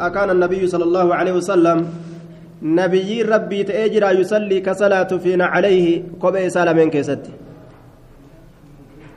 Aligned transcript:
akaana 0.00 0.34
nabiyyu 0.34 0.68
sala 0.68 0.84
allahu 0.84 1.12
aleyhi 1.12 1.36
wasalam 1.36 1.86
nabiyyiin 2.62 3.28
rabbii 3.28 3.64
ta'ee 3.64 3.90
jira 3.90 4.12
yusallii 4.12 4.62
ka 4.62 4.74
salaatu 4.74 5.20
fiina 5.20 5.50
calayhi 5.54 6.04
kophee 6.22 6.46
isaa 6.46 6.64
lameen 6.64 6.90
keessatti 6.90 7.32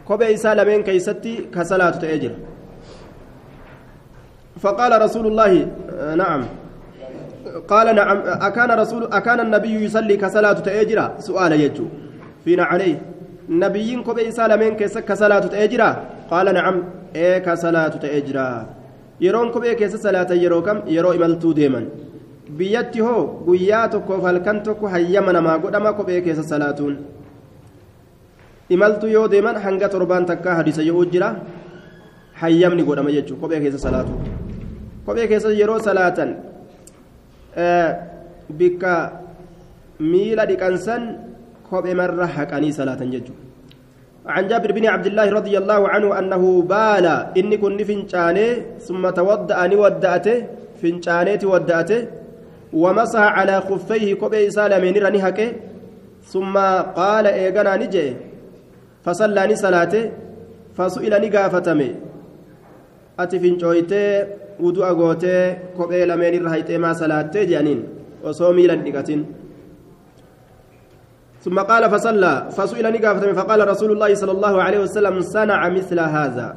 kophee 0.08 0.34
isaa 0.34 0.56
lameen 0.56 0.84
keessatti 0.84 1.48
ka 1.56 1.66
salaatu 1.66 2.00
ta'ee 2.04 2.20
jira 2.20 2.36
فقال 4.64 5.02
رسول 5.02 5.28
الله 5.28 5.68
نعم 6.16 6.46
قال 7.68 7.96
نعم 7.96 8.18
أكان 8.50 8.72
رسول 8.72 9.04
أكان 9.12 9.40
النبي 9.40 9.84
يصلي 9.86 10.18
كصلاة 10.18 10.54
تأجرا 10.54 11.16
سؤال 11.20 11.52
يجو 11.52 11.86
فينا 12.46 12.64
عليه 12.64 13.15
نبيين 13.50 14.04
كوبي 14.04 14.32
سالمين 14.32 14.74
كصلاة 14.80 15.46
تأجرا 15.54 15.90
قال 16.32 16.48
نعم 16.54 16.76
إيه 17.16 17.38
كصلاة 17.46 17.94
تأجرا 18.04 18.50
يرون 19.22 19.48
كوبي 19.54 19.76
كيس 19.76 19.96
صلاة 19.96 20.32
يرو 20.34 20.62
كم 20.68 20.78
يرو 20.88 21.12
إمالتو 21.18 21.52
ديما 21.52 21.82
biyyatti 22.50 23.02
hoo 23.02 23.42
guyyaa 23.46 23.88
tokkoof 23.90 24.24
halkan 24.24 24.62
tokko 24.64 24.88
hayyama 24.88 25.34
namaa 25.34 25.58
godhama 25.58 25.94
kophee 25.98 26.22
keessa 26.22 26.44
salaatuun 26.44 26.98
imaltu 28.70 29.08
yoo 29.10 29.28
deeman 29.28 29.58
hanga 29.64 29.90
torbaan 29.90 30.26
takka 30.30 30.56
hadisa 30.60 30.84
yoo 30.86 31.06
jira 31.14 31.30
hayyamni 32.42 32.84
godhama 32.84 33.12
jechuudha 33.16 33.42
kophee 33.42 33.60
keessa 33.64 33.80
salaatu 33.86 34.14
kophee 35.06 35.28
keessa 35.32 35.54
yeroo 35.62 35.80
salaatan 35.88 36.36
bikka 38.60 38.94
miila 40.00 40.46
dhiqansan 40.46 41.04
kophee 41.70 41.96
marra 42.02 42.28
haqanii 42.36 42.72
salaatan 42.80 43.12
jechuudha. 43.16 43.44
عن 44.26 44.48
جابر 44.50 44.72
بن 44.74 44.86
عبد 44.86 45.08
الله 45.14 45.28
رضي 45.38 45.54
الله 45.58 45.82
عنه 45.90 46.20
أنه 46.20 46.44
بال 46.66 47.06
إني 47.38 47.58
كن 47.62 47.78
فنشانه 47.78 48.82
ثم 48.82 49.04
توضأ 49.10 49.60
ودأته 49.82 50.38
فنشانه 50.82 51.42
ودأته 51.46 52.02
ومسح 52.74 53.22
على 53.38 53.56
خفيه 53.70 54.14
كوبي 54.18 54.50
سالمين 54.50 54.98
رني 54.98 55.20
هكي 55.22 55.48
ثم 56.26 56.56
قال 56.98 57.26
إيغانا 57.28 57.76
نجي 57.86 58.08
فصلى 59.06 59.56
صلاته 59.56 60.04
فسئل 60.78 61.14
نقافتمي 61.22 61.90
ati 63.18 63.40
fincooytee 63.40 64.28
wudu'a 64.60 64.92
gootee 65.00 65.44
kophee 65.78 66.06
lameen 66.10 66.34
irra 66.38 66.50
hayxee 66.54 66.80
maa 66.86 66.94
salaattee 67.02 67.46
jedhaniin 67.50 67.82
osoo 68.30 68.52
miilan 68.58 68.82
dhiqatin 68.86 69.22
ثم 71.46 71.60
قال 71.60 71.84
فصلى 71.94 72.34
فسئل 72.58 72.86
نقافة 72.94 73.34
فقال 73.34 73.60
رسول 73.68 73.92
الله 73.92 74.12
صلى 74.22 74.32
الله 74.32 74.64
عليه 74.64 74.80
وسلم 74.80 75.16
صنع 75.22 75.70
مثل 75.70 76.00
هذا. 76.00 76.48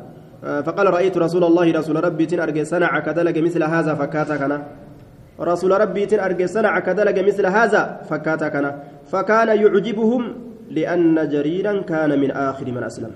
فقال 0.67 0.87
رأيت 0.97 1.19
رسول 1.19 1.45
الله 1.45 1.67
رسول 1.73 2.05
ربي 2.05 2.27
تنأرجي 2.27 2.65
صنع 2.65 3.01
كدلج 3.01 3.37
مثل 3.39 3.63
هذا 3.63 3.93
فكاتا 3.95 4.37
كنا. 4.41 4.59
رسول 5.41 5.71
ربي 5.81 6.07
تنأرجي 6.07 6.47
صنع 6.47 6.79
كدلج 6.79 7.19
مثل 7.29 7.47
هذا 7.47 7.83
فكاتا 8.11 8.49
كنا. 8.49 8.71
فكان 9.13 9.49
يعجبهم 9.63 10.23
لأن 10.71 11.29
جريرا 11.29 11.75
كان 11.91 12.11
من 12.21 12.31
آخر 12.31 12.67
من 12.77 12.83
أسلم. 12.83 13.13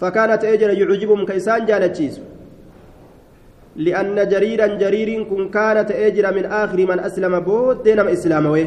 فكانت 0.00 0.44
أجر 0.44 0.70
يعجبهم 0.70 1.26
كيسان 1.26 1.66
جالتشيس 1.66 2.20
لأن 3.76 4.28
جريرا 4.28 4.66
جرير 4.66 5.22
كن 5.30 5.48
كانت 5.48 5.90
أجر 5.90 6.34
من 6.34 6.44
آخر 6.44 6.78
من 6.90 6.98
أسلم 7.00 7.40
بود 7.40 7.82
دينم 7.82 8.08
إسلاموي 8.08 8.66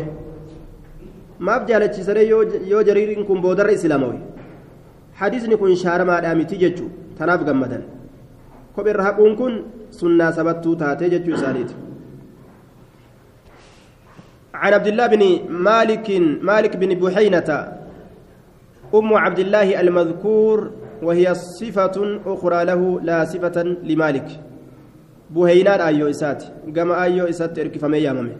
بجالتش 1.45 1.99
سري 2.07 2.23
يو 2.71 2.81
جرير 2.87 3.09
كن 3.27 3.41
بودر 3.41 3.67
إسلاموي 3.73 4.19
حديثني 5.19 5.55
كن 5.55 5.75
شارما 5.75 6.19
دامتي 6.19 6.55
ججو 6.55 6.87
تناف 7.19 7.41
غمدن. 7.47 7.83
كبر 8.77 9.03
حقون 9.03 9.35
كن 9.35 9.53
سنة 9.91 10.31
سبتو 10.31 10.73
تاتي 10.73 11.09
ججو 11.09 11.35
ساليت 11.35 11.71
عن 14.53 14.73
عبد 14.73 14.87
الله 14.87 15.07
بن 15.07 15.23
مالك 15.49 16.07
مالك 16.41 16.77
بن 16.77 16.91
بحينة. 17.01 17.49
أم 18.93 19.13
عبد 19.13 19.39
الله 19.39 19.81
المذكور 19.81 20.71
وهي 21.01 21.33
صفة 21.35 21.97
أخرى 22.25 22.59
له 22.65 22.81
لا 23.01 23.25
صفة 23.25 23.57
لمالك. 23.63 24.29
بوهينان 25.33 25.81
أيو 25.81 26.09
إسات. 26.09 26.43
كما 26.75 27.03
أيو 27.03 27.25
إسات 27.25 27.57
يامامي 27.57 28.35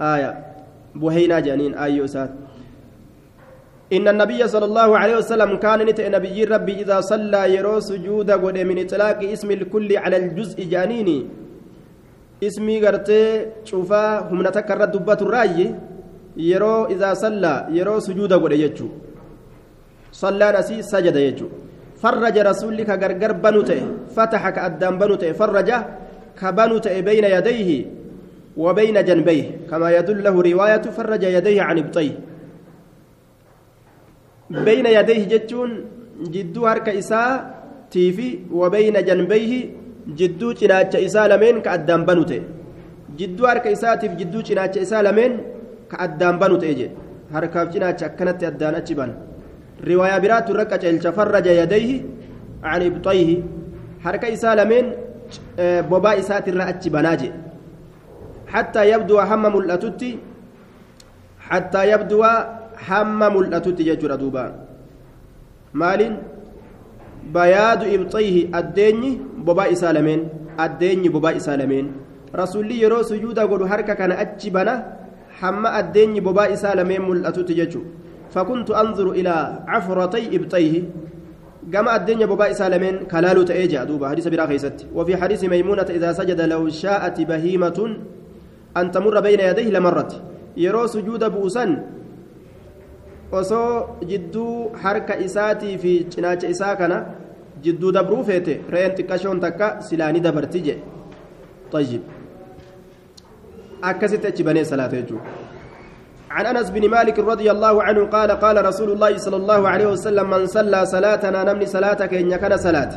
آية. 0.00 0.53
بوهينا 0.94 1.40
جانين 1.40 1.74
أيو 1.74 2.04
إسات 2.04 2.30
إن 3.92 4.08
النبي 4.08 4.40
صلى 4.48 4.64
الله 4.64 4.90
عليه 4.98 5.16
وسلم 5.20 5.50
كان 5.60 5.80
نتئ 5.86 6.08
نبي 6.08 6.44
ربي 6.44 6.82
إذا 6.82 7.00
صلى 7.00 7.54
يرو 7.54 7.80
سجود 7.80 8.30
قد 8.30 8.56
من 8.58 8.78
إطلاق 8.84 9.18
اسم 9.22 9.50
الكل 9.50 9.90
على 9.96 10.16
الجزء 10.16 10.58
جانيني. 10.72 11.18
اسمي 12.42 12.76
قرتي 12.84 13.22
شوفا 13.64 14.32
هم 14.32 14.40
نتكرر 14.46 14.84
دبة 14.94 15.20
الرأي. 15.26 15.74
يرو 16.36 16.86
إذا 16.86 17.14
صلى 17.14 17.54
يرو 17.76 18.00
سجود 18.00 18.32
قد 18.32 18.52
يجو. 18.52 18.88
صلى 20.12 20.46
نسي 20.58 20.82
سجد 20.82 21.16
يجو. 21.16 21.48
فرج 22.02 22.36
رسولك 22.38 22.90
غرغر 22.90 23.32
بنوته 23.32 23.80
فتح 24.16 24.42
كأدام 24.50 24.98
بنوته 24.98 25.32
فرج 25.32 25.70
كبنوته 26.40 27.00
بين 27.00 27.24
يديه. 27.24 27.70
وبين 28.56 29.04
جنبيه 29.04 29.44
كما 29.70 29.88
يدل 29.96 30.24
له 30.24 30.42
رواية 30.50 30.84
فرج 30.96 31.22
يديه 31.22 31.62
عن 31.62 31.78
ابطيه. 31.78 32.14
بين 34.50 34.86
يديه 34.86 35.22
جتون 35.32 35.70
جدو 36.34 36.66
هرك 36.66 36.88
إساء 36.88 37.30
تيفي 37.90 38.38
وبين 38.52 38.96
جنبيه 39.04 39.52
جدو 40.18 40.52
جناج 40.52 40.96
إساء 40.96 41.26
لمن 41.26 41.60
كأدام 41.66 42.04
بنوته. 42.04 42.42
جدو 43.18 43.46
هرك 43.46 43.66
إساء 43.66 43.96
تيف 43.96 44.12
جدو 44.20 44.40
جناج 44.40 44.78
إساء 44.78 45.02
لمن 45.02 45.32
كأدام 45.90 46.38
بنوته 46.38 46.72
جي 46.72 46.90
هركاف 47.34 47.68
جناج 47.74 48.04
كانت 48.18 48.44
أدان 48.44 48.74
أجبان 48.74 49.10
رواية 49.86 50.18
برات 50.18 50.50
الركعة 50.50 51.10
فرج 51.10 51.46
يديه 51.46 52.02
عن 52.62 52.82
إبطيه. 52.82 53.30
حركة 54.04 54.32
إسالمين 54.32 54.86
بوبا 55.58 56.18
إسات 56.18 56.48
الرأت 56.48 56.88
بناجي 56.88 57.30
حتى 58.46 58.90
يبدو 58.92 59.18
هم 59.20 59.56
ملأتتي 59.56 60.18
حتى 61.48 61.90
يبدو 61.92 62.24
هم 62.88 63.20
ملأتتي 63.36 63.82
يجر 63.88 64.14
دوبا 64.14 64.44
مال 65.74 66.00
بياد 67.34 67.82
إبطيه 67.94 68.36
الديني 68.58 69.10
بوبا 69.46 69.72
إسالمين 69.72 70.20
الديني 70.60 71.08
بوبا 71.08 71.36
إسالمين. 71.36 71.86
رسولي 72.34 72.76
يرو 72.80 73.02
سجودا 73.02 73.42
قد 73.50 73.64
حركة 73.66 73.94
كان 73.94 74.12
أجبنا 74.12 74.74
هم 75.42 75.66
الديني 75.66 76.20
بوبا 76.20 76.52
إسالمين 76.52 77.02
ملأتتي 77.08 77.52
يجر 77.58 77.80
فكنت 78.34 78.70
أنظر 78.70 79.10
إلى 79.10 79.64
عفرتي 79.68 80.36
إبطيه 80.36 80.82
كما 81.72 81.96
الدنيا 81.96 82.26
بباء 82.26 82.52
سالمين 82.52 82.96
كلالو 83.10 83.42
تأجى 83.42 83.84
دوبا 83.84 84.08
حديث 84.08 84.28
برا 84.28 84.46
خيست 84.46 84.86
وفي 84.94 85.16
حديث 85.16 85.44
ميمونة 85.44 85.86
إذا 85.90 86.12
سجد 86.12 86.40
لو 86.40 86.68
شاءت 86.68 87.20
بهيمة 87.20 87.96
أن 88.76 88.90
تمر 88.90 89.20
بين 89.20 89.40
يديه 89.40 89.70
لمرت 89.70 90.22
يرو 90.56 90.86
سجود 90.86 91.24
بوسن 91.24 91.70
osoo 93.34 93.98
jidduu 94.06 94.70
harka 94.82 95.14
isaatii 95.26 95.78
fi 95.82 95.92
cinaacha 96.12 96.48
isaa 96.54 96.76
kana 96.80 96.96
jidduu 97.64 97.90
dabruu 97.96 98.24
feete 98.28 98.52
re'een 98.74 98.92
xiqqashoon 98.98 99.40
takka 99.44 99.66
silaanii 99.88 100.20
dabarti 100.26 100.60
طيب 101.72 102.02
achi 103.82 104.42
banee 104.44 104.64
salaata 104.64 104.96
jechuudha 104.96 105.24
عن 106.34 106.46
انس 106.46 106.70
بن 106.70 106.88
مالك 106.90 107.18
رضي 107.18 107.50
الله 107.50 107.82
عنه 107.82 108.04
قال 108.06 108.30
قال 108.30 108.64
رسول 108.64 108.90
الله 108.92 109.18
صلى 109.18 109.36
الله 109.36 109.68
عليه 109.68 109.86
وسلم 109.86 110.30
من 110.30 110.46
صلى 110.46 110.86
صلاتنا 110.86 111.44
نمني 111.44 111.66
صلاتك 111.66 112.14
ان 112.14 112.36
كان 112.36 112.56
صلاه 112.56 112.90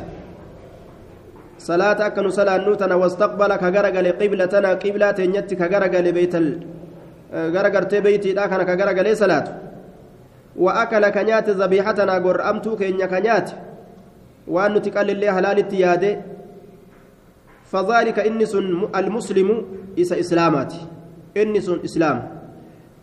صلاة 1.57 2.09
كن 2.09 2.29
صلاة 2.29 2.57
نوتنا 2.57 2.95
واستقبل 2.95 3.55
كغرغل 3.55 4.07
قبلتنا 4.11 4.69
قبلة 4.69 5.19
نيت 5.19 5.53
كغرغل 5.53 6.11
بيت 6.11 6.35
ال 6.35 6.47
غرغرت 7.33 7.95
بيتي 7.95 8.33
دا 8.33 8.45
كان 8.45 8.63
كغرغل 8.63 9.17
صلاة. 9.17 9.47
وأكل 10.57 11.09
كنيات 11.09 11.49
ذبيحتنا 11.49 12.17
غرمت 12.17 12.67
كن 12.69 13.05
كنيات. 13.05 13.49
وأن 14.47 14.81
تقل 14.81 15.09
الله 15.09 15.31
حلال 15.31 15.57
التيادة. 15.59 16.21
فذلك 17.71 18.19
إنس 18.19 18.55
المسلم 18.95 19.65
إس 19.99 20.11
إسلامات. 20.13 20.73
إنس 21.37 21.69
إسلام. 21.85 22.17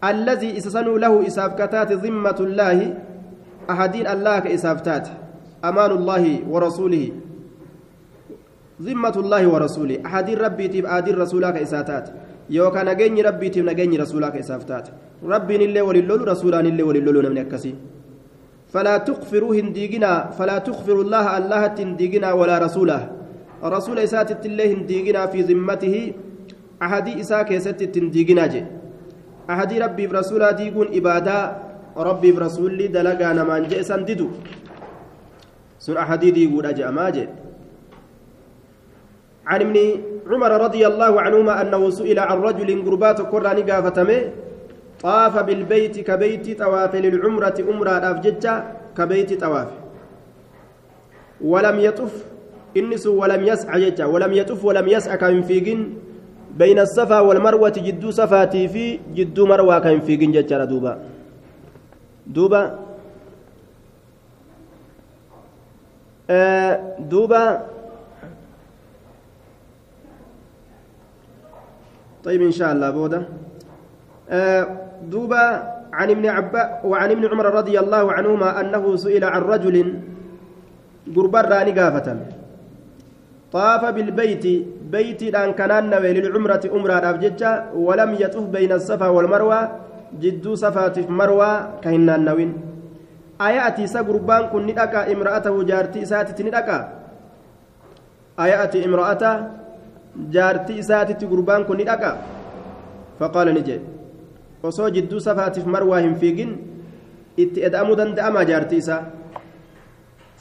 الذي 0.05 0.59
إسسنوا 0.59 0.99
له 0.99 1.27
إسافكتات 1.27 1.93
ذمة 1.93 2.39
الله. 2.41 2.79
أحدين 3.71 4.07
الله 4.07 4.39
كإسافتات 4.39 5.09
أمان 5.65 5.91
الله 5.91 6.25
ورسوله. 6.49 7.24
ذمة 8.87 9.17
الله 9.23 9.43
ورسوله. 9.53 9.97
أحدين 10.07 10.37
ربي 10.47 10.69
تيب 10.69 10.85
أحدين 10.87 11.15
رسولك 11.25 11.57
إساتات 11.65 12.07
يوكا 12.51 12.83
نجيني 12.89 13.21
ربي 13.29 13.49
تيب 13.49 13.65
نجيني 13.71 13.97
رسولك 13.97 14.35
إسافتات 14.45 14.87
ربي 15.25 15.55
نلي 15.59 15.81
وللول 15.81 16.21
رسولان 16.29 16.65
نلي 16.69 16.83
وللول 16.83 17.17
نمن 17.25 17.39
أكسي 17.39 17.73
فلا 18.73 18.95
تغفروا 19.09 19.55
هنديقنا 19.55 20.13
فلا 20.37 20.59
تغفروا 20.59 21.05
الله 21.07 21.27
الله 21.39 21.63
تنديقنا 21.79 22.29
ولا 22.33 22.59
رسوله. 22.59 23.01
رسول 23.65 23.97
إسات 23.99 24.47
الله 24.47 24.71
ديقنا 24.91 25.33
في 25.33 25.41
ذمته 25.49 25.97
أحدي 26.83 27.13
إسا 27.21 27.43
كيست 27.49 27.81
ديقنا 28.15 28.47
جي. 28.53 28.63
أحدي 29.51 29.79
ربي 29.79 30.05
برسولا 30.07 30.51
ديقون 30.51 30.89
إبادة 30.93 31.37
ربي 31.97 32.31
برسول 32.33 32.93
دلقا 32.93 33.33
نمان 33.33 33.63
جئسا 33.69 33.97
ددو 34.09 34.29
سن 35.79 35.97
أحدي 35.97 36.31
ديقون 36.31 36.67
أجأ 36.67 36.91
ما 36.91 37.09
عن 39.47 39.61
ابن 39.61 39.77
عمر 40.31 40.51
رضي 40.65 40.87
الله 40.87 41.21
عنهما 41.21 41.61
أنه 41.63 41.91
سئل 41.91 42.19
عن 42.19 42.39
رجل 42.39 42.85
قربات 42.85 43.21
قراني 43.21 43.63
قافتمه 43.63 44.21
طاف 45.03 45.35
بالبيت 45.39 46.01
كبيت 46.01 46.59
طواف 46.59 46.95
للعمرة 46.95 47.59
أمرة 47.61 47.91
أفججة 48.11 48.55
كبيت 48.97 49.41
طواف. 49.41 49.69
ولم 51.45 51.77
يطف 51.81 52.13
إنس 52.77 53.07
ولم 53.07 53.43
يسعى 53.45 53.81
ججة 53.91 54.07
ولم 54.09 54.33
يطف 54.33 54.65
ولم 54.65 54.89
يسعى 54.89 55.17
كم 55.17 55.43
فيجن 55.43 55.81
بين 56.57 56.79
الصفا 56.79 57.21
والمروة 57.21 57.77
جدو 57.77 58.11
صفاتي 58.11 58.69
في 58.69 58.99
جدو 59.15 59.47
مروة 59.47 59.79
كم 59.79 60.01
فيجن 60.01 60.33
ججة 60.33 60.65
دوبا. 60.65 60.99
دوبا. 62.27 62.79
آه 66.31 66.97
دوبا 66.99 67.74
طيب 72.25 72.43
إن 72.43 72.53
شاء 72.53 72.73
الله 72.73 72.91
بودا 72.91 73.21
آه 74.31 74.63
دوبا 75.13 75.45
عن 75.93 76.09
ابن 76.11 76.27
عباس 76.27 76.67
وعن 76.85 77.09
ابن 77.11 77.25
عمر 77.29 77.47
رضي 77.61 77.77
الله 77.81 78.05
عنهما 78.13 78.49
أنه 78.61 78.85
سئل 78.97 79.25
عن 79.25 79.43
رجل 79.43 79.77
قربان 81.17 81.45
راني 81.45 81.73
قافة. 81.77 82.09
طاف 83.53 83.83
بالبيت 83.95 84.45
بيت 84.91 85.23
أن 85.35 85.53
كان 85.53 85.91
نوي 85.91 86.11
للعمرة 86.17 86.65
أمرة 86.75 86.99
أبججة 87.11 87.51
ولم 87.77 88.11
يطف 88.23 88.45
بين 88.51 88.73
الصفا 88.73 89.09
والمروة 89.09 89.61
جدو 90.21 90.55
صفا 90.55 90.91
مروة 91.09 91.51
كهنا 91.83 92.15
النوين 92.17 92.51
آيأتي 93.41 93.87
سقربان 93.87 94.43
كن 94.51 94.67
ندكا 94.67 95.13
امرأته 95.13 95.55
جارتي 95.63 96.03
ساتت 96.05 96.39
ندكا 96.43 96.79
آيأتي 98.45 98.79
امرأته؟ 98.89 99.33
جارتي 100.17 100.83
ساتت 100.83 101.25
قربان 101.25 101.65
كن 101.65 101.77
ندكا 101.77 102.11
فقال 103.19 103.49
نجي 103.55 103.81
osoo 104.65 104.89
jidduu 104.91 105.21
safaatiif 105.21 105.67
marwaa 105.69 106.01
hin 106.01 106.15
fiigin 106.17 106.53
itti 107.37 107.65
eda'amuu 107.69 107.97
danda'ama 108.01 108.45
jaartii 108.49 108.81
isaa? 108.81 109.03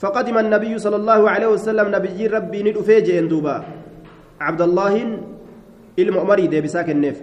فقدم 0.03 0.37
النبي 0.37 0.73
صلى 0.83 0.95
الله 0.95 1.21
عليه 1.29 1.47
وسلم 1.55 1.87
نبي 1.95 2.27
ربي 2.27 2.59
ندفي 2.63 3.01
جين 3.07 3.27
دوبا 3.31 3.63
عبد 4.41 4.61
الله 4.61 4.93
المؤمري 5.99 6.47
دي 6.51 6.59
بساك 6.61 6.89
النف 6.89 7.17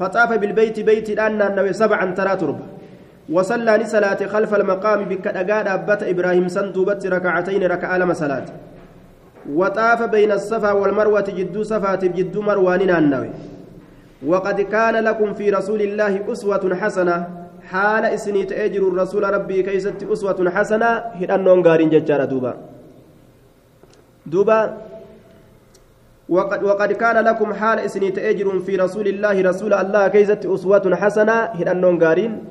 فطاف 0.00 0.30
بالبيت 0.40 0.80
بيت 0.80 1.10
الآن 1.10 1.42
النبي 1.42 1.72
سبعا 1.76 2.04
ترى 2.16 2.36
تربة 2.40 2.66
وصلى 3.28 3.72
لصلاة 3.76 4.20
خلف 4.32 4.50
المقام 4.54 5.00
بك 5.12 5.26
أقاد 5.28 5.66
أبت 5.68 6.02
إبراهيم 6.02 6.48
سندوبت 6.48 7.06
ركعتين 7.06 7.62
ركع 7.74 7.90
لما 7.96 8.14
صلاة 8.14 8.46
وطاف 9.50 10.02
بين 10.02 10.32
الصفا 10.32 10.72
والمروة 10.72 11.26
جدو 11.38 11.62
صفا 11.62 11.94
جدو 11.94 12.42
مروان 12.42 12.90
النبي 12.90 13.30
وقد 14.26 14.60
كان 14.60 14.94
لكم 14.94 15.34
في 15.34 15.50
رسول 15.50 15.82
الله 15.82 16.32
أسوة 16.32 16.74
حسنة. 16.74 17.28
حال 17.62 18.04
إسني 18.04 18.44
تأجر 18.44 18.88
الرسول 18.88 19.34
ربي 19.34 19.62
كيست 19.62 20.02
أسوة 20.02 20.50
حسنة. 20.50 20.86
هدأنون 21.20 21.62
قارين 21.62 21.90
ججارة 21.90 22.24
دوبا. 22.24 22.54
دوبا. 24.26 24.76
وقد, 26.28 26.62
وقد 26.62 26.92
كان 26.92 27.24
لكم 27.24 27.54
حال 27.54 27.78
إسني 27.78 28.10
تأجر 28.10 28.60
في 28.60 28.76
رسول 28.76 29.08
الله 29.08 29.42
رسول 29.42 29.74
الله 29.74 30.08
كيست 30.08 30.46
أسوة 30.46 30.96
حسنة. 30.96 31.32
هدأنون 31.32 32.04
قارين 32.04 32.44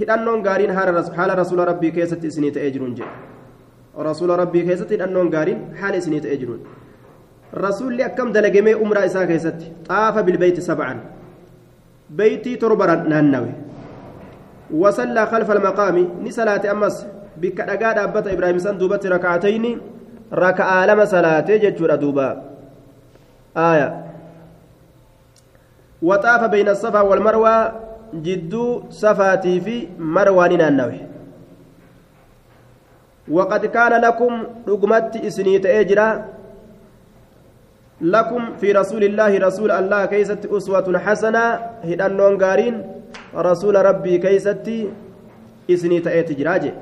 هدأنون 0.00 0.48
قارين 0.48 0.72
حال 1.16 1.38
رسول 1.38 1.58
ربي 1.68 1.90
كيست 1.90 2.24
إسني 2.24 2.50
تأجر 3.96 4.10
رسول 4.10 4.30
ربي 4.30 4.62
كيست 4.62 4.92
هدأنون 4.92 5.34
قارين 5.34 5.58
حال 5.80 5.94
إسني 5.94 6.20
تأجرون 6.20 6.60
rasuulli 7.54 8.02
akkam 8.02 8.32
dalagamee 8.34 8.74
umraa 8.74 9.06
isaa 9.06 9.26
keessatti 9.30 9.66
xaafa 9.88 10.22
bilbeeyti 10.26 10.62
sabcan 10.68 10.98
beeytii 12.10 12.56
torba 12.62 12.96
naannawe 12.96 13.52
wasallaa 14.82 15.26
khalfa 15.32 15.52
almaqaami 15.56 16.02
ni 16.24 16.32
salaate 16.38 16.66
ammas 16.74 17.06
bikka 17.44 17.66
dhagaa 17.70 17.94
dhaabbata 17.98 18.34
ibraahim 18.34 18.58
san 18.64 18.78
duubatti 18.80 19.12
raka'atayni 19.14 19.72
raka'aa 20.44 20.82
lama 20.90 21.06
salaatee 21.14 21.58
jechuudha 21.64 21.96
duuba 22.04 22.26
aaya 23.68 23.88
waxaafa 26.10 26.48
bayna 26.48 26.74
asafaa 26.78 27.06
walmarwaa 27.10 27.72
jidduu 28.26 28.70
safaatii 29.02 29.60
fi 29.66 29.76
marwaa 30.18 30.48
ni 30.48 30.56
naannawe 30.62 30.98
وقد 33.30 33.66
كان 33.66 34.00
لكم 34.00 34.32
رقمت 34.68 35.16
إسني 35.16 35.58
تأجرا 35.58 36.24
لكم 38.00 38.56
في 38.60 38.72
رسول 38.72 39.04
الله 39.04 39.38
رسول 39.38 39.70
الله 39.70 40.06
كيست 40.06 40.46
أسوة 40.46 40.98
حسنة 40.98 41.44
هدأنون 41.84 42.42
قارين 42.44 42.82
رسول 43.36 43.74
ربي 43.86 44.18
كيست 44.18 44.70
إسني 45.70 46.00
تأتي 46.00 46.34
جراجي 46.34 46.72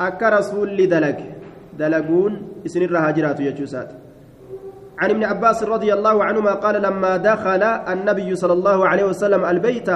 أكا 0.00 0.28
رسول 0.28 0.88
دلق. 0.88 1.18
دلقون 1.78 2.32
إسني 2.66 2.84
الرهاجرات 2.84 3.40
يجوسات. 3.40 3.90
عن 4.98 5.10
ابن 5.10 5.24
عباس 5.24 5.62
رضي 5.62 5.92
الله 5.92 6.24
عنهما 6.24 6.52
قال 6.54 6.82
لما 6.82 7.16
دخل 7.16 7.62
النبي 7.62 8.34
صلى 8.34 8.52
الله 8.52 8.88
عليه 8.88 9.04
وسلم 9.04 9.44
البيت 9.44 9.90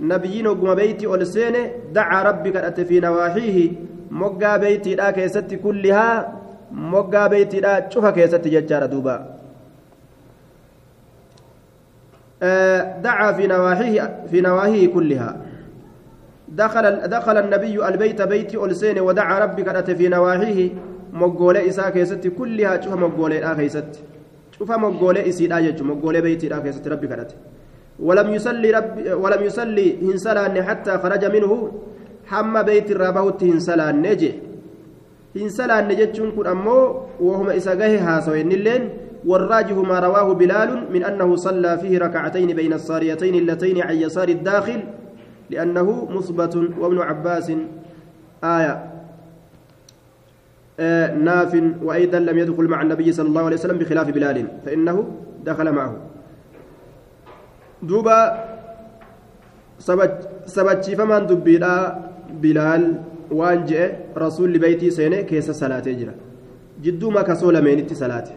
نبيين 0.00 0.46
وقم 0.46 0.74
بيتي 0.74 1.06
ألسين 1.06 1.54
دعا 1.92 2.22
ربك 2.22 2.56
أت 2.56 2.80
في 2.80 3.00
نواحيه. 3.00 3.72
لا 4.10 5.10
كيست 5.10 5.54
كلها 5.54 6.32
مقا 6.72 7.26
بيتي 7.26 7.60
لا 7.60 7.88
شوف 7.90 8.06
كيست 8.06 8.48
ججار 8.48 8.86
دوبا 8.86 9.16
دعا 13.04 13.32
في 13.32 13.46
نواحيه 13.46 14.24
في 14.30 14.40
نواحيه 14.40 14.86
كلها 14.94 15.36
دخل 16.48 17.08
دخل 17.08 17.36
النبي 17.36 17.88
البيت 17.88 18.22
بيت 18.22 18.54
ألسين 18.54 19.00
ودعا 19.00 19.38
ربك 19.38 19.68
أتى 19.68 19.94
في 19.94 20.08
نواحيه 20.08 20.70
مقولة 21.12 21.68
إساء 21.68 21.90
كيست 21.90 22.26
كلها 22.38 22.80
شوف 22.80 22.94
مقولة 22.94 23.52
آخيست 23.52 24.00
شوف 24.58 24.70
مقولة 24.72 25.28
إسيد 25.28 25.52
آجج 25.52 25.82
مقولة 25.82 26.20
بيت 26.20 26.52
آخيست 26.52 26.88
ربك 26.88 27.12
أتى 27.12 27.34
ولم 28.00 28.34
يصلي 28.34 28.70
رب 28.70 28.94
ولم 29.22 29.42
يصلي 29.44 29.86
هنسلان 30.02 30.62
حتى 30.62 30.98
خرج 30.98 31.24
منه 31.24 31.72
حم 32.30 32.62
بيت 32.62 32.90
الرابوت 32.90 33.42
هنسلان 33.44 34.02
نجي 34.02 34.32
هنسلان 35.36 35.88
نجتشون 35.88 36.30
كن 36.36 36.46
أمو 36.46 36.78
وهم 37.20 37.46
إساقه 37.58 37.94
هاسوين 38.08 38.52
اللين 38.52 38.82
والراجح 39.26 39.76
ما 39.90 39.98
رواه 39.98 40.28
بلال 40.34 40.70
من 40.92 41.04
أنه 41.04 41.36
صلى 41.36 41.78
فيه 41.78 41.98
ركعتين 41.98 42.56
بين 42.56 42.72
الصاريتين 42.72 43.34
اللتين 43.34 43.82
عن 43.82 43.96
يسار 43.96 44.28
الداخل 44.28 44.80
لأنه 45.50 46.08
مثبت 46.10 46.54
وابن 46.80 46.98
عباس 46.98 47.52
آية 48.44 48.74
آه 50.80 51.14
ناف 51.14 51.62
وأيضا 51.82 52.18
لم 52.18 52.38
يدخل 52.38 52.64
مع 52.64 52.82
النبي 52.82 53.12
صلى 53.12 53.28
الله 53.28 53.44
عليه 53.44 53.56
وسلم 53.56 53.78
بخلاف 53.78 54.10
بلال 54.10 54.46
فإنه 54.64 54.96
دخل 55.44 55.72
معه 55.72 55.96
دوبا 57.82 58.44
سبت 59.78 60.84
فمن 60.98 61.26
دبيلا 61.26 62.09
وان 63.30 63.64
جاء 63.64 64.10
رسول 64.16 64.58
بيتي 64.58 64.90
سينه 64.90 65.20
كيس 65.20 65.50
صلاة 65.50 65.86
جرا. 65.86 66.14
جدو 66.82 67.10
ما 67.10 67.22
كسول 67.22 67.62
مينتي 67.62 67.94
صلاته 67.94 68.32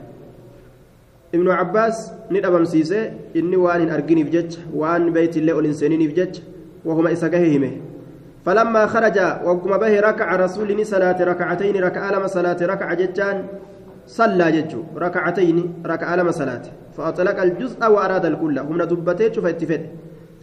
ibnu 1.34 1.50
cabbaas 1.50 2.14
ni 2.30 2.42
dhabamsiise 2.42 3.00
inni 3.34 3.58
waan 3.58 3.82
hin 3.82 3.90
arginiif 3.90 4.30
jecha 4.30 4.60
waan 4.74 5.10
beeytillee 5.16 5.54
ol 5.54 5.66
hin 5.66 5.74
seeniiniif 5.74 6.14
jecha 6.14 6.42
wahuma 6.86 7.12
isa 7.12 7.30
gahe 7.30 7.50
hime 7.50 7.72
فلما 8.46 8.86
خرج 8.86 9.18
وقم 9.46 9.78
به 9.78 10.00
ركع 10.00 10.36
رسول 10.36 10.86
صلاة 10.86 11.24
ركعتين 11.24 11.84
ركع 11.84 12.12
لما 12.12 12.28
صلاة 12.28 12.58
ركع 12.62 12.94
ججان 12.94 13.46
صلى 14.08 14.52
ججو. 14.52 14.84
ركعتين 14.98 15.74
ركع 15.86 16.16
لما 16.16 16.32
صلاة. 16.32 16.62
فأطلق 16.98 17.42
الجزء 17.42 17.80
وأراد 17.80 18.26
الكل. 18.26 18.60
هم 18.60 18.84
دبتي 18.84 19.34
شوف 19.34 19.46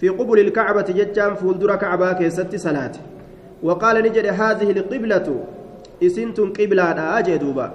في 0.00 0.08
قبل 0.08 0.38
الكعبة 0.40 0.82
ججان 0.82 1.34
فولدر 1.34 1.76
كعبة 1.76 2.12
كيست 2.12 2.56
صلاة. 2.56 2.92
وقال 3.62 3.96
نجد 4.02 4.26
هذه 4.26 4.70
القبلة 4.70 5.26
إسنتم 6.02 6.52
قبلة 6.52 7.18
أجدوبا 7.18 7.68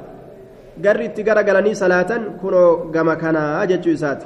garri 0.75 1.05
itti 1.07 1.23
garagalanii 1.23 1.75
salaatan 1.75 2.35
kunoo 2.41 2.91
gama 2.91 3.15
kanaa 3.15 3.65
jechuu 3.67 3.95
isaati 3.95 4.25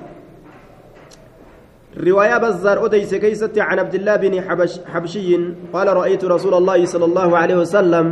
رواية 1.97 2.37
بزار 2.37 2.85
أديس 2.85 3.15
كيست 3.15 3.57
عن 3.59 3.79
عبد 3.79 3.95
الله 3.95 4.15
بن 4.15 4.41
حبش 4.41 4.79
حبشي 4.85 5.35
قال 5.73 5.87
رأيت 5.87 6.25
رسول 6.25 6.53
الله 6.53 6.85
صلى 6.85 7.05
الله 7.05 7.37
عليه 7.37 7.55
وسلم 7.55 8.05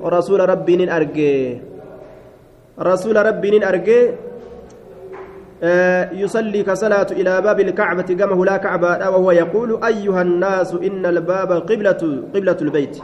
ورسول 0.00 0.40
ربي 0.48 0.92
أرجي 0.96 1.60
رسول 2.80 3.16
ربي 3.26 3.68
أرجي 3.68 4.00
يصلي 6.12 6.62
كصلاة 6.62 7.06
إلى 7.10 7.40
باب 7.40 7.60
الكعبة 7.60 8.02
كما 8.02 8.44
لا 8.44 8.56
كعبة 8.56 9.10
وهو 9.10 9.30
يقول 9.30 9.84
أيها 9.84 10.22
الناس 10.22 10.74
إن 10.74 11.06
الباب 11.06 11.52
قبلة 11.52 12.22
قبلة 12.34 12.56
البيت. 12.62 12.98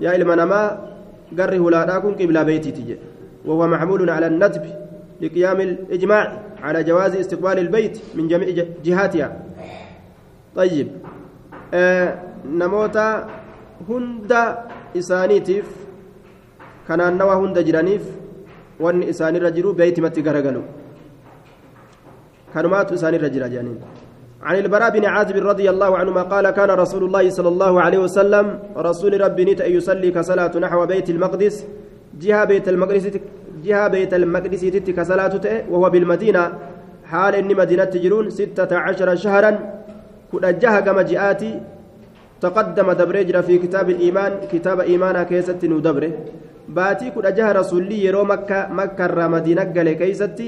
يا 0.00 0.16
إلمنما 0.16 0.62
قره 1.38 1.70
لا 1.70 1.84
تكون 1.84 2.14
قبلة 2.14 2.42
بيتي 2.42 2.70
تجي. 2.70 2.96
وهو 3.44 3.66
محمول 3.66 4.10
على 4.10 4.26
الندب 4.26 4.64
لقيام 5.20 5.60
الإجماع 5.60 6.38
على 6.62 6.84
جواز 6.84 7.16
استقبال 7.16 7.58
البيت 7.58 8.00
من 8.14 8.28
جميع 8.28 8.66
جهاتها. 8.84 9.28
طيب 10.56 10.88
آه 11.74 12.18
نموتا 12.46 13.28
هند 13.88 14.32
إسانيتيف 14.98 15.66
كان 16.88 17.18
نوى 17.18 17.34
هند 17.34 17.58
جرانيف 17.58 18.02
إساني 19.10 19.38
رجلو 19.38 19.72
بيت 19.80 19.96
متي 20.04 20.20
غرغلو 20.26 20.62
كانوا 22.54 22.94
إساني 22.94 23.16
رجل 23.24 23.44
جانين 23.54 23.78
عن 24.42 24.56
البراء 24.62 24.90
بن 24.90 25.04
عازب 25.14 25.36
رضي 25.36 25.66
الله 25.70 25.90
عنهما 26.00 26.22
قال 26.22 26.50
كان 26.50 26.70
رسول 26.70 27.02
الله 27.04 27.24
صلى 27.30 27.48
الله 27.48 27.72
عليه 27.84 27.98
وسلم 27.98 28.46
رسول 28.88 29.12
ربي 29.20 29.44
نيت 29.44 29.60
يصلي 29.60 30.10
كصلاة 30.16 30.54
نحو 30.64 30.80
بيت 30.86 31.10
المقدس 31.10 31.56
جهة 32.22 32.44
بيت 32.44 32.68
المقدس 32.68 33.04
جهة 33.66 33.88
بيت 33.88 34.12
المقدس 34.14 34.62
كصلاة 34.98 35.34
وهو 35.70 35.90
بالمدينة 35.90 36.42
حال 37.10 37.34
إن 37.34 37.50
مدينة 37.56 37.84
تجرون 37.84 38.30
ستة 38.30 38.76
عشر 38.84 39.08
شهرا 39.24 39.52
كل 40.32 40.44
جهة 40.62 40.80
كما 40.80 41.02
جاءتي 41.02 41.60
تقدم 42.40 42.92
دبريجر 42.92 43.42
في 43.42 43.58
كتاب 43.58 43.90
الإيمان 43.90 44.32
كتاب 44.52 44.80
إيمانا 44.80 45.22
كيست 45.22 45.64
ندبره 45.64 46.12
baatii 46.77 47.11
kudha 47.15 47.31
jaha 47.37 47.57
rasuulli 47.59 48.03
yeroo 48.05 48.25
makka 48.25 49.05
irraa 49.07 49.29
madiina 49.35 49.65
gale 49.65 49.93
keeysatti 50.01 50.47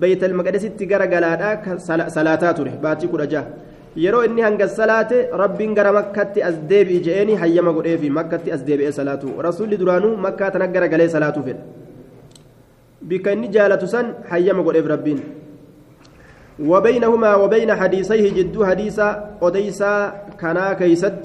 beeytal 0.00 0.34
maqdisitti 0.40 0.86
gara 0.92 1.06
galaadhaa 1.06 1.78
salaataa 2.16 2.54
ture 2.58 2.72
baatii 2.84 3.10
kudha 3.12 3.26
jaha 3.32 3.46
yeroo 4.04 4.22
inni 4.28 4.46
hanga 4.46 4.68
salaate 4.68 5.18
rabbiin 5.42 5.74
gara 5.74 5.92
makkatti 5.98 6.46
as 6.48 6.56
deebi'i 6.70 7.02
je'eeni 7.06 7.40
hayyama 7.42 7.72
godheefi 7.76 8.10
makkatti 8.18 8.54
as 8.56 8.64
deebi'ee 8.68 8.92
salaatu 9.00 9.34
rasuulli 9.48 9.80
duraanuu 9.82 10.14
makkaa 10.26 10.50
tana 10.56 10.72
gara 10.76 10.88
galee 10.94 11.10
salaatuu 11.16 11.44
fedha 11.48 11.62
bikka 13.12 13.36
inni 13.36 13.54
jaalatu 13.58 13.92
san 13.94 14.14
hayyama 14.32 14.66
godheef 14.68 14.90
rabbiin 14.94 15.20
وبينهما 16.60 17.34
وبين 17.34 17.74
حديثيه 17.74 18.32
جدو 18.36 18.64
حديثا 18.64 19.38
أديسا 19.42 19.92
كنا 20.40 20.72
كيست 20.72 21.22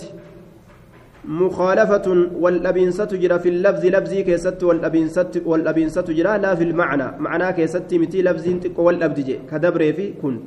مخالفة 1.30 2.06
والأبينسة 2.40 3.04
جرى 3.22 3.38
في 3.38 3.48
اللفظ 3.48 3.86
لفظي 3.86 4.22
كيست 4.22 4.62
والأبينسة 4.62 5.30
والأبينسة 5.46 6.02
جرى 6.02 6.38
لا 6.38 6.54
في 6.54 6.64
المعنى. 6.64 7.06
معنى 7.18 7.52
كيست 7.52 7.94
متي 7.94 8.22
لفظ 8.22 8.46
والأبدج 8.76 9.28
كدبر 9.50 9.92
في 9.92 10.12
كن. 10.22 10.40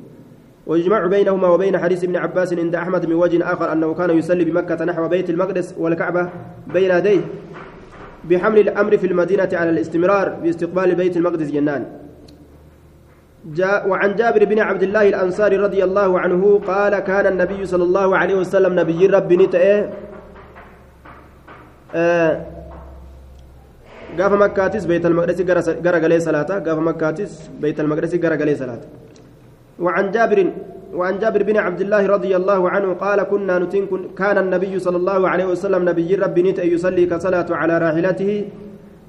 ويجمع 0.66 1.06
بينهما 1.06 1.48
وبين 1.48 1.78
حديث 1.78 2.04
ابن 2.04 2.16
عباس 2.16 2.52
عند 2.54 2.74
أحمد 2.74 3.06
من 3.06 3.14
وجه 3.14 3.52
آخر 3.52 3.72
أنه 3.72 3.94
كان 3.94 4.10
يصلي 4.10 4.44
بمكة 4.44 4.84
نحو 4.84 5.08
بيت 5.08 5.30
المقدس 5.30 5.74
والكعبة 5.78 6.28
بين 6.74 6.90
يديه 6.90 7.20
بحمل 8.24 8.58
الأمر 8.58 8.96
في 8.96 9.06
المدينة 9.06 9.48
على 9.52 9.70
الاستمرار 9.70 10.28
باستقبال 10.28 10.94
بيت 10.94 11.16
المقدس 11.16 11.50
جنان. 11.50 11.84
جاء 13.54 13.88
وعن 13.88 14.16
جابر 14.16 14.44
بن 14.44 14.58
عبد 14.58 14.82
الله 14.82 15.08
الأنصاري 15.08 15.56
رضي 15.56 15.84
الله 15.84 16.20
عنه 16.20 16.60
قال 16.66 16.98
كان 16.98 17.26
النبي 17.26 17.66
صلى 17.66 17.84
الله 17.84 18.16
عليه 18.16 18.34
وسلم 18.34 18.80
نبي 18.80 19.06
رب 19.06 19.32
نتأه 19.32 19.90
gaafa 24.18 24.36
makkaatis 24.44 24.86
beeyt 24.86 25.04
almaqdisi 25.04 25.44
gara 25.44 25.98
galee 26.04 26.20
salaata. 26.20 26.60
Gaafa 26.60 26.82
makkaatis 26.90 27.32
beeyt 27.60 27.80
almaqdisi 27.80 28.18
gara 28.18 28.36
galee 28.36 28.56
salaata. 28.56 28.86
وعن 29.78 30.10
جابر 30.10 30.38
وعن 30.94 31.18
جابر 31.18 31.42
بن 31.42 31.56
عبد 31.56 31.80
الله 31.80 32.06
رضي 32.06 32.32
الله 32.36 32.70
عنه 32.70 32.88
قال 32.94 33.18
كنا 33.22 33.58
نتين 33.58 33.86
كان 34.18 34.38
النبي 34.38 34.78
صلى 34.78 34.96
الله 34.96 35.20
عليه 35.28 35.46
وسلم 35.52 35.82
نبي 35.90 36.14
ربي 36.14 36.42
نت 36.42 36.58
يصلي 36.58 37.06
كصلاة 37.06 37.48
على 37.50 37.74
راحلته 37.78 38.30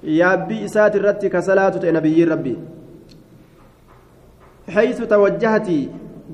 يا 0.03 0.35
بي 0.35 0.65
الرت 0.99 1.25
كصلاة 1.25 1.75
نبي 1.97 2.17
ربي 2.23 2.55
حيث 4.75 4.99
توجهت 5.13 5.69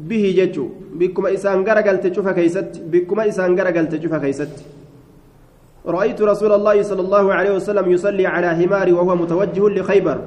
به 0.09 0.23
ججو 0.37 0.65
بكما 0.99 1.33
إسان 1.35 1.57
غرقل 1.67 1.97
تشوف 2.03 2.27
كيست 2.37 2.71
بكما 2.91 3.27
إسان 3.27 3.51
غرقل 3.59 3.85
تشوف 3.91 4.13
كيست 4.23 4.53
رأيت 5.85 6.21
رسول 6.21 6.51
الله 6.51 6.81
صلى 6.81 7.01
الله 7.01 7.33
عليه 7.33 7.51
وسلم 7.55 7.91
يصلي 7.91 8.25
على 8.27 8.49
حمار 8.49 8.93
وهو 8.93 9.15
متوجه 9.15 9.69
لخيبر. 9.69 10.17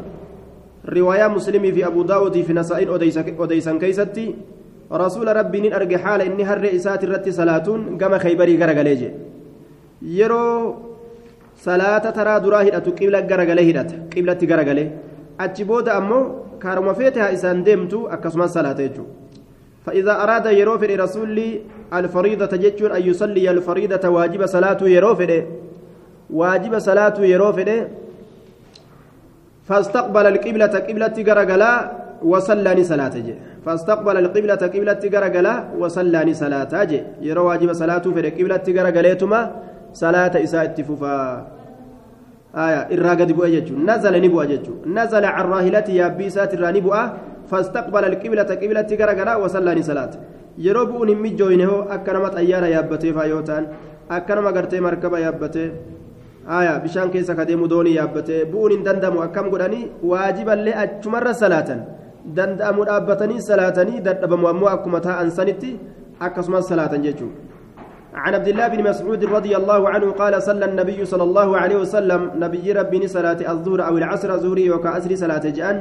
رواية 0.88 1.26
مسلمي 1.28 1.72
في 1.72 1.86
أبو 1.86 2.02
داود 2.02 2.42
في 2.42 2.52
نسائل 2.52 2.88
أديسان 3.40 3.78
كيستي 3.78 4.34
رسول 4.92 5.36
ربي 5.36 5.60
نين 5.60 5.72
أرجع 5.72 5.98
حال 5.98 6.20
إني 6.22 6.44
هر 6.44 6.64
إسات 6.76 7.04
الرت 7.04 7.28
صلاتون 7.28 7.98
كما 7.98 8.18
خيبري 8.18 8.58
غرغليج. 8.58 9.02
يرو 10.02 10.74
صلاة 11.56 12.10
ترى 12.10 12.40
دراه 12.40 12.62
هدأت 12.62 12.88
قبلة 13.00 13.20
غرغلي 13.30 13.70
هدأت 13.70 13.90
قبلة 14.16 14.40
غرغلي 14.50 14.90
أتشبود 15.40 15.88
أمو 15.88 16.20
كارما 16.62 16.92
فيتها 16.92 17.32
إسان 17.32 17.62
ديمتو 17.64 18.06
أكسما 18.06 18.46
صلاة 18.46 18.80
يجو 18.80 19.04
فإذا 19.86 20.22
أراد 20.22 20.46
يروفر 20.46 21.00
رسول 21.00 21.38
الفريضة 21.94 22.52
جتشون 22.56 22.90
أن 22.92 23.02
يصلي 23.02 23.50
الفريضة 23.50 24.08
واجب 24.08 24.46
صلاة 24.46 24.80
يروفر. 24.82 25.30
واجب 26.30 26.78
صلاة 26.78 27.14
يروفر. 27.20 27.68
فاستقبل 29.68 30.26
القبلة 30.26 30.74
قبلة 30.88 31.16
غرغلا 31.28 31.72
وصلاني 32.22 32.84
صلاة 32.84 33.16
فاستقبل 33.66 34.16
القبلة 34.16 34.54
قبلة 34.54 35.02
غرغلا 35.12 35.54
وصلاني 35.78 36.34
صلاة 36.34 36.72
يرو 37.20 37.48
واجب 37.48 37.72
صلاة 37.72 38.04
في 38.14 38.30
قبلة 38.30 38.66
غرغليتما 38.68 39.40
صلاة 39.92 40.34
إساء 40.44 40.64
اتفوفا. 40.64 41.46
آية 42.54 42.80
إراغد 42.94 43.32
بؤ 43.32 43.46
نزل 43.88 44.14
نبؤ 44.22 44.42
نزل 44.86 45.24
عن 45.24 45.44
راهلتي 45.52 45.96
يا 45.96 46.08
بيسات 46.08 46.54
الراني 46.54 46.80
بؤ 46.80 46.96
فاستقبل 47.50 48.04
القبلة 48.04 48.50
قبلة 48.62 48.90
غرغرا 49.00 49.34
وصلى 49.42 49.82
صلاة 49.82 50.12
xayyaara 52.34 52.68
yaabbatee 52.74 53.12
faa 53.16 53.26
yoo 53.26 53.42
ta'an 53.42 53.64
akka 54.16 54.34
nama 54.36 54.52
gartee 54.52 54.80
markaba 54.80 55.18
yaabbatee 55.20 55.68
aya 56.58 56.78
bishaan 56.84 57.10
keessa 57.10 57.34
kadeemu 57.34 57.68
doonii 57.72 57.96
yaabbatee 57.96 58.44
bu'uun 58.52 58.72
hin 58.74 58.84
dandamu 58.88 59.22
akkam 59.26 59.50
godhanii 59.50 59.88
waajiballee 60.10 60.76
achumarra 60.84 61.34
salaatan 61.42 61.80
danda'amu 62.38 62.86
dhaabbatanii 62.90 63.40
salaatanii 63.48 64.04
dadhabamu 64.08 64.48
ammoo 64.52 64.70
akkuma 64.76 65.00
taa'an 65.08 65.34
sanitti 65.40 65.72
akkasumas 66.28 66.68
salaatan 66.74 67.02
jechuudha 67.08 67.52
عن 68.14 68.34
عبد 68.34 68.48
الله 68.48 68.68
بن 68.68 68.80
مسعود 68.90 69.24
رضي 69.24 69.56
الله 69.56 69.88
عنه 69.88 70.08
قال 70.14 70.42
صلى 70.42 70.64
النبي 70.64 71.04
صلى 71.04 71.22
الله 71.22 71.48
عليه 71.58 71.76
وسلم 71.82 72.20
نبي 72.38 72.72
ربي 72.72 73.08
صلاة 73.10 73.40
الظهر 73.52 73.80
أو 73.88 73.98
العصر 73.98 74.30
زهري 74.38 74.70
وكأسر 74.70 75.10
صلاة 75.14 75.44
جأن 75.58 75.76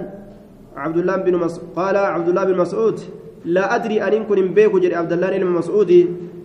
عبد 0.77 0.97
الله 0.97 1.15
بن 1.15 1.35
مسعود 1.35 1.69
قال 1.75 1.95
عبد 1.97 2.27
الله 2.29 2.43
بن 2.43 2.57
مسعود 2.57 2.99
لا 3.45 3.75
أدري 3.75 4.01
أن 4.01 4.23
كن 4.23 4.53
بيكو 4.53 4.79
جري 4.79 4.95
عبد 4.95 5.13
الله 5.13 5.37
بن 5.37 5.45
مسعود 5.45 5.91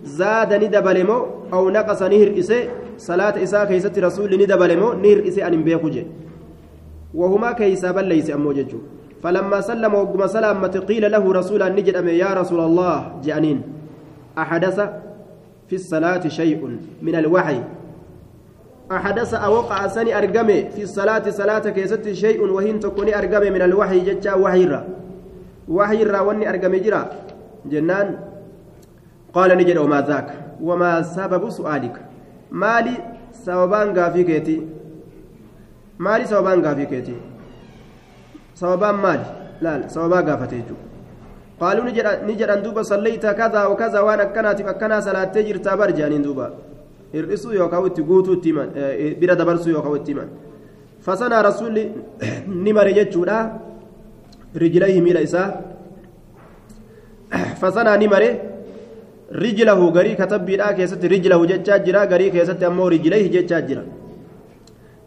زاد 0.03 0.53
ندبلمو 0.53 1.25
أو 1.53 1.69
نقص 1.69 2.01
نهر 2.03 2.39
إسي 2.39 2.69
صلاة 2.97 3.43
إساء 3.43 3.65
كيست 3.65 3.99
رسول 3.99 4.29
ندبلمو 4.41 4.93
نهر 4.93 5.27
إسي 5.27 5.47
أن 5.47 5.63
بيكو 5.63 5.89
جري. 5.89 6.07
وهما 7.13 7.51
كيسابا 7.51 7.99
ليس 7.99 8.29
أمو 8.31 8.51
ججو. 8.51 8.77
فلما 9.23 9.61
سلم 9.61 9.93
وقم 9.93 10.27
سلامة 10.27 10.83
قيل 10.87 11.11
له 11.11 11.23
رسول 11.33 11.61
نجد 11.75 11.95
يا 12.07 12.33
رسول 12.33 12.59
الله 12.59 12.95
جانين 13.23 13.61
أحدث 14.37 14.77
في 15.67 15.75
الصلاة 15.75 16.27
شيء 16.27 16.61
من 17.01 17.15
الوحي. 17.15 17.59
أحدث 18.91 19.33
أوقع 19.33 19.87
سني 19.87 20.17
أرقمي 20.17 20.69
في 20.69 20.83
الصلاة 20.83 21.29
صلاة 21.29 21.65
كيست 21.69 22.09
شيء 22.11 22.41
وهين 22.41 22.79
تكوني 22.79 23.17
أرقمي 23.17 23.49
من 23.49 23.61
الوحي 23.61 23.99
جتا 23.99 24.33
وحيرا 24.33 24.81
وحيرا 25.69 26.19
واني 26.19 26.49
أرقمي 26.49 26.79
جرا. 26.79 27.01
جنان. 27.65 28.17
قال 29.33 29.57
نجد 29.57 29.77
وما 29.77 30.01
ذاك؟ 30.01 30.29
وما 30.61 31.01
سبب 31.01 31.49
سؤالك؟ 31.49 31.95
مالي 32.51 32.95
سببان 33.45 33.97
غافي 33.97 34.23
كيتي. 34.23 34.57
مالي 35.99 36.25
سببان 36.25 36.65
غافي 36.65 36.85
كيتي. 36.85 37.15
سببان 38.55 38.95
مالي. 38.95 39.25
لا 39.61 39.87
سببان 39.87 40.23
غافتي 40.29 40.63
قالوا 41.59 41.83
نجد 42.29 42.49
أن 42.49 42.61
دوبا 42.63 42.81
صليت 42.81 43.25
كذا 43.25 43.65
وكذا 43.65 43.99
وأنا 43.99 44.23
كانت 44.23 44.61
فكنا 44.61 44.99
صلاة 44.99 45.23
تجر 45.23 45.57
تابر 45.57 45.91
جانين 45.91 46.21
دوبا. 46.21 46.68
Hir'isuu 47.13 47.53
yookaan 47.53 47.87
itti 47.89 48.03
guutuu 48.09 48.33
itti 48.37 48.49
himan 48.51 48.69
bira 49.19 49.35
dabarsuu 49.35 49.71
yookaan 49.75 49.95
itti 50.01 50.11
himan 50.13 50.29
fasanaa 51.07 51.41
rasuulli 51.49 51.83
ni 52.65 52.73
mare 52.73 52.93
jechuudha 52.99 53.37
rijilaihi 54.63 55.01
miila 55.07 55.21
isaa 55.27 55.49
fasanaa 57.61 57.97
ni 57.97 58.07
mare 58.13 58.29
rijlahu 59.43 59.91
garii 59.97 60.15
katabbiidhaa 60.21 60.73
keessatti 60.77 61.07
rijlahu 61.15 61.49
jechaa 61.51 61.79
jira 61.87 62.05
garii 62.13 62.31
keessatti 62.37 62.65
ammoo 62.69 62.89
rijilaihi 62.95 63.29
jechaa 63.35 63.61
jira 63.71 63.83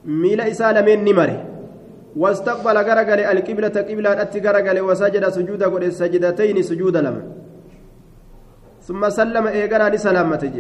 miila 0.05 0.49
isaa 0.55 0.73
lameen 0.79 1.03
ni 1.09 1.15
mare 1.21 1.39
واستقبل 2.17 2.77
غرغل 2.77 3.21
القبلة 3.21 3.77
قبلة 3.89 4.23
أتي 4.23 4.39
غرغل 4.45 4.81
وسجد 4.81 5.25
سجود 5.29 5.63
قد 5.63 5.89
سجدتين 5.89 6.63
سجود 6.63 6.97
لما 6.97 7.23
ثم 8.83 9.03
سلم 9.09 9.47
إيغانا 9.47 9.95
لسلامته 9.95 10.57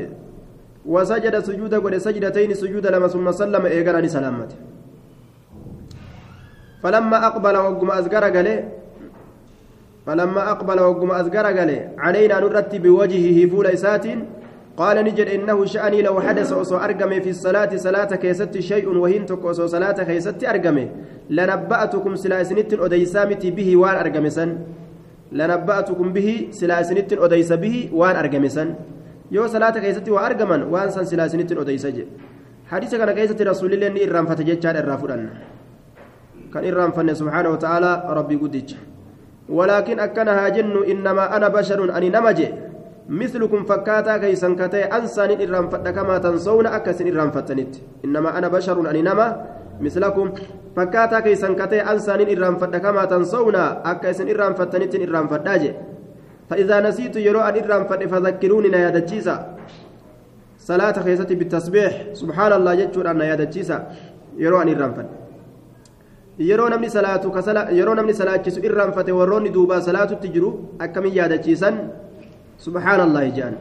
وسجد 0.87 1.39
سجود 1.39 1.75
قد 1.75 1.95
سجدتين 1.97 2.55
سجود 2.55 2.87
لما 2.87 3.09
ثم 3.09 3.33
سلم 3.33 3.67
إيغانا 3.67 4.01
لسلامته. 4.07 4.57
فلما 6.83 7.27
أقبل 7.27 7.57
وقم 7.57 7.91
أزغر 7.91 8.25
قال 8.25 8.49
فلما 10.07 10.51
أقبل 10.51 10.81
وقم 10.81 11.11
أزغر 11.11 11.47
قال 11.47 11.71
علينا 11.99 12.41
نرتب 12.41 12.83
بوجهه 12.83 13.39
فول 13.51 13.67
إسات 13.67 14.07
قال 14.77 14.97
نجد 15.05 15.29
إنه 15.29 15.65
شأني 15.65 16.03
لو 16.03 16.21
حدث 16.21 16.53
أصو 16.53 16.77
أرقمي 16.77 17.21
في 17.21 17.31
الصلاة 17.31 17.77
صلاة 17.77 18.11
كيست 18.19 18.59
شيء 18.59 18.89
وهين 18.89 19.27
أصو 19.31 19.67
صلاة 19.67 19.99
كيست 20.03 20.45
أرقمي. 20.45 20.89
لنبأتكم 21.31 22.13
سلاسنت 22.17 22.73
أديسامتي 22.75 23.51
به 23.51 23.77
وان 23.77 23.97
أرقمسا 23.97 24.59
لنبأتكم 25.33 26.13
به 26.13 26.49
سلاسنت 26.51 27.13
أديس 27.13 27.53
به 27.53 27.77
وان 27.93 28.17
أرقمسا 28.17 28.75
salaata 29.49 29.81
keessatti 29.81 30.11
waa 30.11 30.25
argaman 30.29 30.63
waan 30.73 30.93
san 30.93 31.07
silaasinitti 31.07 31.57
odeysa 31.57 31.91
je 31.91 32.07
hadiisa 32.71 32.99
kana 32.99 33.13
keessatti 33.19 33.45
rasuulillee 33.45 33.91
ni 33.91 34.01
irraanfate 34.07 34.45
jechaadha 34.45 34.83
irraa 34.85 34.99
fudhanna 35.05 35.31
kan 36.53 36.65
irraanfanne 36.65 37.15
subxaana 37.15 37.55
wataaalaa 37.55 38.15
rabbii 38.19 38.37
guddicha 38.43 38.77
walaakin 39.49 40.01
akkana 40.01 40.51
jennu 40.51 40.85
innamaa 40.85 41.31
ana 41.39 41.51
basharun 41.51 41.91
ani 41.91 42.11
nama 42.11 42.33
je 42.33 42.53
مثلكم 43.09 43.65
فكاتا 43.65 44.17
كيسن 44.17 44.57
كتاي 44.57 44.85
أنسان 44.85 45.31
إرام 45.43 45.69
فدكما 45.69 46.19
تنسون 46.19 46.67
أكسن 46.67 47.07
إرام 47.15 47.31
فتنت 47.31 47.73
إنما 48.05 48.39
أنا 48.39 48.49
بشر 48.49 48.91
أني 48.91 49.03
نما 49.03 49.27
مثلكم 49.81 50.27
فكاتا 50.77 51.21
كيسن 51.21 51.55
كتاي 51.55 51.81
أنسان 51.83 52.21
إرام 52.37 52.55
فدكما 52.63 53.05
تنسون 53.05 53.57
أكسن 53.93 54.29
إرام 54.31 54.53
فتنت 54.55 54.95
إرام 54.95 55.27
فداجي 55.29 55.73
فإذا 56.51 56.81
نسيت 56.81 57.17
يرو 57.17 57.41
أن 57.41 57.55
إرام 57.65 57.83
فذكروني 58.13 58.69
نيا 58.69 58.91
دجيسا 58.91 59.37
صلاة 60.59 60.97
خيستي 61.05 61.35
بالتسبيح 61.35 61.93
سبحان 62.13 62.53
الله 62.53 62.73
جتشور 62.75 63.11
أن 63.11 63.19
نيا 63.19 63.35
دجيسا 63.35 63.77
يرو 64.45 64.63
أن 64.63 64.69
إرام 64.69 64.93
فد 64.95 65.09
yeroo 66.39 66.69
namni 66.69 66.91
salaatu 66.91 67.29
yeroo 67.79 67.95
namni 67.95 68.15
salaachisu 68.15 68.61
irraanfate 68.65 69.13
warroonni 69.13 69.51
duubaa 69.51 69.81
salaatutti 69.81 70.29
jiru 70.29 70.51
akkamiin 70.79 71.15
yaadachiisan 71.17 71.77
subhaanallah 72.57 73.25
jaan 73.37 73.55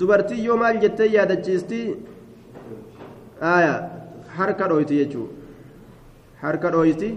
dubartii 0.00 0.44
yoo 0.44 0.56
maal 0.56 0.78
jettee 0.84 1.08
yaadachiisti 1.16 1.80
aya 3.40 3.74
harka 4.38 4.68
dhooyti 4.68 4.98
jechuu 5.00 5.28
harka 6.42 6.70
dhooyti 6.70 7.10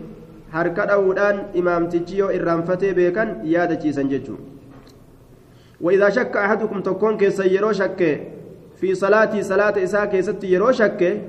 harka 0.51 0.85
dha'uudhaan 0.91 1.39
imaamtichi 1.61 2.17
yoo 2.21 2.31
irraanfatee 2.37 2.93
beekan 2.93 3.35
yaadachiisan 3.55 4.09
jechuu 4.13 4.37
وإذا 5.81 6.09
شك 6.09 6.37
أحدكم 6.37 6.81
تكون 6.81 7.17
كيسا 7.17 7.45
يرو 7.45 7.71
شك 7.71 8.27
في 8.75 8.95
صلاتي 8.95 9.43
صلاة 9.43 9.83
إساء 9.83 10.05
كيست 10.05 10.43
يرو 10.43 10.71
شك 10.71 11.21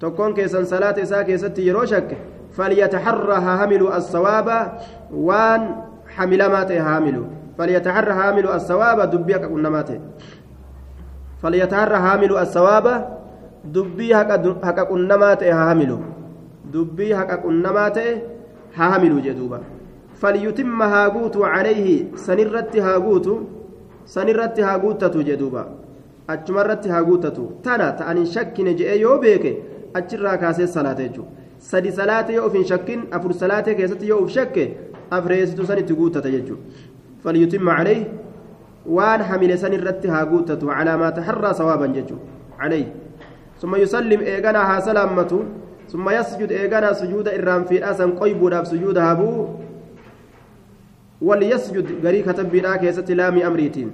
تكون 0.00 0.34
كيسا 0.34 0.64
صلاة 0.64 1.02
إساء 1.02 1.22
كيست 1.22 1.58
يرو 1.58 1.84
شك 1.84 2.16
فليتحرى 2.52 3.34
هامل 3.34 3.82
الصواب 3.82 4.72
وان 5.14 5.76
حمل 6.08 6.46
ماته 6.46 6.80
هامل 6.96 7.24
فليتحرى 7.58 8.12
هامل 8.12 8.48
الصواب 8.48 9.10
دبي 9.10 9.34
كنا 9.38 9.68
ماته 9.68 10.00
فليتحرى 11.42 11.96
هامل 11.96 12.36
الصواب 12.38 13.18
دبي 13.64 14.14
هكا 14.14 14.82
كنا 14.82 15.16
ماته 15.16 15.52
هامل 15.70 15.98
دبي 16.72 17.14
هكا 17.14 17.36
كنا 17.36 17.72
ماته 17.72 18.22
هامل 18.76 19.22
جدوبا 19.22 19.60
فليتم 20.20 20.82
هاغوت 20.82 21.36
عليه 21.36 22.04
سنرت 24.14 24.60
هاغوت 24.60 25.00
سنرت 25.04 25.06
هاغوتة 25.08 25.14
جدوبا 25.28 25.62
أجمرت 26.30 26.84
هاغوتة 26.94 27.38
تنا 27.64 27.88
تأني 27.98 28.26
شك 28.34 28.56
نجئ 28.66 28.90
يو 29.04 29.18
بيك 29.22 29.44
أجرا 29.98 30.34
كاسي 30.42 30.66
صلاة 30.76 31.00
جدوبا 31.06 31.38
sadi 31.58 31.90
salaate 31.92 32.32
yoo 32.34 32.46
of 32.46 32.54
hin 32.54 32.64
shakkin 32.64 33.00
afur 33.10 33.32
salaatee 33.34 33.74
keessatti 33.74 34.08
yoo 34.08 34.22
of 34.24 34.30
shakke 34.30 34.64
afreessitu 35.10 35.66
sanitti 35.66 35.94
guuttata 36.00 36.30
jechuudha 36.30 36.62
falyutimma 37.24 37.76
calee 37.78 38.06
waan 38.86 39.22
hamile 39.30 39.56
san 39.58 39.72
irratti 39.78 40.08
haa 40.08 40.24
guuttatu 40.32 40.66
calaa 40.66 40.98
maa 41.02 41.12
taharraa 41.18 41.54
sawaaban 41.60 41.94
jechuudha 41.96 42.58
calee 42.60 42.86
summa 43.60 43.78
yusallim 43.84 44.22
eeganaa 44.34 44.66
haa 44.70 44.80
salaammatu 44.90 45.40
summa 45.94 46.14
yasjud 46.18 46.50
eeganaa 46.60 46.94
sujuuda 47.00 47.34
irraan 47.38 47.66
fiidhaa 47.72 47.94
san 48.02 48.12
qoybuudhaaf 48.20 48.70
sujuuda 48.74 49.02
haa 49.08 49.16
bu'u 49.22 49.48
وليسجد 51.22 52.06
غري 52.06 52.22
كتب 52.22 52.50
بلا 52.50 52.76
كيست 52.76 53.10
لام 53.10 53.38
أمريتين. 53.38 53.90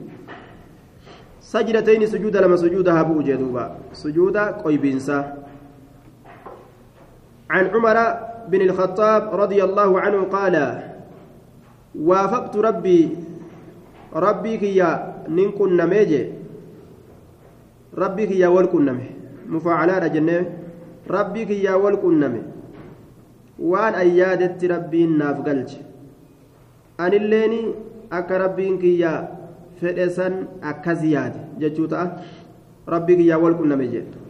سجدتين 1.41 2.07
سجود 2.07 2.37
لما 2.37 2.57
سجود 2.57 2.89
هبو 2.89 3.23
جدوبا. 3.23 3.77
سجود 3.93 4.37
قيبينسا 4.37 5.19
عن 7.51 7.65
عمر 7.67 7.97
بن 8.49 8.61
الخطاب 8.61 9.23
رضي 9.35 9.65
الله 9.65 10.01
عنه 10.01 10.21
قال 10.25 10.55
وافقت 11.95 12.57
ربي. 12.57 13.17
ربي 14.15 14.57
كيا 14.57 14.91
ننكن 15.29 15.77
نميجي. 15.77 16.23
ربي 17.99 18.27
كيا 18.27 18.49
والكن 18.49 18.85
نمي. 18.85 19.09
مفاعلة 19.49 20.07
جنة. 20.07 20.39
ربي 21.11 21.45
كيا 21.45 21.75
والكن 21.75 22.21
نمي. 22.21 22.43
waan 23.55 23.95
ayyaadetti 23.95 24.67
rabbiin 24.67 25.15
anilleeni 26.99 27.61
akka 28.11 28.39
rabbiin 28.39 28.79
kiyya 28.79 29.29
fedhe 29.81 30.11
san 30.11 30.47
akkas 30.63 31.03
yaade 31.05 31.41
jechuu 31.59 31.89
ta'a. 31.89 32.07
Rabbii 32.87 33.17
kiyyaa 33.17 33.39
wal 33.39 33.57
qunname 33.57 33.89
jedhu 33.89 34.25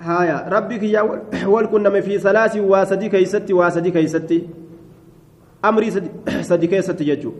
هايا 0.00 0.48
ربك 0.48 0.82
يا 0.82 1.00
والكن 1.46 2.00
في 2.00 2.18
ثلاث 2.18 2.56
واسدي 2.56 3.08
كيستي 3.08 3.52
واسدي 3.52 3.90
كيستي 3.90 4.38
أمري 5.64 5.90
سدي 6.42 6.66
كيستي 6.66 7.04
يجو 7.08 7.32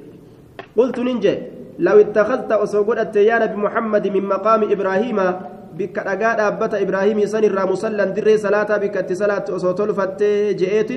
قلت 0.77 0.99
ننجي 0.99 1.35
لو 1.79 2.01
اتخذت 2.01 2.53
أسوغود 2.53 2.99
التيان 2.99 3.47
بمحمد 3.47 4.05
من 4.09 4.25
مقام 4.25 4.63
إبراهيم 4.73 5.19
بك 5.79 5.99
أقاد 5.99 6.41
أبت 6.41 6.75
إبراهيم 6.75 7.27
سنر 7.27 7.59
مسلا 7.73 8.05
دري 8.17 8.37
صلاة 8.39 8.77
بك 8.77 8.97
اتصالات 8.97 9.51
أسوتول 9.51 9.95
فتي 9.95 10.55
جئت 10.61 10.91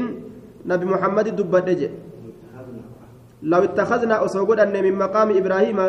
نبي 0.66 0.86
محمد 0.86 1.28
دبت 1.36 1.70
جئ 1.80 1.92
لو 3.44 3.62
اتخذنا 3.64 4.26
أسوغود 4.26 4.60
من 4.60 4.96
مقام 5.00 5.30
إبراهيم 5.38 5.80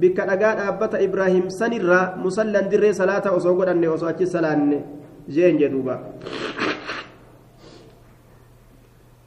بك 0.00 0.18
أقاد 0.20 0.58
أبت 0.72 0.94
إبراهيم 0.94 1.48
سنر 1.48 1.90
مسلا 2.16 2.60
دري 2.72 2.92
صلاة 2.92 3.24
أسوأتي 3.36 4.26
سلاني 4.26 4.80
jeen 5.28 5.56
jedhuuba 5.58 6.00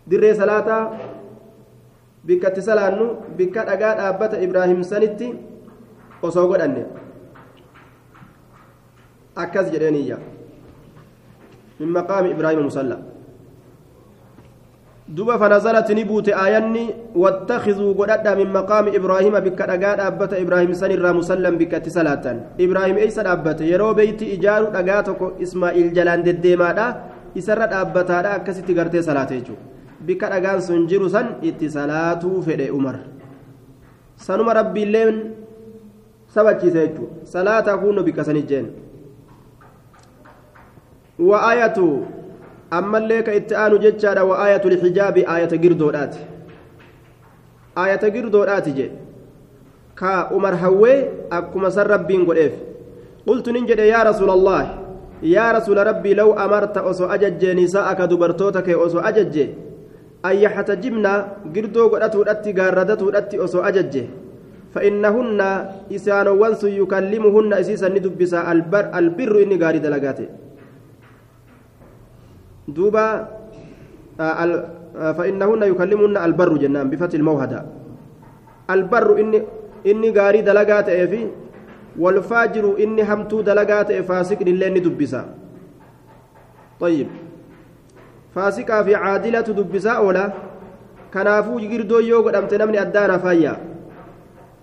dirree 0.10 0.36
salaataa 0.36 0.94
bikkatti 2.26 2.62
salaannu 2.62 3.08
bikka 3.38 3.66
dhagaa 3.66 3.96
dhaabbata 4.00 4.42
ibraahim 4.46 4.84
sanitti 4.84 5.34
osoo 6.22 6.48
godhanne 6.48 6.86
akkas 9.36 9.72
jedheeniyya 9.74 10.18
min 11.80 11.90
maqaami 11.98 12.32
ibraahima 12.36 12.64
musalla 12.70 12.98
duba 15.08 15.38
buute 16.08 16.32
aayanni 16.36 16.94
wattakizuu 17.16 17.94
godhadha 17.96 18.36
min 18.36 18.50
maqaami 18.52 18.92
ibraahima 18.96 19.42
bikka 19.42 19.68
dhagaa 19.68 19.96
dhaabbata 19.96 20.40
ibraahim 20.40 20.74
san 20.76 20.92
irraa 20.92 21.14
musallan 21.14 21.58
bikkatti 21.58 21.90
salaatan 21.90 22.42
ibraahim 22.58 22.98
eeysa 22.98 23.24
dhaabbate 23.24 23.64
yeroo 23.72 23.94
beeyti 23.94 24.26
ijaaru 24.36 24.68
dhagaa 24.74 25.04
tokko 25.04 25.32
ismaa'iil 25.40 25.94
jalaan 25.96 26.26
deddeemaadha 26.26 26.88
isarra 27.36 27.68
dhaabbataadha 27.74 28.34
akkasitti 28.40 28.74
gartee 28.74 29.02
salaate 29.02 29.40
jechuudha 29.40 29.64
bikka 30.08 30.30
dhagaan 30.30 30.62
sun 30.62 30.88
jiru 30.88 31.10
san 31.10 31.36
itti 31.42 31.70
salaatuu 31.70 32.42
fedhe 32.50 32.68
umar 32.80 33.00
sanuma 34.28 34.54
rabbiilleen 34.60 35.24
sabachiise 36.36 36.80
jechuudha 36.88 37.26
salaataa 37.36 37.78
kunno 37.78 38.04
bikka 38.04 38.28
sanijjeen 38.28 38.68
wa'aayatu 41.30 41.88
ammallee 42.72 43.22
ka 43.24 43.34
itti 43.34 43.56
aanu 43.56 43.78
jechaadha 43.80 44.26
wa 44.26 44.40
aayatul 44.44 44.78
xijaabi 44.82 45.26
aayata 45.28 45.58
girdoodhaati 45.58 46.20
aayata 47.76 48.10
girdoodhaati 48.10 48.72
je 48.80 48.88
ka 49.96 50.30
umar 50.36 50.56
hawwee 50.64 50.98
akkuma 51.30 51.72
san 51.72 51.88
rabbiin 51.88 52.26
godheef 52.26 52.54
qultu 53.26 53.52
nin 53.52 53.68
jedhe 53.68 53.88
yaa 53.88 54.04
rasuula 54.10 54.34
allaahi 54.34 54.70
yaa 55.36 55.52
rasuula 55.58 55.84
rabbii 55.84 56.14
law 56.20 56.30
amarta 56.46 56.84
osoo 56.92 57.10
ajajjee 57.16 57.54
nisaa'aka 57.54 58.08
dubartoota 58.08 58.62
kee 58.62 58.76
osoo 58.76 59.02
ajajje 59.10 59.50
an 60.24 60.36
yaxtajibna 60.44 61.12
girdoo 61.54 61.90
godhatuudhatti 61.90 62.54
gaarradatuudhatti 62.54 63.40
osoo 63.40 63.64
ajajje 63.72 64.08
فإنهن 64.78 65.42
إسان 65.96 66.28
وانس 66.28 66.64
يكلمهن 66.64 67.52
إسيسا 67.54 67.88
ندبسا 67.96 68.40
البر 68.52 68.86
البر 69.00 69.34
إني 69.44 69.56
غاري 69.64 69.80
دلقاته 69.80 70.28
duuba 72.68 73.28
فإنهن 74.98 75.64
يكلمن 75.64 76.18
البر 76.18 76.58
جنان 76.58 76.90
بفتح 76.90 77.14
الموهدة 77.14 77.66
البر 78.70 79.20
إني 79.22 79.40
إني 79.86 80.10
غاري 80.10 80.42
دلقات 80.42 80.90
إيفي 80.90 81.28
والفاجر 82.02 82.66
إني 82.82 83.04
همتو 83.06 83.42
دلقات 83.42 83.94
فاسق 84.10 84.42
لله 84.42 84.68
دبسا. 84.82 85.22
طيب. 86.82 87.08
فاسقا 88.36 88.84
في 88.84 88.96
عادلة 88.96 89.48
دبسا 89.54 90.02
أولا 90.02 90.26
كنافو 91.14 91.60
جردو 91.62 92.00
يوغو 92.00 92.30
دمت 92.34 92.54
نمني 92.54 92.82
أدانا 92.82 93.18
فايا. 93.22 93.54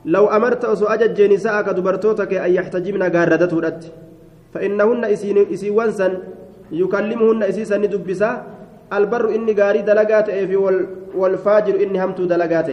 لو 0.04 0.26
أمرت 0.26 0.64
أسو 0.64 0.86
أجج 0.86 1.18
نساءك 1.32 1.68
دبرتوتك 1.78 2.34
أن 2.34 2.50
يحتجبن 2.58 3.02
غاردته 3.14 3.60
رت 3.60 3.82
فإنهن 4.54 5.04
إسي 5.54 5.70
وانسا 5.70 6.08
يكلمهن 6.71 7.43
إسيسا 7.43 7.77
ندبسا 7.77 8.29
البر 8.93 9.25
إني 9.35 9.53
غاري 9.59 9.81
دلقات 9.81 10.27
في 10.49 10.55
والفاجر 11.15 11.75
إني 11.83 11.97
همتو 12.03 12.23
دلقات 12.25 12.69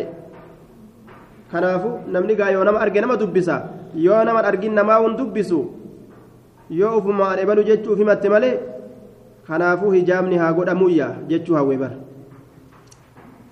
kanaafu 1.53 1.91
namni 2.13 2.35
gaa 2.35 2.51
yoo 2.51 2.65
nama 2.67 2.81
arge 2.85 3.01
nama 3.01 3.17
dubbisa 3.17 3.57
yoo 3.95 4.25
nama 4.25 4.41
argin 4.49 4.75
namaa 4.75 4.99
hun 5.03 5.17
dubbisu 5.17 5.59
yoo 6.71 6.97
ufumaan 6.99 7.39
ebalu 7.39 7.63
jechuuf 7.69 7.99
himatte 7.99 8.29
malee 8.29 8.59
kanaafuu 9.47 9.91
hijaabni 9.97 10.37
haa 10.43 10.53
godhamuyya 10.53 11.09
jechuu 11.31 11.55
hawwe 11.55 11.77
bara 11.85 11.97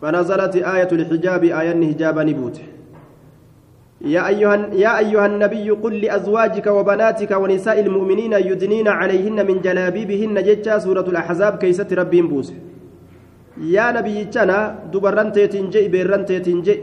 فنزلت 0.03 0.57
آية 0.57 0.91
الحجاب 0.93 1.43
آية 1.45 1.73
حجاب 1.91 2.17
نبوت 2.19 2.57
يا 4.02 4.28
أيها 4.28 4.56
يا 4.74 4.98
أيها 5.04 5.26
النبي 5.26 5.70
قل 5.70 5.94
لأزواجك 6.02 6.68
وبناتك 6.68 7.32
ونساء 7.32 7.80
المؤمنين 7.80 8.34
يدنين 8.34 8.88
عليهن 8.88 9.38
من 9.48 9.62
جلابيبهن 9.62 10.36
جتشا 10.48 10.80
سورة 10.80 11.08
الأحزاب 11.14 11.58
كيست 11.60 11.94
ربهم 11.94 12.28
بوس 12.32 12.54
يا 13.76 13.92
نبي 13.92 14.32
جنا 14.34 14.60
دبرن 14.94 15.30
تيتنجي 15.36 15.88
بيرن 15.92 16.24
تيتنجي 16.26 16.76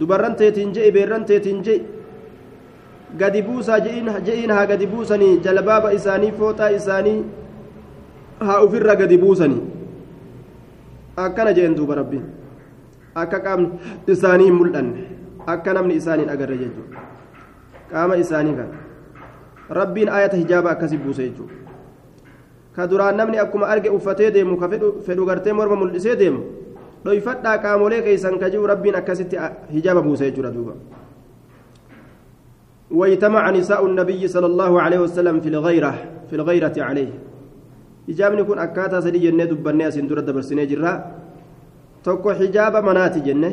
دبرن 0.00 0.36
تيتنجي 0.38 0.90
بيرن 0.90 1.22
تيتنجي 1.26 1.76
gadi 3.16 3.40
buusaa 3.40 3.80
je'iin 3.80 4.50
haa 4.52 4.66
gadi 4.68 4.86
buusanii 4.86 5.40
jalbaaba 5.44 5.92
isaanii 5.96 6.32
fooxaa 6.38 6.68
isaanii 6.78 7.24
haa 8.46 8.60
ufirra 8.66 8.96
gadi 9.00 9.18
buusanii 9.18 9.62
akkana 11.16 11.54
jeen 11.58 11.76
duuba 11.78 11.94
rabbiin 12.00 12.26
akka 13.22 13.40
qaamni 13.46 13.70
isaanii 14.14 14.50
hin 14.50 14.92
akka 15.54 15.74
namni 15.78 15.94
isaaniin 16.00 16.30
agarre 16.34 16.58
jechuudha 16.62 17.00
qaama 17.92 18.20
isaanii 18.24 18.54
kan 18.60 18.70
rabbiin 19.80 20.12
ayata 20.18 20.36
hijaaba 20.42 20.70
akkasi 20.74 21.00
buuse 21.04 21.22
jechuudha 21.28 21.54
ka 22.76 22.86
duraan 22.90 23.16
namni 23.16 23.38
akkuma 23.44 23.66
arge 23.74 23.90
uffatee 23.98 24.30
deemu 24.36 24.60
ka 24.60 24.68
fedhu 25.06 25.24
gartee 25.30 25.52
morma 25.52 25.76
mul'isee 25.82 26.16
deemu 26.22 26.44
dhoyfadhaa 27.04 27.56
qaamolee 27.64 28.02
keeysan 28.06 28.38
ka 28.38 28.50
jiru 28.52 28.70
rabbiin 28.72 29.00
akkasitti 29.00 29.36
hijaaba 29.74 30.02
buuse 30.02 30.24
jechuudha 30.30 30.52
duuba. 30.54 30.76
ويتمع 32.90 33.50
نساء 33.50 33.86
النبي 33.86 34.28
صلى 34.28 34.46
الله 34.46 34.72
عليه 34.80 34.98
وسلم 35.04 35.40
في 35.44 35.48
الغيرة 35.48 35.92
في 36.30 36.34
الغيرة 36.36 36.76
عليه 36.78 37.12
hijaabni 38.08 38.40
kun 38.48 38.56
akkaataa 38.56 39.04
sadii 39.04 39.20
jennee 39.20 39.44
dubbannee 39.50 39.84
asiin 39.86 40.08
dura 40.08 40.22
dabarsinee 40.24 40.64
jirra 40.66 40.92
tokko 42.02 42.32
hijaaba 42.32 42.80
manaati 42.82 43.20
jenne 43.20 43.50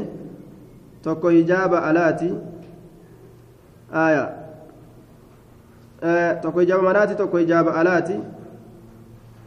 tokko 1.06 1.28
hijaaba 1.38 1.78
alaati 1.90 2.30
aya 4.04 4.24
tokko 6.44 6.60
hijaaba 6.60 6.84
manaati 6.90 7.16
tokko 7.22 7.38
hijaaba 7.44 7.72
alaati 7.82 8.18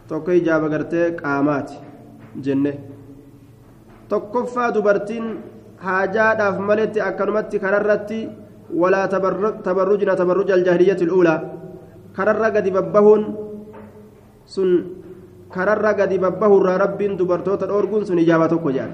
tokko 0.09 0.31
hijaaba 0.39 0.69
gartee 0.75 1.07
qaamaati 1.23 1.77
jenne 2.49 2.73
tokkoffaa 4.13 4.69
dubartiin 4.77 5.27
haajaadhaaf 5.87 6.59
maletti 6.73 7.01
akkanumatti 7.09 7.59
kanarratti 7.65 8.21
ولا 8.83 9.03
تبرجنا 9.65 10.15
تبرج 10.21 10.51
الجاهلية 10.51 11.01
الأولى 11.09 11.37
كرر 12.17 12.43
قد 12.55 12.67
ببهن 12.77 13.23
سن 14.55 14.71
كرر 15.55 15.85
قد 16.01 16.13
ببهن 16.25 16.67
رب 16.85 17.01
دبرتوت 17.21 17.63
الأورجون 17.67 18.03
سن 18.05 18.19
إجابة 18.25 18.53
كجان 18.65 18.91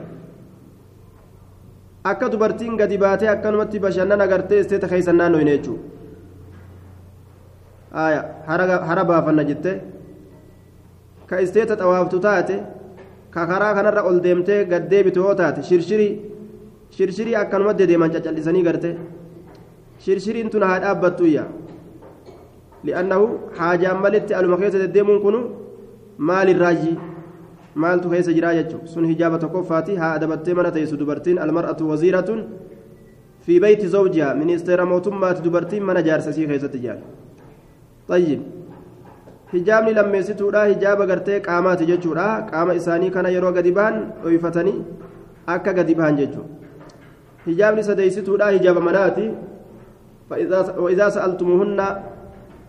akka 2.05 2.29
dubartiin 2.33 2.77
gadi 2.77 2.99
baatee 2.99 3.29
akkanumatti 3.35 3.79
bashannana 3.85 4.25
agartee 4.25 4.61
isteeta 4.65 4.89
keessan 4.89 5.17
naannoo 5.21 5.41
hin 5.43 5.51
jechuun 5.55 5.81
hara 8.89 9.05
baafanna 9.11 9.45
jette. 9.51 9.73
Ka 11.27 11.41
isteeta 11.41 11.77
xawaaftu 11.77 12.21
taate 12.21 12.57
ka 13.31 13.47
karaa 13.47 13.75
kanarra 13.75 14.03
ol 14.09 14.21
deemtee 14.23 14.65
gad 14.73 14.89
deebitu 14.91 15.21
yoo 15.21 15.35
taate 15.35 15.63
shirshirii 15.63 16.13
shirshirii 16.97 17.37
akkanumatti 17.43 17.87
deeman 17.89 18.11
caccallisanii 18.15 18.63
gartee. 18.71 18.97
shirshiriin 20.05 20.51
tun 20.53 20.63
haa 20.69 20.79
dhaabbattuyya 20.85 21.45
li'annahu 22.87 23.27
haajaan 23.59 23.99
malitti 24.05 24.35
aluma 24.39 24.57
keessa 24.61 24.79
deddeemuun 24.83 25.21
kunu 25.25 25.41
maalirraayyi 26.29 26.93
maaltu 27.75 28.11
keessa 28.11 28.33
jiraa 28.33 28.55
jechuudha 28.59 28.87
sun 28.95 29.07
hijaaba 29.11 29.39
tokkoffaati 29.45 29.97
haa 30.03 30.13
adabattee 30.19 30.55
mana 30.55 30.71
teessu 30.77 30.97
dubartiin 30.97 31.39
almar'atu 31.45 31.89
waziiratun 31.91 32.43
fi 33.47 33.61
beeyti 33.61 33.89
zawjihaa 33.95 34.35
ministeera 34.43 34.87
mootummaati 34.93 35.47
dubartiin 35.47 35.85
mana 35.91 36.03
jaarsasii 36.09 36.47
keessatti 36.51 36.83
jaal 36.85 37.01
tayyib 38.09 38.43
hijaabni 39.55 39.95
lammeessituudha 39.95 40.67
hijaaba 40.73 41.07
gartee 41.07 41.41
qaamaati 41.49 41.91
jechuudha 41.93 42.29
qaama 42.53 42.79
isaanii 42.83 43.11
kana 43.17 43.35
yeroo 43.39 43.53
gadi 43.59 43.73
ba'an 43.81 43.99
dhoyfatanii 44.23 44.79
akka 45.57 45.77
gadi 45.81 45.99
ba'an 46.03 46.23
jechuudha 46.23 46.49
hijaabni 47.49 47.89
sadeessituudha 47.91 48.55
hijaaba 48.59 48.87
manaati 48.91 49.27
وإذا 50.31 51.09
سألتموهن 51.09 51.81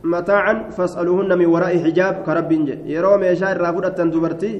متاعا 0.03 0.53
فاسألوهن 0.77 1.37
من 1.37 1.45
وراء 1.45 1.73
حجاب 1.83 2.23
كرب 2.25 2.51
يرو 2.85 3.17
ميشا 3.17 3.51
الرافودة 3.51 3.99
دبرتي 4.13 4.51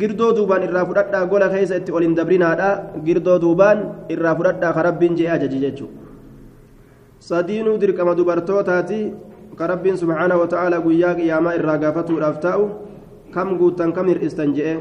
girdoo 0.00 0.32
duubaan 0.36 0.62
irraa 0.68 0.84
fudhadhaa 0.88 1.26
gola 1.26 1.48
keessa 1.52 1.76
itti 1.80 1.92
ol 1.92 2.04
hin 2.06 2.14
dabrinaadha 2.18 2.68
girdoo 3.06 3.38
duubaan 3.44 3.78
irraa 4.14 4.34
fudhadhaa 4.38 4.72
ka 4.76 4.82
rabbiin 4.88 5.16
jee 5.18 5.28
ajaji 5.36 5.58
jechuudha 5.64 6.04
sadiinuu 7.28 7.76
dirqama 7.80 8.14
dubartootaati 8.18 9.00
ka 9.58 9.64
rabbiin 9.72 9.96
subhaanahu 10.02 10.40
wa 10.44 10.48
ta'aala 10.52 10.80
guyyaa 10.84 11.14
qiyaamaa 11.18 11.54
irraa 11.58 11.78
gaafatuudhaaf 11.84 12.36
taa'u 12.44 12.64
kam 13.34 13.56
guuttan 13.60 13.92
kam 13.96 14.06
hir'istan 14.12 14.52
je'e 14.56 14.74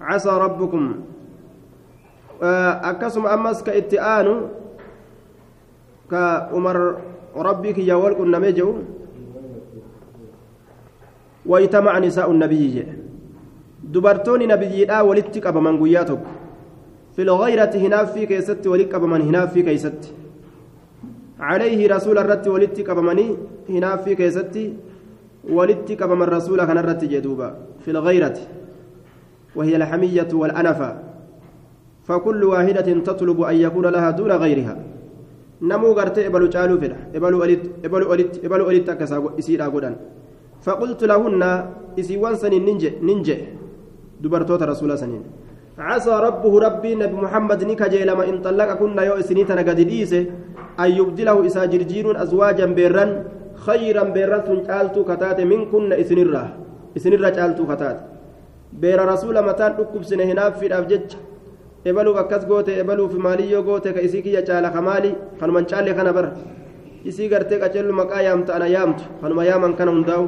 casaa 0.00 0.38
rabbukum 0.44 0.84
akkasuma 2.90 3.28
ammas 3.36 3.60
ka 3.66 3.72
itti 3.76 4.00
aanu 4.00 4.34
ka 6.08 6.48
umar 6.56 6.76
rabbii 7.48 7.74
kiyya 7.76 7.96
wal 8.00 8.16
qunnamee 8.16 8.52
jedhu 8.56 8.72
waytamaca 11.46 12.00
nisaa'u 12.00 12.32
nabiyyi 12.32 12.68
jedhe 12.76 13.03
dubartoonni 13.92 14.46
nabiyyiidhaa 14.46 15.02
walitti 15.04 15.40
qabaman 15.40 15.78
guyyaa 15.78 16.04
tokko 16.04 16.30
filgayrati 17.16 17.78
hinaaffii 17.84 18.26
keessatti 18.26 18.68
walitti 18.68 18.92
qabaman 18.94 19.22
hinaaffii 19.28 19.64
keeysatti 19.68 20.10
calayhi 21.38 21.88
rasuula 21.94 22.24
irratti 22.24 22.48
walitti 22.56 22.82
qabamanii 22.88 23.30
hinaaffii 23.68 24.16
keessatti 24.16 24.64
walitti 25.58 25.96
qabaman 25.96 26.28
rasuula 26.36 26.66
kanarratti 26.66 27.08
jedhuuba 27.14 27.54
filgayrati 27.86 28.44
وهي 29.56 29.76
الحمية 29.76 30.28
والأنفة 30.34 30.90
فكل 32.08 32.44
واحدة 32.44 32.88
تطلب 33.06 33.40
أن 33.40 33.56
يكون 33.56 33.86
لها 33.86 34.10
دون 34.10 34.32
غيرها 34.32 34.76
namuu 35.60 35.94
gartee 35.94 36.26
ebalu 36.26 36.48
caaluu 36.50 36.78
fedha 36.80 36.96
ebaluu 37.14 37.40
olitti 37.40 37.70
ebaluu 37.86 38.10
olitti 38.10 38.40
ebaluu 38.46 38.66
olitti 38.66 38.90
akkasaa 38.90 39.20
isiidhaa 39.40 39.70
godhan 39.70 39.94
faqultu 40.66 41.06
lahunna 41.06 41.48
isiiwwan 41.96 42.36
saniin 42.36 42.64
ninje 43.00 43.36
dubartoota 44.24 44.64
rasuula 44.72 44.96
saniin 45.02 45.24
عسى 45.78 46.10
ربه 46.26 46.52
ربي 46.66 46.94
نبي 46.94 47.16
محمد 47.24 47.60
نكجيلما 47.70 48.24
إن 48.30 48.36
طلقكن 48.46 48.98
يو 49.08 49.14
إسنيتنا 49.22 49.62
قد 49.68 49.80
ديسه 49.90 50.22
أن 50.80 50.90
يبدله 50.98 51.46
إسا 51.46 51.64
جرجير 51.72 52.06
أزواجا 52.22 52.66
بيرا 52.78 53.04
خيرا 53.66 54.04
بيرا 54.16 54.38
تنقالتو 54.46 55.00
كتات 55.10 55.38
منكن 55.52 55.92
إسنرة 56.02 56.44
إسنرة 56.96 57.28
جالتو 57.36 57.64
كتات 57.70 57.98
بير 58.82 58.98
رسول 59.12 59.36
متان 59.48 59.72
أكب 59.82 60.02
سنهناف 60.10 60.52
في 60.62 60.66
الأفجج 60.70 61.08
ebaluuf 61.84 62.16
akkas 62.16 62.46
goote 62.48 62.72
ebaluuf 62.82 63.12
maaliyyoo 63.24 63.62
goote 63.62 63.92
ka 63.92 64.00
isii 64.00 64.22
kiyya 64.24 64.42
caala 64.48 64.70
ka 64.72 64.80
maali 64.80 65.10
kanuman 65.40 65.66
caalle 65.70 65.92
kana 65.98 66.12
bara 66.16 66.30
isii 67.04 67.28
gartee 67.28 67.58
qaceellu 67.62 67.92
maqaa 67.92 68.22
yaamta 68.24 68.54
ana 68.56 68.66
yaamtu 68.76 69.04
kanuma 69.20 69.44
yaaman 69.44 69.76
kana 69.78 69.90
hundaa'u 69.92 70.24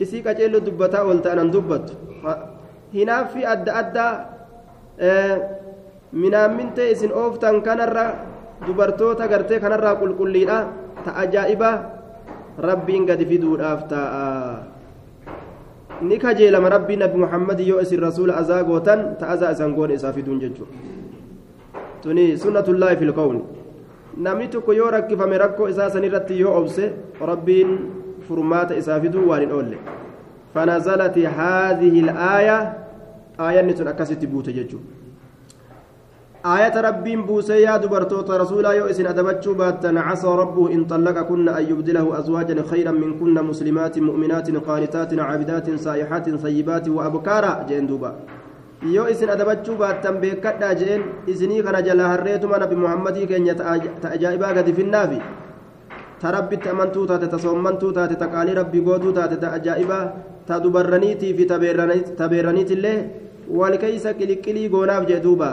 isii 0.00 0.22
qaceellu 0.26 0.64
dubbataa 0.66 1.04
ol 1.10 1.20
ta'anan 1.20 1.52
dubbattu 1.52 1.92
hinaaffii 2.94 3.44
adda 3.46 3.74
addaa 3.82 4.12
minaammintee 6.12 6.90
isin 6.90 7.12
ooftan 7.12 7.62
kanarra 7.62 8.04
dubartoota 8.66 9.28
gartee 9.28 9.60
kanarraa 9.60 9.94
qulqulliidha 10.00 10.58
ta 11.04 11.10
ajaa'ibaa 11.22 11.76
rabbiin 12.58 13.06
gadi 13.06 13.26
fiduudhaaf 13.26 13.86
ta'a 13.88 14.26
ni 16.02 16.18
kajeelama 16.18 16.68
rabbii 16.76 16.96
nabi 16.96 17.18
muhammadi 17.24 17.68
yoo 17.68 17.80
isin 17.80 18.00
rasuula 18.00 18.36
azaa 18.42 18.62
gootan 18.64 19.16
ta 19.20 19.28
azaa 19.36 19.52
isan 19.56 19.74
goone 19.74 19.94
isaa 19.94 20.12
fiduun 20.12 20.40
jechuudha 20.40 20.72
tuni 22.02 22.36
sunnatullaahi 22.38 22.96
fil 22.96 23.12
qawni 23.12 23.42
namni 24.16 24.48
tokko 24.48 24.72
yoo 24.72 24.90
rakkifame 24.90 25.38
rakkoo 25.38 25.68
isaa 25.68 25.90
sanirratti 25.90 26.40
yoo 26.40 26.54
obse 26.60 26.92
rabbiin 27.32 27.70
furmaata 28.28 28.74
isaa 28.82 29.00
fiduu 29.00 29.28
waan 29.30 29.40
hin 29.46 29.52
oolle 29.60 29.78
فنزلت 30.54 31.18
هذه 31.18 31.94
الآية 32.00 32.58
آية 33.46 33.62
نتن 33.68 33.88
أكست 33.88 34.22
بوت 34.32 34.48
ججو 34.56 34.78
آية 36.56 36.74
ربين 36.80 37.20
بوسي 37.28 37.60
يا 37.66 37.76
دبرتوت 37.82 38.30
رسولا 38.42 38.70
يو 38.78 38.86
إسن 38.92 39.06
أدبتشو 39.12 39.54
باتن 39.60 39.96
عسى 39.98 40.30
ربه 40.42 40.64
إن 40.74 40.84
طلقكن 40.92 41.48
أن 41.48 41.64
يبدله 41.70 42.06
أزواجا 42.18 42.56
خيرا 42.70 42.92
منكن 43.02 43.36
مسلمات 43.50 43.94
مؤمنات 44.08 44.48
قانتات 44.68 45.10
عابدات 45.28 45.66
سائحات 45.86 46.26
طيبات 46.44 46.86
وأبكارا 46.96 47.52
جين 47.68 47.86
دوبا 47.90 48.12
yoo 48.94 49.08
isin 49.12 49.28
adabachuu 49.28 49.76
baattan 49.76 50.16
beekadhaa 50.22 50.74
jeen 50.80 51.02
isinii 51.32 51.62
kana 51.62 51.82
jala 51.82 52.08
harreetuma 52.12 52.58
nabi 52.62 52.76
muhammadii 52.82 53.26
keenya 53.30 53.54
ta 53.54 54.08
ajaa'ibaa 54.16 54.52
gadi 54.56 54.72
finnaafi 54.78 55.18
ta 56.20 56.32
rabbitti 56.36 56.68
amantuu 56.72 57.04
taate 57.10 57.28
ta 57.28 57.38
soommantuu 57.38 57.92
taate 57.92 58.16
ta 58.22 58.28
qaalii 58.34 58.56
rabbii 58.60 58.80
gootuu 58.86 59.12
taate 59.18 59.36
ta 59.42 59.52
ajaa'ibaa 59.58 60.04
ta 60.46 60.60
dubarraniitii 60.64 61.34
fi 61.36 61.46
tabeerraniitillee 62.16 62.98
wal 63.58 63.76
keeysa 63.82 64.14
qiliqqilii 64.14 64.68
goonaaf 64.68 65.06
jee 65.10 65.20
duuba 65.26 65.50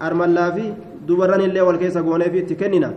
armallaa 0.00 0.50
fi 0.56 0.66
dubarranillee 1.06 1.64
wal 1.68 1.78
keessa 1.82 2.02
gooneef 2.02 2.34
itti 2.42 2.56
kennina 2.56 2.90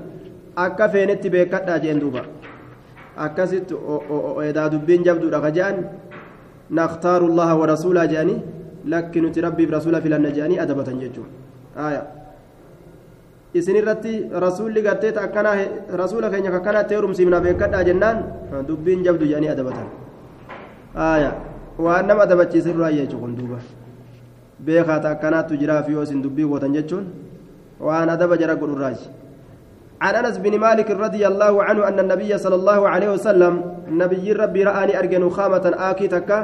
akka 0.56 0.90
feenetti 0.90 1.30
beekadhaa 1.36 1.80
jeen 1.84 2.00
duuba 2.00 2.22
akkasitti 3.18 3.76
edaa 4.50 4.70
dubbiin 4.74 5.04
jabduudha 5.04 5.42
ka 5.42 5.52
je'an 5.52 5.78
naktaaru 6.70 7.28
llaha 7.38 7.56
wa 7.62 7.66
rasuulaa 7.74 8.08
je'anii 8.08 8.42
lakki 8.94 9.22
nuti 9.22 9.42
rabbiif 9.42 9.70
rasuula 9.78 10.02
filanna 10.02 10.32
je'anii 10.38 10.60
adabatan 10.66 11.00
jechuudha 11.04 12.04
isin 13.54 13.76
irratti 13.82 14.14
rasuulli 14.46 14.82
gartee 14.82 15.14
akkanaa 15.26 15.56
rasuula 16.02 16.30
keenya 16.34 16.52
kakkanaatti 16.52 16.96
heerumsiifna 16.96 17.42
beekadhaa 17.46 17.84
jennaan 17.90 18.24
dubbiin 18.68 19.04
jabdu 19.08 19.26
je'anii 19.32 19.54
adabatan 19.56 19.88
waan 21.78 22.06
nama 22.08 22.24
adabachiisan 22.26 22.74
irraa 22.76 22.92
jechuun 23.00 23.38
duuba 23.38 23.60
beekaata 24.66 25.10
akkanaattu 25.16 25.58
jiraaf 25.62 25.90
yoo 25.90 26.04
isin 26.04 26.22
dubbii 26.22 26.48
gootan 26.52 26.74
jechuun 26.78 27.06
waan 27.80 28.10
adaba 28.10 28.38
jara 28.38 28.56
godhurraaji 28.56 29.10
عن 30.04 30.16
انس 30.20 30.38
بن 30.44 30.60
مالك 30.60 30.92
رضي 30.92 31.24
الله 31.32 31.64
عنه 31.64 31.88
ان 31.88 32.00
النبي 32.00 32.32
صلى 32.38 32.56
الله 32.60 32.80
عليه 32.94 33.10
وسلم 33.16 33.54
نبي 33.88 34.26
ربي 34.36 34.62
رآني 34.68 35.00
ارجن 35.00 35.24
خامة 35.30 35.66
آكي 35.90 36.08
تكا 36.12 36.40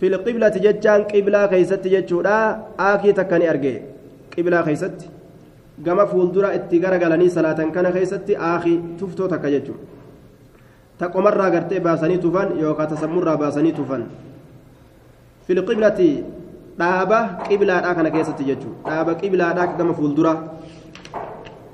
في 0.00 0.06
القبلة 0.12 0.54
جتان 0.64 1.00
قبلة 1.08 1.40
كيست 1.46 1.84
جتشودا 1.88 2.36
آكي 2.78 3.12
تكني 3.16 3.46
ارجي 3.50 3.74
قبلة 4.36 4.60
كيست 4.68 4.96
gama 5.80 6.06
fuuldura 6.06 6.54
itti 6.54 6.78
garagalanii 6.78 7.30
salaatan 7.30 7.72
kana 7.72 7.90
keessatti 7.92 8.36
aakii 8.36 8.76
tuftoo 8.98 9.28
takka 9.28 9.50
jechuun 9.50 9.78
taqomarraa 10.98 11.50
gartee 11.50 11.80
baasanii 11.80 12.18
tufan 12.24 12.52
yookaan 12.60 12.88
tasammurraa 12.92 13.36
baasanii 13.36 13.72
tufan 13.72 14.04
filqiblati 15.46 16.08
dhaaba 16.82 17.18
qiblaadhaa 17.48 17.94
kana 17.98 18.10
keessatti 18.16 18.44
jechuun 18.50 18.74
dhaaba 18.88 19.14
qiblaadhaa 19.22 19.66
gama 19.78 19.94
fuuldura 20.00 20.32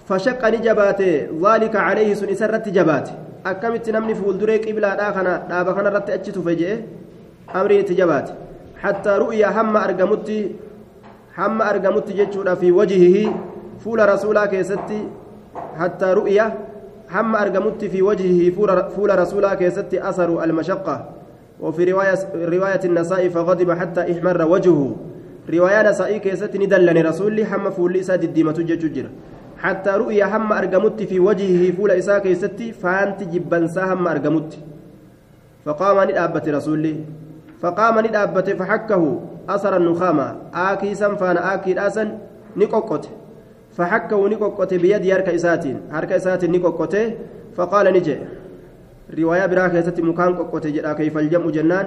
fashaqqa 0.09 0.51
ni 0.53 0.59
jabaate 0.67 1.09
zaalika 1.45 1.79
calayhi 1.89 2.17
sun 2.21 2.31
isarratti 2.35 2.71
jabaate 2.79 3.13
akkamitti 3.51 3.93
namni 3.97 4.15
fuulduree 4.21 4.59
qiblaadhaa 4.67 5.11
kana 5.19 5.33
dhaaba 5.51 5.75
kanarratti 5.79 6.13
achi 6.17 6.33
tufe 6.37 6.53
jee 6.61 6.77
amriin 7.61 7.85
itti 7.85 7.99
jabaate 8.01 8.33
hattaa 8.85 9.19
ru'ya 9.25 9.53
hamma 9.59 9.85
argamutti 9.89 10.39
hamma 11.39 11.65
argamutti 11.73 12.19
jechuudha 12.21 12.57
fi 12.63 12.73
wajihihii 12.79 13.29
fuula 13.85 14.07
rasuulaa 14.13 14.47
keessatti 14.55 14.99
hattaa 15.83 16.15
ru'ya 16.21 16.47
hamma 17.15 17.39
argamutti 17.45 17.89
fi 17.95 18.03
wajhihi 18.09 18.51
fuula 18.97 19.17
rasuulaa 19.23 19.57
keessatti 19.63 20.01
asaru 20.11 20.41
almashaqqa 20.47 20.97
وفي 21.61 21.93
رواية 21.93 22.15
رواية 22.35 22.81
النساء 22.85 23.29
فغضب 23.29 23.71
حتى 23.73 24.13
احمر 24.13 24.43
وجهه. 24.43 24.97
رواية 25.55 25.91
نسائي 25.91 26.19
كيست 26.19 26.57
ندلني 26.57 27.03
رسولي 27.03 27.45
حم 27.45 27.71
فول 27.71 27.97
إسا 27.97 28.15
الديمة 28.15 28.53
ججر 28.53 29.07
حتى 29.59 29.91
رؤيا 29.91 30.37
هم 30.37 30.53
أرجمت 30.53 31.03
في 31.03 31.21
وجهه 31.21 31.73
فول 31.77 31.91
إسا 31.91 32.19
كيست 32.19 32.63
فانت 32.83 33.23
جبنسا 33.23 33.85
هم 33.93 34.09
أرجمت 34.09 34.59
فقام 35.65 36.11
ندابت 36.11 36.49
رسولي 36.49 36.97
فقام 37.61 38.07
ندابت 38.07 38.51
فحكه 38.51 39.21
أثر 39.49 39.77
النخامة. 39.77 40.37
آكيسا 40.55 41.15
فأنا 41.15 41.55
آكي 41.55 41.73
راسا 41.73 42.19
نقوقت 42.57 43.09
فحكه 43.77 44.29
نقوقت 44.29 44.75
بيد 44.75 45.05
يرك 45.05 45.29
إساتين. 45.29 45.81
هرك 45.91 46.13
إساتين 46.13 46.53
نقوقت 46.53 46.97
فقال 47.57 47.87
نجي. 47.93 48.17
رواية 49.19 49.47
براك 49.47 49.75
يستي 49.75 50.03
مكان 50.03 50.35
قوقت 50.37 50.67
جدا 50.67 50.93
كيف 50.93 51.19
الجمع 51.19 51.47
جنان 51.51 51.87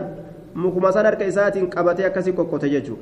مكما 0.56 0.92
سنرك 0.92 1.22
إساتين 1.22 1.66
قبتي 1.70 2.06
أكسي 2.08 2.32
قوقت 2.32 2.66
ججو 2.66 2.96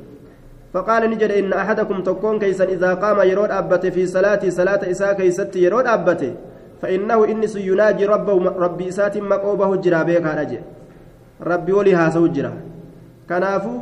فقال 0.73 1.09
نجد 1.09 1.31
إن 1.31 1.53
أحدكم 1.53 2.03
تكون 2.03 2.39
كيسا 2.39 2.63
إذا 2.63 2.93
قام 2.93 3.19
يرود 3.29 3.51
أبت 3.51 3.85
في 3.85 4.05
صلاة 4.07 4.49
صلاة 4.49 4.91
إساء 4.91 5.13
كيست 5.13 5.55
يرود 5.55 5.87
أبت 5.87 6.33
فإنه 6.81 7.25
إنس 7.25 7.55
يناجي 7.55 8.05
ربه 8.05 8.35
ربي 8.65 8.89
إسات 8.89 9.17
مقوبه 9.17 9.75
جرا 9.75 10.03
بيك 10.03 10.25
رجع 10.39 10.59
ربي 11.41 11.71
ولي 11.73 11.93
هاسو 11.95 12.27
جرا 12.27 12.53
كنافو 13.29 13.75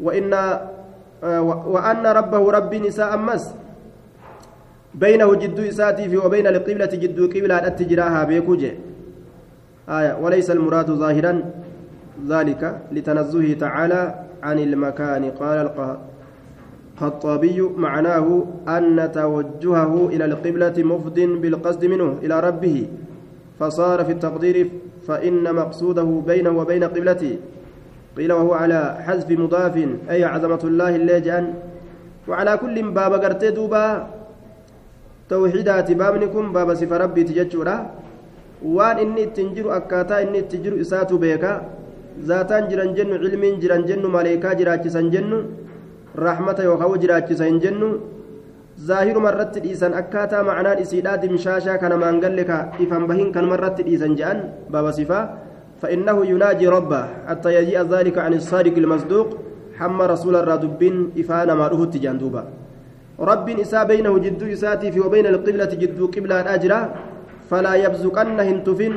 وإن 0.00 0.32
وأن 1.74 2.06
ربه 2.06 2.50
ربي 2.50 2.78
نساء 2.78 3.14
أمس 3.14 3.44
بينه 4.94 5.34
جد 5.34 5.58
إساتي 5.60 6.16
وبين 6.16 6.46
القبلة 6.46 6.92
جد 7.02 7.18
قبلة 7.34 7.66
أتجراها 7.66 8.24
بيكوجي 8.24 8.72
آية 9.88 10.18
وليس 10.22 10.50
المراد 10.50 10.90
ظاهرا 10.90 11.42
ذلك 12.28 12.80
لتنزهه 12.92 13.52
تعالى 13.54 14.14
عن 14.42 14.58
المكان. 14.58 15.30
قال 15.30 15.70
الخطابي 17.00 17.60
معناه 17.76 18.44
أن 18.68 19.12
توجهه 19.12 20.08
إلى 20.08 20.24
القبلة 20.24 20.74
مفض 20.78 21.20
بالقصد 21.20 21.84
منه 21.84 22.18
إلى 22.22 22.40
ربه 22.40 22.88
فصار 23.60 24.04
في 24.04 24.12
التقدير 24.12 24.70
فإن 25.08 25.54
مقصوده 25.54 26.22
بينه 26.26 26.50
وبين 26.50 26.84
قبلته. 26.84 27.36
قيل 28.16 28.32
وهو 28.32 28.54
على 28.54 28.96
حذف 29.00 29.30
مضاف 29.30 29.76
أي 30.10 30.24
عظمة 30.24 30.60
الله 30.64 30.96
الليجان 30.96 31.54
وعلى 32.28 32.56
كل 32.56 32.82
باب 32.90 33.12
قرتي 33.12 33.50
دوبا 33.50 34.06
توحيدات 35.28 35.92
بابنكم 35.92 36.52
باب 36.52 36.74
صف 36.74 36.92
ربي 36.92 37.22
تججورا 38.64 38.76
وان 38.76 38.98
إني 38.98 39.24
تنجر 39.36 39.76
أكاتا 39.76 40.22
إني 40.22 40.40
تنجر 40.48 40.80
إساتو 40.80 41.16
بيكا 41.20 41.52
zaataan 42.14 42.70
jiran 42.70 42.94
jennu 42.94 43.18
cilmiin 43.18 43.58
jiran 43.58 43.82
jennu 43.90 44.06
maleekaa 44.06 44.54
jiraachisan 44.54 45.10
jennu 45.10 45.38
rahmata 46.14 46.62
yookaan 46.62 47.00
jiraachisa 47.02 47.44
hin 47.50 47.58
jennu 47.64 47.88
zaahiruma 48.78 49.32
irratti 49.34 49.62
dhiisan 49.64 49.98
akkaataa 50.00 50.42
macnaan 50.46 50.78
isiidhaa 50.84 51.16
dimshaashaa 51.22 51.78
kana 51.82 51.98
maangalle 52.02 52.44
ka 52.50 52.58
ifan 52.84 53.08
bahin 53.10 53.32
kanuma 53.34 53.58
irratti 53.58 53.82
dhiisan 53.88 54.14
je'an 54.20 54.38
baaba 54.70 54.92
sifaa 54.94 55.24
فإنه 55.82 56.26
يناجي 56.26 56.66
ربه 56.68 57.02
حتى 57.28 57.54
يجيء 57.54 57.82
ذلك 57.94 58.16
عن 58.18 58.32
الصادق 58.40 58.72
المصدوق 58.82 59.28
حمى 59.78 60.04
رسول 60.06 60.34
الرادبين 60.36 60.96
إفانا 61.20 61.54
ما 61.54 61.66
رهت 61.68 61.94
جندوبا 62.04 62.42
رب 63.20 63.46
إسا 63.64 63.80
بينه 63.84 64.14
جد 64.24 64.42
إساتي 64.42 64.88
في 64.94 65.00
وبين 65.00 65.26
القبلة 65.26 65.72
جد 65.82 66.00
قبلة 66.14 66.40
الأجرة 66.40 66.80
فلا 67.50 67.74
يبزقن 67.74 68.40
هنتفن 68.40 68.94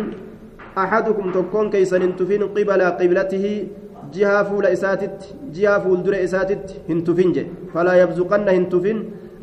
أحدكم 0.78 1.32
تكون 1.32 1.70
كيسن 1.70 2.02
هنتفن 2.02 2.44
قبل 2.44 2.82
قبلته 3.00 3.68
جهة 4.14 4.44
فول 4.44 4.66
إساتت 4.66 5.18
جهة 5.54 5.80
فول 5.80 6.04
در 6.04 6.24
إساتت 6.24 6.76
هنتفن 6.90 7.34
فلا 7.74 7.94
يبزقن 8.02 8.50
هنتفن 8.50 8.98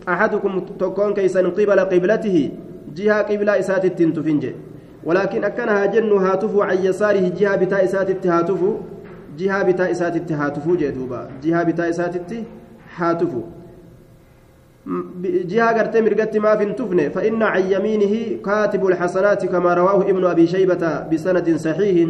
أحدكم 0.08 0.52
تكون 0.80 1.14
كيسن 1.14 1.46
قبل 1.50 1.80
قبلته 1.80 2.50
جهة 2.96 3.22
قبلة 3.22 3.58
إساتت 3.58 4.02
هنتفن 4.02 4.40
ولكن 5.04 5.44
أكنها 5.44 5.86
جن 5.86 6.12
هاتف 6.12 6.52
عن 6.58 6.78
يساره 6.84 7.28
جهة 7.38 7.56
بتاء 7.56 7.84
إساتت 7.84 8.26
هاتف 8.26 8.60
جهة 9.38 9.62
بتاء 9.62 9.90
إساتت 9.90 10.32
هاتف 10.32 10.66
جدوبا 10.68 11.28
جهة 11.44 11.62
بتاء 11.62 11.90
إساتت 11.90 12.30
هاتف 12.96 13.32
جهة 15.24 15.78
قرتي 15.78 16.00
مرقت 16.00 16.36
ما 16.36 16.56
في 16.56 16.72
تفنه 16.72 17.08
فإن 17.08 17.42
عن 17.42 17.62
يمينه 17.72 18.42
كاتب 18.44 18.86
الحسنات 18.86 19.46
كما 19.46 19.74
رواه 19.74 20.02
ابن 20.10 20.24
أبي 20.24 20.46
شيبة 20.46 21.08
بسند 21.12 21.56
صحيح. 21.56 22.08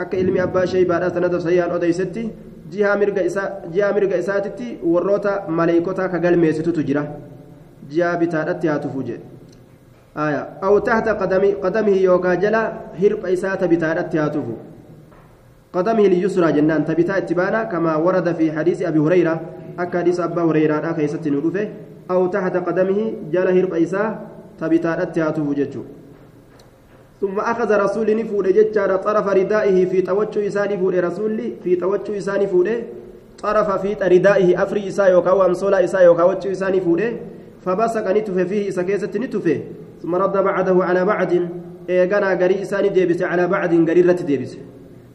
أك 0.00 0.14
علم 0.14 0.38
أبا 0.40 0.66
شيبة 0.66 1.08
سند 1.08 1.36
صحيح 1.36 1.64
أديستي 1.64 2.30
جهة 2.72 2.94
مرقة 2.94 3.26
إسا 3.26 3.62
جهة 3.74 3.92
مرقة 3.92 4.18
إساتتي 4.18 4.76
وروتا 4.84 5.46
ملائكتا 5.48 6.06
كقل 6.06 6.36
ميستو 6.36 6.70
تجرى 6.70 7.04
جهة 7.90 8.14
بتاء 8.18 8.48
هاتف 8.50 8.94
آية. 10.16 10.48
أو 10.62 10.78
تحت 10.78 11.08
قدمي 11.08 11.52
قدمه 11.52 11.96
يوكا 11.96 12.34
جلا 12.34 12.72
هرب 13.02 13.26
إسات 13.26 13.64
بتاء 13.64 13.98
هاتف 13.98 14.44
قدمه 15.72 16.04
اليسرى 16.06 16.52
جنان 16.52 16.84
تبتا 16.84 17.16
اتبانا 17.16 17.64
كما 17.64 17.96
ورد 17.96 18.32
في 18.34 18.52
حديث 18.52 18.82
أبي 18.82 18.98
هريرة. 18.98 19.40
أكا 19.78 19.98
حديث 19.98 20.20
أبا 20.20 20.42
هريرة 20.42 20.90
أكا 20.90 21.00
يستن 21.00 21.34
أو 22.10 22.26
تحت 22.26 22.56
قدمه 22.56 23.12
جل 23.32 23.48
هرب 23.48 23.74
إيسا 23.74 24.26
تبتا 24.60 25.02
أتياته 25.02 25.54
ججو. 25.54 25.82
ثم 27.20 27.38
أخذ 27.38 27.70
رسول 27.84 28.16
نفود 28.16 28.46
ججار 28.48 28.96
طرف 28.96 29.26
ردائه 29.28 29.84
في 29.84 30.02
توجه 30.02 30.46
إساني 30.46 30.78
فود 30.78 30.94
رسول 30.94 31.52
في 31.64 31.76
توجه 31.76 32.18
إساني 32.18 32.46
فود 32.46 32.68
طرف 33.42 33.68
في 33.82 33.90
ردائه 34.02 34.62
أفري 34.62 34.88
إسا 34.88 35.06
يوكا 35.06 35.32
وأمصولا 35.32 35.84
إسا 35.84 35.98
يوكا 36.00 36.22
وجه 36.22 36.52
إساني 36.52 36.80
فود 36.80 37.02
فبسق 37.64 38.10
نتفه 38.10 38.44
فيه 38.44 38.68
إسا 38.68 38.82
كيست 38.82 39.16
نتفه 39.16 39.60
ثم 40.02 40.14
رد 40.14 40.36
بعده 40.44 40.84
على 40.84 41.04
بعد 41.04 41.48
إيغانا 41.90 42.34
غري 42.34 42.62
إساني 42.62 42.88
ديبس 42.88 43.22
على 43.22 43.46
بعد 43.46 43.90
غري 43.90 44.00
رت 44.00 44.22
ديبس. 44.22 44.56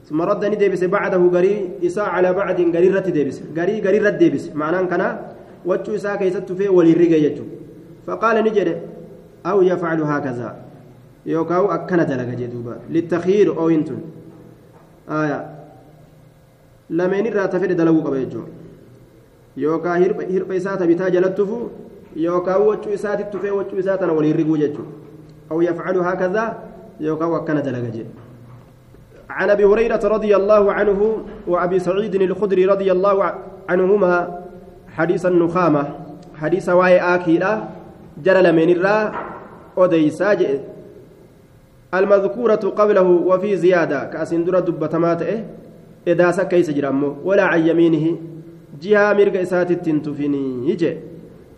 ثم 0.10 0.22
رد 0.22 0.46
نديبس 0.46 0.84
بعده 0.84 1.18
غري 1.18 1.70
إسا 1.86 2.02
على 2.02 2.34
بعد 2.34 2.62
غري 2.76 2.88
رت 2.88 3.10
ديبس 3.10 3.42
غري 3.58 4.00
رت 4.00 4.14
ديبس. 4.14 4.52
معناه 4.56 4.82
كنا 4.92 5.33
وجه 5.66 5.96
إسا 5.96 6.16
كيست 6.16 6.52
فيه 6.52 6.70
ولي 6.70 6.94
رجع 6.94 7.42
فقال 8.08 8.44
نجد 8.44 8.70
أو 9.46 9.62
يفعل 9.62 10.02
هكذا 10.02 10.50
dalaga 11.26 12.36
jee 12.36 12.48
duuba 12.52 12.74
littakiir 12.90 13.48
ooyintun 13.64 14.00
lameen 16.90 17.26
irraa 17.26 17.48
ta 17.48 17.60
fedhe 17.60 17.76
dalaguu 17.80 18.04
qaba 18.04 18.18
jechuudha 18.24 18.52
yookaan 19.56 20.04
hirpha 20.34 20.56
isaa 20.56 20.76
tabitaa 20.82 21.10
jalattufu 21.16 21.58
yookaan 22.26 22.62
waccuu 22.68 22.94
isaatti 23.00 23.32
tufee 23.32 23.56
waccuu 23.60 23.80
isaa 23.84 23.98
tana 23.98 24.14
waliin 24.18 24.36
riguu 24.42 24.58
jechuudha 24.64 25.04
أو 25.52 25.62
يفعل 25.62 25.98
هكذا 25.98 26.60
يوكا 27.00 27.26
وكان 27.26 27.62
دلجة 27.62 28.06
عن 29.30 29.50
أبي 29.50 29.66
هريرة 29.66 30.00
رضي 30.04 30.36
الله 30.36 30.74
عنه 30.74 31.18
وأبي 31.48 31.80
سعيد 31.80 32.16
الخدري 32.16 32.66
رضي 32.66 32.92
الله 32.92 33.34
عنهما 33.70 34.40
حديث 34.98 35.26
النخامة 35.26 35.84
حديث 36.36 36.70
واي 36.70 37.00
آكيلا 37.00 37.64
جرى 38.24 38.42
لمن 38.42 38.70
الرا 38.70 38.98
أديسا 39.78 40.38
المذكورة 41.94 42.56
قبله 42.80 43.02
وفي 43.02 43.58
زيادة 43.58 44.04
كأسندرة 44.04 44.60
دبتمات 44.60 45.22
إيه 45.22 45.46
إداسة 46.08 46.44
كيس 46.44 46.70
جرامو 46.70 47.16
ولا 47.24 47.44
عن 47.44 47.68
يمينه 47.68 48.18
جهة 48.82 49.14
مرق 49.14 49.40
إسات 49.42 49.72
التنتفني 49.72 50.70
يجي 50.70 50.98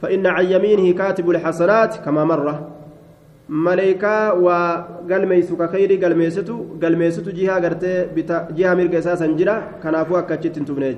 فإن 0.01 0.25
عن 0.25 0.45
يمينه 0.45 0.97
كاتب 0.97 1.29
الحسنات 1.29 1.95
كما 1.95 2.23
مرة 2.23 2.67
ملائكة 3.49 4.33
وقلميسك 4.33 5.69
خيري 5.71 6.05
قلميستو 6.05 6.57
قلميستو 6.83 7.31
جهة 7.31 7.55
قرتي 7.63 8.07
جهة 8.57 8.73
مرق 8.73 8.95
إساسا 8.95 9.27
جرا 9.27 9.55
كنافوها 9.83 10.21
كتشت 10.21 10.55
تنتفني 10.55 10.95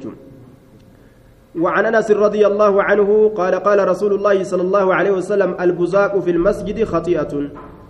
وعن 1.61 1.85
أنس 1.85 2.11
رضي 2.11 2.47
الله 2.47 2.83
عنه 2.83 3.31
قال 3.35 3.55
قال 3.55 3.87
رسول 3.87 4.13
الله 4.13 4.43
صلى 4.43 4.61
الله 4.61 4.95
عليه 4.95 5.11
وسلم 5.11 5.55
البزاق 5.61 6.19
في 6.19 6.31
المسجد 6.31 6.83
خطيئة. 6.83 7.33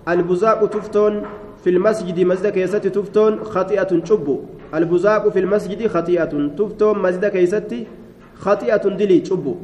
البزاق 0.07 0.59
تفتون 0.69 1.13
في 1.63 1.69
المسجد 1.69 2.19
مسجد 2.19 2.47
كيست 2.47 2.87
تفتون 2.87 3.43
خطيئة 3.43 3.91
شبو 4.03 4.39
البزاق 4.73 5.29
في 5.29 5.39
المسجد 5.39 5.87
خطيئة 5.87 6.33
تفتون 6.57 6.95
مسجد 6.99 7.25
كيست 7.25 7.75
خطيئة 8.39 8.85
دلي 8.89 9.25
شبو 9.25 9.55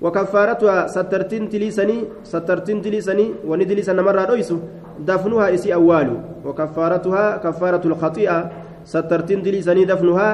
وكفارتها 0.00 0.86
سترتين 0.86 1.48
تليسني 1.48 1.98
سترتين 2.24 2.82
تليسني 2.82 3.26
وندلي 3.46 3.82
سنمر 3.82 4.16
رويسو 4.30 4.58
دفنها 5.06 5.54
إسي 5.54 5.74
أول 5.74 6.08
وكفارتها 6.44 7.36
كفارة 7.36 7.86
الخطيئة 7.86 8.50
سترتين 8.84 9.42
تليسني 9.42 9.84
دفنها 9.84 10.30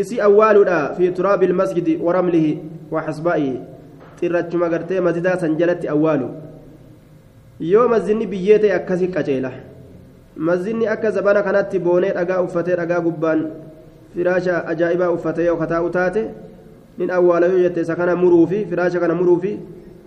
إسي 0.00 0.22
أول 0.22 0.66
في 0.96 1.10
تراب 1.10 1.42
المسجد 1.42 1.88
ورمله 2.00 2.46
وحسبائه 2.92 3.54
ترتش 4.20 4.54
مغرتي 4.54 5.00
مسجدا 5.00 5.32
سنجلت 5.42 5.82
أول 5.86 6.22
yoo 7.60 7.88
mazinni 7.88 8.26
biyyee 8.26 8.58
ta'e 8.62 8.72
akkasii 8.72 9.08
qaceela 9.10 9.50
mazinni 10.36 10.86
akka 10.88 11.10
zabana 11.10 11.42
kanatti 11.42 11.78
boonee 11.78 12.12
dhagaa 12.14 12.42
uffatee 12.42 12.76
dhagaa 12.80 13.00
gubbaan 13.06 13.40
firaasha 14.14 14.62
ajaa'ibaa 14.72 15.10
uffatee 15.10 15.46
yoo 15.46 15.56
kataa'u 15.56 15.90
taate 15.90 16.22
nin 16.98 17.10
awwaala 17.10 17.46
yoo 17.46 17.58
jette 17.64 17.80
isa 17.80 17.96
kana 17.96 18.14
muruufi 18.16 18.64
firaasha 18.70 19.00
kana 19.00 19.14
muruufi 19.14 19.58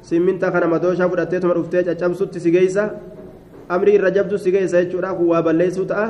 simminta 0.01 0.51
kana 0.51 0.67
madooshaa 0.67 1.09
fudhatteetuma 1.09 1.53
dhuftee 1.59 1.83
caccabsutti 1.83 2.39
si 2.39 2.51
geeysa 2.51 2.89
amrii 3.69 3.95
irra 3.99 4.11
jabdu 4.11 4.37
si 4.37 4.51
geeysa 4.51 4.83
jechuudha 4.85 5.13
kun 5.13 5.27
waa 5.33 5.41
balleessuu 5.41 5.85
ta'a 5.91 6.07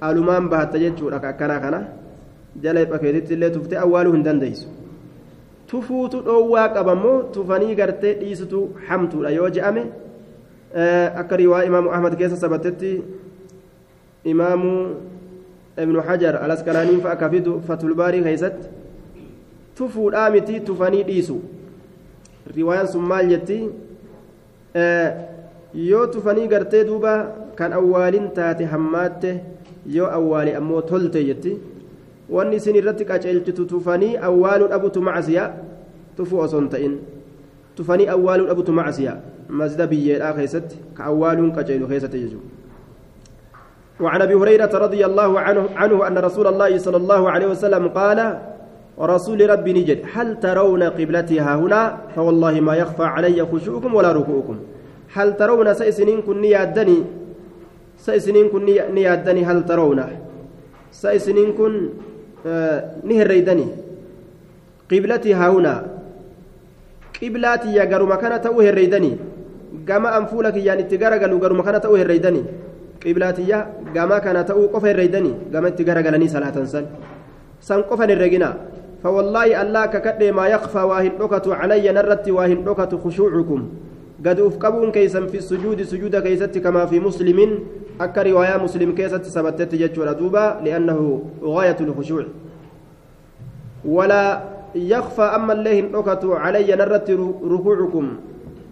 alumaan 0.00 0.48
bahatta 0.48 0.78
jechuudha 0.78 1.18
akkanaa 1.32 1.60
kana 1.66 1.80
jala 2.62 2.80
hiphakeetitti 2.80 3.34
illee 3.34 3.50
tuftee 3.50 3.78
awwaaluu 3.78 4.12
hin 4.12 4.24
dandeeysu 4.24 4.68
tufuutu 5.70 6.20
dhoowwaa 6.28 6.68
qabammoo 6.76 7.18
tufanii 7.36 7.74
gartee 7.74 8.14
dhiisutu 8.20 8.60
hamtuudha 8.88 9.30
yoo 9.30 9.48
je'ame 9.56 9.84
akka 11.22 11.36
riwaa 11.36 11.64
imaamu 11.70 11.92
ahmad 11.98 12.16
keessa 12.20 12.36
sabatetti 12.36 12.92
imaamu 14.34 14.72
ibnu 15.82 16.00
hajar 16.08 16.36
alaskalaaniin 16.44 17.00
fa 17.06 17.10
akka 17.16 17.30
fidu 17.30 17.60
fatulbaarii 17.66 18.22
keeysatti 18.22 18.68
tufuudhaa 19.78 20.30
miti 20.30 20.60
tufanii 20.60 21.02
dhiisu 21.10 21.40
riwaayaan 22.56 22.88
sun 22.94 23.02
maal 23.12 23.26
jetti 23.34 23.58
yoo 25.90 26.06
tufanii 26.06 26.46
gartee 26.48 26.84
duuba 26.84 27.14
kan 27.58 27.72
awwaalin 27.72 28.30
taate 28.38 28.64
hammaatte 28.64 29.30
yoo 29.96 30.10
awwaale 30.18 30.56
ammoo 30.56 30.82
tolte 30.82 31.24
jetti 31.24 31.56
wanni 32.28 32.56
isin 32.56 32.76
irratti 32.76 33.04
qaceelchitu 33.04 33.64
tufanii 33.66 34.16
awwaaluu 34.16 34.68
dhabutu 34.68 35.02
macsiya 35.02 35.52
tufu 36.16 36.38
osoon 36.38 36.68
ta'in. 36.68 36.98
Tufanii 37.76 38.08
awwaaluu 38.08 38.46
dhabutu 38.46 38.72
macsiya 38.72 39.34
مسجد 39.50 39.82
بيئة 39.82 40.32
خيست 40.32 40.64
كأوال 40.98 41.52
كجيل 41.56 41.88
خيست 41.88 42.14
يجو 42.14 42.38
وعن 44.00 44.22
أبي 44.22 44.34
هريرة 44.34 44.72
رضي 44.78 45.06
الله 45.06 45.40
عنه 45.40 45.68
عنه 45.76 46.06
أن 46.08 46.18
رسول 46.18 46.46
الله 46.46 46.78
صلى 46.78 46.96
الله 46.96 47.30
عليه 47.30 47.46
وسلم 47.46 47.88
قال 47.88 48.38
ورسول 48.96 49.50
ربي 49.50 49.72
نجد 49.72 50.00
هل 50.12 50.40
ترون 50.40 50.82
قبلتي 50.82 51.40
ها 51.40 51.54
هنا؟ 51.56 51.98
فوالله 52.16 52.60
ما 52.60 52.74
يخفى 52.74 53.04
علي 53.04 53.46
خشوعكم 53.46 53.94
ولا 53.94 54.12
ركوعكم. 54.12 54.56
هل 55.14 55.36
ترون 55.36 55.74
سيسنين 55.74 56.22
كن 56.22 56.40
نيادني 56.40 56.98
سيسنين 57.98 58.48
كن 58.48 58.64
نيادني 58.94 59.44
هل 59.44 59.66
ترون؟ 59.66 60.00
سيسنين 60.90 61.52
كن 61.52 61.88
آه 62.46 62.84
نهريدني 63.04 63.66
قبلتي 64.92 65.34
ها 65.34 65.48
هنا 65.48 65.74
قبلاتي 67.22 67.74
يا 67.74 67.84
غرما 67.84 68.16
كان 68.16 68.42
تو 68.42 68.60
هريدني 68.60 69.12
gama 69.82 70.14
an 70.14 70.30
fuula 70.30 70.54
kiyyaan 70.54 70.86
itti 70.86 70.98
garagalu 70.98 71.38
garuma 71.42 71.66
kana 71.66 71.80
ta'uu 71.82 71.98
herreeydanii 71.98 72.44
qiblaatiyya 73.02 73.90
gama 73.90 74.20
kana 74.20 74.46
ta'uu 74.46 74.70
qofa 74.70 74.86
herreeydanii 74.86 75.50
gama 75.50 75.68
itti 75.74 75.84
garagalanii 75.84 76.30
salaatan 76.30 76.66
san 76.66 76.86
san 77.60 77.82
qofan 77.82 78.14
herregina 78.14 78.54
فوالله 79.04 79.60
الله 79.62 79.86
ككد 79.86 80.32
ما 80.32 80.48
يخفى 80.48 80.78
واهن 80.88 81.20
دكت 81.20 81.48
علي 81.60 81.84
نرت 81.92 82.24
واهن 82.24 82.64
دكت 82.64 82.92
خشوعكم 83.04 83.60
قد 84.24 84.38
أفقبون 84.40 84.88
كيسا 84.96 85.28
في 85.28 85.44
السجود 85.44 85.82
سجود 85.84 86.16
كيست 86.16 86.56
كما 86.58 86.88
في 86.88 87.04
مسلم 87.04 87.38
أكا 88.00 88.22
رواية 88.22 88.56
مسلم 88.56 88.94
كيست 88.94 89.24
سبتت 89.24 89.74
جج 89.74 89.96
دوبا 90.18 90.60
لأنه 90.64 90.98
غاية 91.42 91.76
الخشوع 91.80 92.24
ولا 93.84 94.24
يخفى 94.74 95.22
أما 95.22 95.52
الله 95.52 95.80
دكت 95.94 96.24
علي 96.24 96.70
نرت 96.74 97.08
ركوعكم 97.54 98.06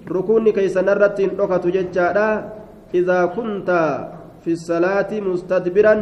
rukuunni 0.03 0.51
keeysanarratti 0.53 1.23
hin 1.23 1.39
dhokatu 1.39 1.71
jechaadha. 1.71 2.51
Idaa 2.93 3.31
kunta 3.33 3.79
fi 4.43 4.57
salaati 4.59 5.23
mustadbiran 5.23 6.01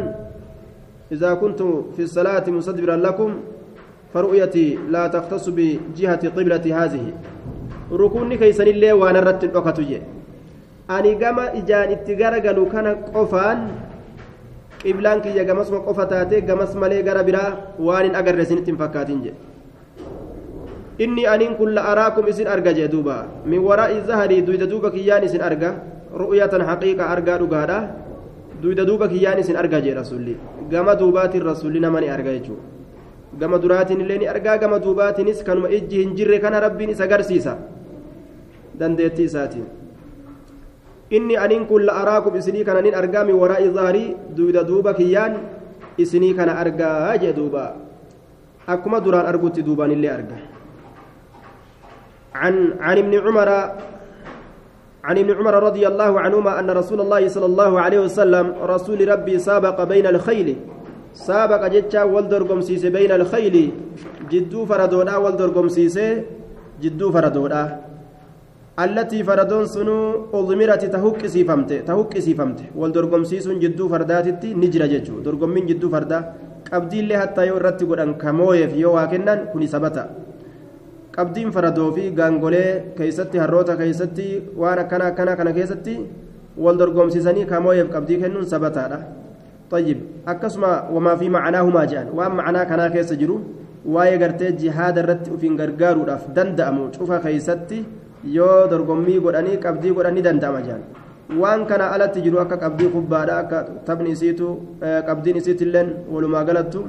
إذا 1.12 1.34
كنت 1.34 1.62
في 1.96 2.02
الصلاة 2.02 2.50
مستدبرا 2.50 2.96
لكم 2.96 3.34
فرؤيتي 4.14 4.78
لا 4.88 5.06
تختص 5.06 5.48
بجهة 5.48 6.28
قبلة 6.28 6.84
هذه 6.84 7.12
ركوني 7.92 8.36
كيسن 8.38 8.68
الله 8.68 8.94
وأنا 10.90 11.10
رت 11.10 11.14
الأكتجي 11.14 11.14
أني 11.14 11.14
جما 11.14 11.44
إجان 11.58 11.88
اتجارة 11.90 12.68
كان 12.72 12.86
قفان 13.14 13.58
قبلان 14.86 15.18
كي 15.20 15.44
جمس 15.44 15.70
ما 15.70 15.78
قفتاتي 15.78 16.40
جمس 16.40 16.76
مالي 16.76 17.02
جرا 17.02 17.22
برا 17.22 17.44
وان 17.78 18.14
أجر 18.14 18.34
رسنت 18.38 18.70
فكاتين 18.70 19.20
جي 19.22 19.32
inni 21.00 21.24
aniin 21.24 21.56
kun 21.56 21.72
la 21.72 21.82
araakum 21.96 22.28
isin 22.28 22.44
arga 22.44 22.74
jee 22.76 22.88
duuba 22.88 23.24
min 23.46 23.64
waraa'i 23.64 24.04
zaharii 24.04 24.44
duyda 24.44 24.68
duuba 24.68 24.92
kiyyaan 24.92 25.24
isin 25.24 25.40
arga 25.40 25.80
ru'yatan 26.12 26.60
haqiiqa 26.60 27.08
argaa 27.08 27.38
dhugaadha 27.40 27.78
duyda 28.60 28.84
duuba 28.84 29.08
kiyyaan 29.08 29.40
isin 29.40 29.56
arga 29.56 29.80
jee 29.80 29.96
rasulli 29.96 30.36
gama 30.68 30.92
duubaatiin 31.00 31.40
rasulli 31.40 31.80
nama 31.80 32.04
ni 32.04 32.12
arga 32.12 32.36
jechuudha 32.36 32.70
gama 33.40 33.58
duraatiin 33.62 34.00
illee 34.00 34.18
ni 34.18 34.28
argaa 34.28 34.58
gama 34.58 34.78
duubaatiinis 34.78 35.40
kanuma 35.44 35.72
ijji 35.72 36.04
hin 36.04 36.12
jirre 36.16 36.38
kana 36.38 36.60
rabbiin 36.60 36.90
isa 36.90 37.04
agarsiisa 37.04 37.56
dandeettii 38.80 39.24
isaatiin 39.24 39.79
inni 41.10 41.36
aniin 41.36 41.66
kun 41.66 41.82
la 41.86 41.92
araakum 42.02 42.36
isinii 42.36 42.64
kana 42.64 42.82
nin 42.82 42.94
argaa 42.94 43.24
min 43.24 43.34
waraa'i 43.34 43.70
zaharii 43.74 44.16
duyda 44.36 44.62
duuba 44.64 44.94
kiyyaan 44.94 45.34
isinii 45.98 46.34
kana 46.38 46.58
argaa 46.62 47.18
jee 47.18 47.32
duuba 47.32 47.76
akkuma 48.66 49.00
duraan 49.00 49.26
argutti 49.26 49.62
duubaan 49.62 49.90
illee 49.90 50.12
arga 50.18 50.38
عن 52.30 52.78
عن 52.80 52.96
ابن 52.98 53.14
عمر 53.26 53.48
عن 55.04 55.16
ابن 55.18 55.30
عمر 55.34 55.54
رضي 55.62 55.82
الله 55.88 56.20
عنهما 56.20 56.60
أن 56.60 56.70
رسول 56.70 57.00
الله 57.00 57.28
صلى 57.28 57.46
الله 57.46 57.80
عليه 57.80 58.00
وسلم 58.06 58.54
رسول 58.62 59.08
ربي 59.08 59.38
سابق 59.38 59.84
بين 59.84 60.06
الخيل 60.06 60.56
سابق 61.14 61.66
جتا 61.66 62.02
والدرقم 62.02 62.60
سيسي 62.60 62.90
بين 62.90 63.10
الخيل 63.12 63.56
جدو 64.30 64.60
فردودا 64.66 65.16
والدرقم 65.16 65.68
سيسي 65.68 66.22
جدو 66.82 67.10
فردودا 67.10 67.89
التي 68.78 69.18
فردون 69.28 69.66
سنو 69.66 69.96
أضمرت 70.38 70.84
تهك 70.94 71.22
سيفمت 71.26 71.70
تهك 71.88 72.12
سيفمت 72.26 72.60
والدرقم 72.80 73.22
سيسون 73.30 73.58
جدو 73.58 73.84
فرداتتي 73.92 74.54
نجرة 74.54 74.86
جتشو 74.92 75.14
درقم 75.26 75.50
من 75.56 75.66
جدو 75.70 75.88
فردا 75.94 76.18
قبدي 76.72 76.98
اللي 77.00 77.14
حتى 77.20 77.42
يورتي 77.50 77.84
قدن 77.90 78.10
كمويف 78.22 78.72
يو 78.82 78.90
واكنن 78.96 79.38
كوني 79.52 79.66
سبتا 79.74 80.04
qabdiin 81.10 81.50
faradoo 81.52 81.90
fi 81.92 82.04
gaangolee 82.18 82.94
keeysatti 82.98 83.38
harroota 83.42 83.74
keeysatti 83.80 84.26
waan 84.60 84.78
akkana 84.78 85.04
akkana 85.10 85.32
kana 85.36 85.52
keessatti 85.52 85.94
wal 86.64 86.76
dorgomsiisanii 86.78 87.46
kamooyeef 87.52 87.88
qabdii 87.94 88.20
kennuun 88.22 88.46
sabataadha 88.52 89.00
طيب 89.70 89.98
akkasuma 90.26 90.90
wamaa 90.94 91.16
fi 91.16 91.26
macnaahumaa 91.30 91.86
jedhan 91.86 92.08
waan 92.18 92.32
macnaa 92.38 92.64
kanaa 92.70 92.90
keessa 92.94 93.14
jiru 93.20 93.36
waa'ee 93.94 94.18
gartee 94.22 94.52
jihaada 94.62 95.00
irratti 95.02 95.30
ufiin 95.30 95.54
gargaaruudhaaf 95.60 96.24
danda'amu 96.36 96.90
cufa 96.96 97.18
keeysatti 97.26 97.78
yoo 98.24 98.66
dorgommii 98.70 99.20
godhanii 99.20 99.56
qabdii 99.58 99.92
godhanii 99.92 100.22
danda'ama 100.22 100.60
jaan. 100.66 100.82
Waan 101.40 101.66
kana 101.66 101.90
alatti 101.94 102.22
jiru 102.22 102.38
akka 102.40 102.56
qabdii 102.56 102.90
kubbaadha 102.94 103.38
akka 103.38 103.64
tabni 103.86 104.10
isiitu 104.10 104.48
eh, 104.82 105.02
qabdiin 105.06 105.36
isiitti 105.36 105.64
illeen 105.64 105.88
walumaa 106.10 106.44
galattu. 106.44 106.84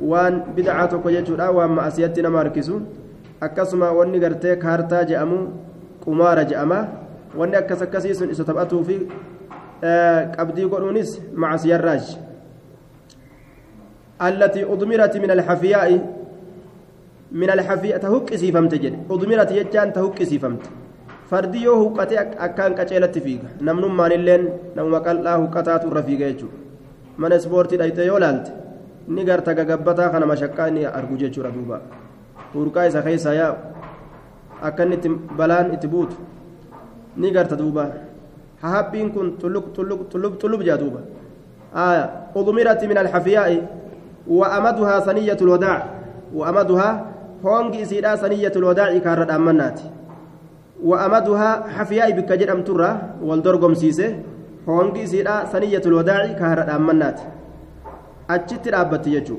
Waan 0.00 0.42
bidacaa 0.56 0.88
tokko 0.88 1.10
jechuudha 1.10 1.50
waan 1.50 1.70
ma'asiyatti 1.78 2.22
nama 2.22 2.38
harkisu. 2.38 2.80
Akkasuma 3.40 3.92
wanni 3.92 4.20
gartee 4.20 4.56
kaartaa 4.56 5.04
je'amu 5.04 5.38
qumaara 6.04 6.44
je'ama. 6.44 6.80
Wanni 7.36 7.56
akkas 7.56 7.82
akkasii 7.82 8.14
sun 8.14 8.30
isa 8.30 8.44
taphatuu 8.44 8.84
fi 8.84 8.96
eh, 9.82 10.20
qabdii 10.36 10.68
godhuunis 10.68 11.20
macasiyarraaji 11.34 12.30
allatii 14.20 14.64
udmirati 14.64 15.20
min 15.20 15.30
alxafiyaa'i 15.30 16.00
من 17.32 17.50
الحفياء 17.50 17.98
تهك 17.98 18.34
سيفمت 18.34 18.74
جد. 18.74 18.94
أضمرت 19.10 19.50
يجان 19.50 19.92
تهك 19.92 20.22
سيفمت 20.22 20.62
فردي 21.30 21.62
يو 21.62 21.94
هكتي 21.94 22.18
أكان 22.18 22.74
كتشيلت 22.74 23.18
فيك. 23.18 23.42
نمن 23.62 23.84
مان 23.88 24.12
اللين 24.12 24.42
نمو 24.76 24.88
مقال 24.88 25.22
لا 25.24 25.36
هكتات 25.38 25.84
الرفيق 25.84 26.20
يجو. 26.20 26.48
من 27.18 27.38
سبورتي 27.38 27.76
دايت 27.76 27.98
يولالت 27.98 28.46
نيغر 29.08 29.38
تغغبتا 29.38 30.12
خنا 30.12 30.26
مشكاني 30.26 30.88
أرجو 30.98 31.16
جيشو 31.16 31.42
ردوبا 31.42 31.80
hurqaa 32.54 32.86
isa 32.90 33.02
keessa 33.02 33.30
yaa 33.34 33.54
akka 34.62 34.82
inni 34.82 35.08
balaan 35.38 35.70
itti 35.74 35.86
buutu 35.86 36.16
ni 37.16 37.30
garta 37.30 37.54
duuba 37.54 37.84
hahaphiin 38.62 39.12
kun 39.14 39.38
xullub 39.38 40.62
jaa 40.66 40.76
duuba 40.76 41.00
آية. 41.70 42.10
أضمرت 42.36 42.84
من 42.84 42.98
الحفياء. 42.98 43.66
وأمدها 44.26 45.00
سنية 45.00 45.38
الوداع. 45.40 45.86
وأمدها 46.34 46.90
هونج 46.90 47.09
إسيدا 47.74 48.16
سنية 48.16 48.52
الوداع 48.56 48.98
كارد 48.98 49.30
أمنات 49.30 49.80
وأمدها 50.82 51.50
حفياء 51.76 52.10
بكجر 52.10 52.52
أمترة 52.52 52.90
والدرقم 53.22 53.74
سيسه 53.74 54.10
هونج 54.68 54.98
إسيدا 54.98 55.44
سنية 55.52 55.82
الوداع 55.86 56.26
كارد 56.32 56.68
أمنات 56.68 57.20
أجت 58.30 58.68
رابط 58.68 59.06
يجو 59.06 59.36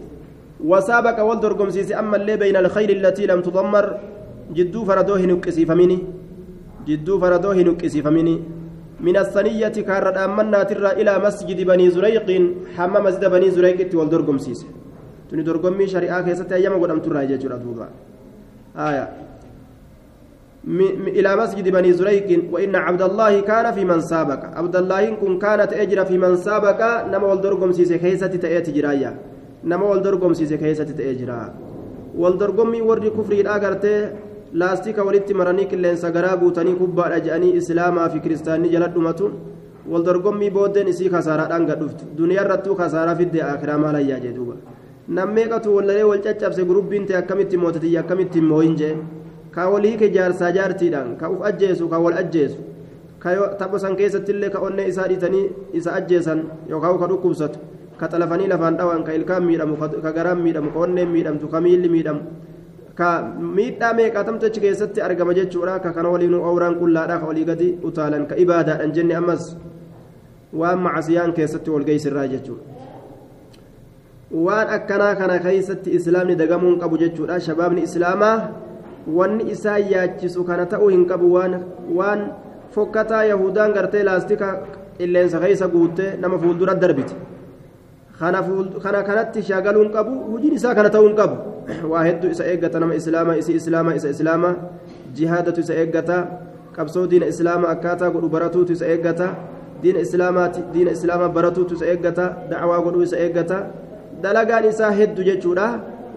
وسابق 0.69 1.17
والدرقم 1.23 1.69
سيسي 1.69 1.99
أما 1.99 2.15
اللي 2.17 2.37
بين 2.37 2.55
الخيل 2.55 2.89
التي 3.05 3.25
لم 3.25 3.41
تضمر 3.41 3.85
جدو 4.53 4.85
فردوه 4.85 5.21
نكسي 5.31 5.65
فمني 5.65 5.99
جدو 6.87 7.19
فردوه 7.19 7.55
نكسي 7.55 8.01
فمني 8.01 8.35
من 8.99 9.17
الثنية 9.17 9.67
كارد 9.89 10.17
أمنا 10.17 10.63
ترى 10.63 10.91
إلى 11.01 11.13
مسجد 11.25 11.59
بني 11.69 11.89
زريق 11.89 12.27
حمى 12.77 12.99
مسجد 12.99 13.25
بني 13.31 13.49
زريق 13.51 13.89
والدرقم 13.99 14.37
سيسي 14.37 14.67
درقمي 15.33 15.87
شريعة 15.87 16.21
كيستي 16.25 16.55
أيام 16.55 16.73
قد 16.83 16.89
أمتر 16.89 17.23
جيجر 17.23 17.55
أدوبا 17.55 17.87
آية 18.77 19.05
إلى 21.17 21.35
مسجد 21.35 21.65
بني 21.69 21.93
زريق 21.93 22.29
وإن 22.51 22.75
عبد 22.75 23.01
الله 23.01 23.41
كان 23.41 23.71
في 23.75 23.85
من 23.85 24.01
سابق 24.01 24.41
عبد 24.59 24.75
الله 24.75 25.03
كن 25.21 25.39
كانت 25.39 25.73
أجر 25.73 26.05
في 26.05 26.17
من 26.17 26.35
سابق 26.35 26.79
نما 27.11 27.25
والدرقم 27.27 27.71
سيسي 27.71 27.97
كيستي 27.97 28.37
تأتي 28.37 28.71
جرايا 28.71 29.11
wal 29.63 30.01
dorgomsiise 30.01 30.57
keessatti 30.57 30.93
ta'ee 30.93 31.15
jira 31.15 31.53
wal 32.15 32.37
dorgommii 32.37 32.81
warri 32.81 33.11
kufriidhaa 33.11 33.59
gartee 33.59 34.09
laastika 34.53 35.03
walitti 35.03 35.33
maranii 35.33 35.67
qilleensa 35.67 36.11
garaa 36.11 36.37
guutanii 36.37 36.75
kubbaadha 36.75 37.19
jedhanii 37.19 37.55
islaamaa 37.61 38.09
fi 38.09 38.19
kiristaanii 38.19 38.71
jala 38.71 38.87
dhumatu 38.87 39.31
wal 39.87 40.03
dorgommii 40.03 40.49
booddeen 40.49 40.87
isii 40.87 41.09
kasaaraadhaan 41.09 41.65
gadhuftu 41.65 42.05
duniyaarrattuu 42.17 42.75
kasaaraa 42.75 43.15
fidde 43.15 43.43
akiraa 43.43 43.77
maalayyaa 43.77 44.19
jee 44.19 44.33
duuba 44.33 44.55
nammeeqatu 45.07 45.75
wallalee 45.75 46.03
wal 46.03 46.21
caccabse 46.21 46.61
gurubbiin 46.65 47.05
ta'e 47.07 47.17
akkamitti 47.17 47.57
mootatiyya 47.57 48.01
akkamitti 48.03 48.41
mooyin 48.41 48.75
jee 48.77 48.95
ka 49.55 49.69
walii 49.69 49.97
ke 49.97 50.09
jaarsaa 50.13 50.51
jaartiidhaan 50.57 51.15
ka 51.17 51.29
uf 51.29 51.41
ajjeesu 51.49 51.89
ka 51.89 51.99
wal 51.99 52.13
ajjeesu 52.21 52.57
ka 53.19 53.29
taphosan 53.59 53.95
keessattillee 53.95 54.49
ka 54.49 54.59
onnee 54.67 54.87
isaa 54.91 55.07
dhiitanii 55.11 55.45
isa 55.73 55.93
ajjeesan 55.99 56.43
yookaan 56.69 56.99
ka 57.01 57.07
dhukkubsatu 57.11 57.59
ka 57.99 58.07
xalafanii 58.13 58.47
lafaan 58.53 58.77
dhawan 58.77 59.03
ka 59.03 59.13
ilkaan 59.13 59.43
miidhamu 59.49 59.75
ka 59.77 60.11
garaan 60.17 60.39
miidhamu 60.45 60.71
ka 60.71 60.79
onneen 60.85 61.09
miidhamtu 61.15 61.47
ka 61.47 61.61
miilli 61.61 61.89
miidhamu 61.89 62.21
ka 62.95 63.09
miidhaa 63.57 63.93
meeqaatamtu 63.99 64.45
achi 64.45 64.59
keessatti 64.61 65.01
argama 65.01 65.33
jechuudha 65.33 65.79
ka 65.83 65.91
kana 65.97 66.09
waliin 66.13 66.33
awraan 66.33 66.75
qullaadhaa 66.81 67.19
ka 67.19 67.25
olii 67.33 67.45
gadi 67.51 67.69
utaalan 67.89 68.25
ka 68.29 68.35
ibaadaadhaan 68.43 68.91
jenne 68.95 69.15
ammas 69.21 69.55
waan 70.53 70.79
macasiyaan 70.87 71.33
keessatti 71.33 71.69
walgeessirraa 71.75 72.27
jechuudha 72.33 72.63
waan 74.33 74.67
akkanaa 74.77 75.15
kana 75.15 75.39
keessatti 75.39 75.95
islaamni 75.99 76.35
dagamuun 76.35 76.79
qabu 76.79 76.97
jechuudha 76.97 77.39
shabaabni 77.39 77.83
islaamaa 77.83 78.35
wanni 79.07 79.51
isaa 79.51 79.77
yaachisu 79.77 80.43
kana 80.43 80.65
ta'uu 80.65 80.89
hin 80.89 81.05
qabu 81.05 81.33
waan 81.33 82.21
fokkataa 82.75 83.23
yahudaan 83.31 83.73
gartee 83.73 84.03
laastika 84.03 84.53
qilleensa 84.97 85.39
keessa 85.39 85.67
guuttee 85.67 86.15
nama 86.17 86.39
fuuldura 86.39 86.75
darbite 86.75 87.15
kana 88.19 89.03
kanatti 89.03 89.43
shaagaluun 89.43 89.91
qabu 89.91 90.13
hojiin 90.31 90.53
isaa 90.53 90.75
kana 90.75 90.89
ta'uun 90.89 91.15
qabu 91.15 91.35
waa 91.91 92.03
hedduu 92.03 92.31
isa 92.31 92.45
eeggata 92.45 92.79
nama 92.79 92.95
islaamaa 92.95 93.35
isi 93.43 93.55
islaamaa 93.59 93.93
isa 93.99 94.09
islaamaa 94.15 94.55
jihaadatu 95.19 95.61
isa 95.61 95.73
eeggata 95.83 96.17
qabsoo 96.75 97.07
diina 97.07 97.25
islaamaa 97.33 97.71
akkaataa 97.75 98.11
godhu 98.15 98.29
baratuutu 98.29 98.73
isa 98.79 98.87
eeggata 98.95 99.29
diina 99.83 99.99
islaamaa 99.99 101.29
baratuutu 101.29 101.73
isa 101.75 101.85
eeggata 101.93 102.25
dacwaa 102.49 102.81
godhuu 102.85 103.01
isa 103.09 103.17
eeggata 103.17 103.65
dalagaan 104.23 104.69
isaa 104.71 104.91
hedduu 105.01 105.27
jechuudha. 105.29 105.67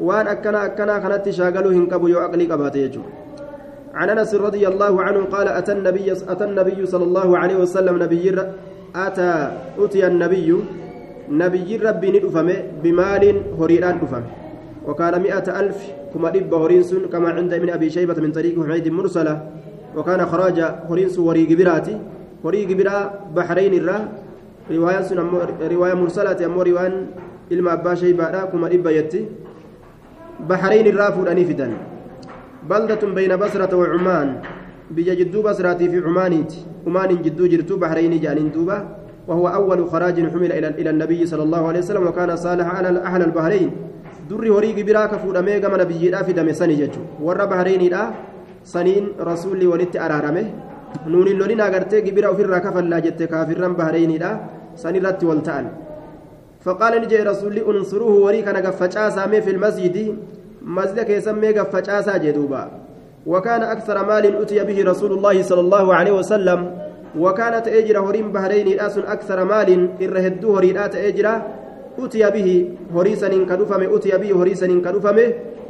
Waan 0.00 0.32
akkana 0.36 0.64
akkanaa 0.70 1.02
kanatti 1.04 1.36
shaagaluu 1.40 1.76
hin 1.76 1.86
qabu 1.92 2.08
yoo 2.14 2.24
aqlii 2.28 2.50
qabaate 2.54 2.80
jechuudha. 2.86 3.24
عن 3.94 4.10
انس 4.10 4.34
رضي 4.34 4.68
الله 4.68 5.02
عنه 5.02 5.20
قال 5.34 5.48
اتى 5.48 5.72
النبي 5.72 6.12
اتى 6.12 6.44
النبي 6.44 6.86
صلى 6.86 7.04
الله 7.04 7.38
عليه 7.38 7.56
وسلم 7.62 7.94
نبي 8.02 8.26
اتى 8.96 9.30
اتي 9.78 10.06
النبي 10.06 10.48
نبي 11.30 11.68
ربي 11.76 12.08
ندفمه 12.18 12.56
بمال 12.82 13.24
هريران 13.58 13.96
دفمه 14.02 14.30
وكان 14.86 15.14
مئة 15.22 15.46
ألف 15.60 15.78
كما 16.14 16.28
دب 16.34 16.54
هرينس 16.54 16.90
كما 17.12 17.28
عند 17.38 17.52
ابن 17.52 17.68
أبي 17.70 17.90
شيبة 17.90 18.18
من 18.24 18.32
طريق 18.32 18.54
حميد 18.66 18.88
مرسلة 18.88 19.34
وكان 19.96 20.20
خراج 20.26 20.58
هرينس 20.90 21.18
وريق 21.18 21.50
براتي 21.58 21.94
وريق 22.44 22.68
برا 22.78 22.96
بحرين 23.36 23.74
الرا 23.80 23.98
رواية 24.70 25.08
رواية 25.74 25.94
مرسلة 25.94 26.38
أمو 26.46 26.62
رواية 26.62 27.06
ilma 27.54 27.72
abbaa 27.76 27.96
shaybaadha 28.02 28.46
kuma 28.50 28.68
dhibba 28.72 28.92
yetti 28.98 29.22
baxrayn 30.48 30.86
irraa 30.92 31.12
fuudhanii 31.12 31.46
fidan. 31.50 31.72
Baldatun 32.68 33.14
bayna 33.14 33.38
basrata 33.38 33.76
wa 33.76 33.86
cumaan. 33.94 34.28
Biyya 34.90 35.16
jidduu 35.16 35.42
basraatii 35.42 35.88
fi 35.88 36.04
cumaaniiti. 36.08 36.66
Cumaaniin 36.84 37.24
jidduu 37.24 37.48
jirtu 37.48 37.78
baxrayni 37.78 38.20
jedhaniin 38.20 38.52
duuba. 38.52 38.78
وهو 39.28 39.48
أول 39.48 39.88
خراج 39.88 40.16
حمل 40.32 40.52
إلى 40.52 40.90
النبي 40.90 41.26
صلى 41.26 41.42
الله 41.42 41.62
عليه 41.68 41.78
وسلم 41.78 42.06
وكان 42.06 42.36
صالح 42.36 42.66
على 42.76 42.88
أهل 42.88 43.22
البحرين 43.22 43.70
دري 44.30 44.50
هوريق 44.50 44.86
براك 44.86 45.12
فود 45.16 45.36
أميغا 45.36 45.68
من 45.68 45.78
نبي 45.80 46.12
في 46.12 46.32
دم 46.32 46.52
سني 46.52 46.74
جتو 46.80 47.00
ور 47.24 47.40
بحرين 47.44 47.82
لا 47.94 48.02
سنين 48.64 49.04
رسول 49.20 49.60
ولدت 49.66 49.96
أرارمه 49.96 50.46
نون 51.12 51.26
اللولين 51.32 51.60
أغرتي 51.60 52.00
جبرا 52.06 52.32
في 52.36 52.42
الركف 52.42 52.76
لا 52.76 52.98
جت 53.04 53.22
كافرا 53.32 53.68
بحرين 53.78 54.12
لا 54.22 54.30
سني 54.82 54.98
رت 55.04 55.24
والتأن 55.24 55.66
فقال 56.64 57.02
نجي 57.02 57.16
رسول 57.16 57.58
انصروه 57.58 58.14
وريك 58.24 58.48
أنا 58.48 58.60
قفچاسا 58.70 59.28
في 59.44 59.50
المسجد. 59.50 60.16
مسجد 60.62 61.00
كيسمي 61.00 61.52
قفچاسا 61.58 62.16
جدوبا 62.16 62.70
وكان 63.26 63.62
أكثر 63.62 64.06
مال 64.06 64.24
أتي 64.42 64.64
به 64.64 64.78
رسول 64.90 65.12
الله 65.12 65.42
صلى 65.42 65.60
الله 65.60 65.94
عليه 65.94 66.12
وسلم. 66.12 66.60
وكانت 67.18 67.68
اجر 67.68 67.96
هريم 68.00 68.32
بحرين 68.32 68.80
رأس 68.80 68.98
أكثر 68.98 69.44
مال 69.44 69.88
إرهدو 70.02 70.56
هريرات 70.56 70.94
اجر 70.96 71.26
أتي 71.98 72.22
به 72.30 72.48
هريسا 72.94 73.28
كدفم 73.28 73.82
أتي 73.94 74.12
به 74.18 74.30
هريسا 74.42 74.66
كدفم 74.66 75.18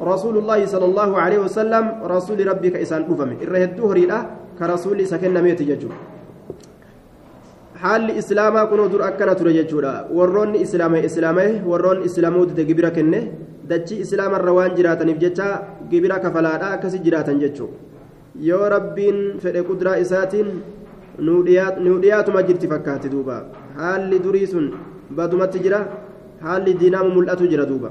رسول 0.02 0.34
الله 0.38 0.66
صلى 0.66 0.84
الله 0.84 1.10
عليه 1.20 1.38
وسلم 1.38 1.84
رسول 2.04 2.38
ربك 2.46 2.74
إسان 2.76 3.02
دفم 3.08 3.30
الرهدو 3.42 3.82
هريدا 3.90 4.18
كرسول 4.58 5.06
سكن 5.06 5.42
ميت 5.42 5.62
ججو. 5.62 5.88
Haalli 7.84 8.12
islaamaa 8.20 8.66
kunoo 8.70 8.88
dur 8.92 9.02
akkana 9.08 9.34
ture 9.38 9.52
jechuudha 9.56 9.92
warroonni 10.18 10.58
islaame 10.66 10.98
islaame 11.08 11.44
warroonni 11.70 12.06
islaamuudite 12.10 12.62
gibira 12.68 12.90
kenne 12.98 13.18
dachii 13.70 13.98
islaamarra 14.04 14.52
waan 14.58 14.76
jiraataniif 14.78 15.18
jecha 15.24 15.48
gibira 15.90 16.18
kafalaadha 16.24 16.70
akkasi 16.76 16.98
jiraatan 17.06 17.42
jechuu 17.42 17.68
yoo 18.48 18.62
rabbiin 18.74 19.18
fedhe 19.42 19.62
kudraa 19.70 19.96
isaatiin 20.04 20.48
nuu 21.26 21.42
dhiyaatuma 22.04 22.42
jirti 22.48 22.72
fakkaatti 22.72 23.12
duuba 23.16 23.36
haalli 23.82 24.18
durii 24.28 24.46
sun 24.54 24.66
badumatti 25.18 25.64
jira 25.66 25.80
haalli 26.46 26.74
diinaamu 26.80 27.10
mul'atu 27.18 27.50
jira 27.52 27.66
duuba 27.72 27.90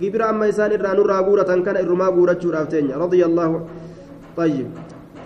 gibira 0.00 0.30
amma 0.32 0.48
isaan 0.54 0.72
irraa 0.78 0.94
nurraa 1.00 1.22
guuratan 1.28 1.62
kana 1.68 1.84
irrumaa 1.86 2.10
guurachuudhaaf 2.18 2.68
teenya 2.76 3.04
radiyallaahu 3.04 3.60
طيب 4.38 4.66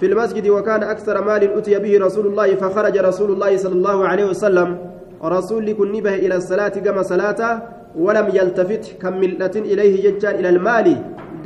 في 0.02 0.08
المسجد 0.10 0.48
وكان 0.48 0.82
أكثر 0.82 1.24
مال 1.24 1.42
أتي 1.58 1.78
به 1.78 1.94
رسول 2.06 2.26
الله 2.26 2.54
فخرج 2.54 2.98
رسول 2.98 3.30
الله 3.30 3.56
صلى 3.56 3.72
الله 3.78 3.98
عليه 4.10 4.24
وسلم. 4.34 4.68
رسول 5.22 5.72
كن 5.78 5.94
به 6.02 6.14
إلى 6.26 6.34
الصلاة 6.42 6.74
كما 6.82 7.02
صلاة 7.02 7.40
ولم 7.94 8.26
يلتفت 8.34 8.84
كملة 9.02 9.54
إليه 9.70 9.94
ججان 10.10 10.34
إلى 10.42 10.48
المال. 10.48 10.86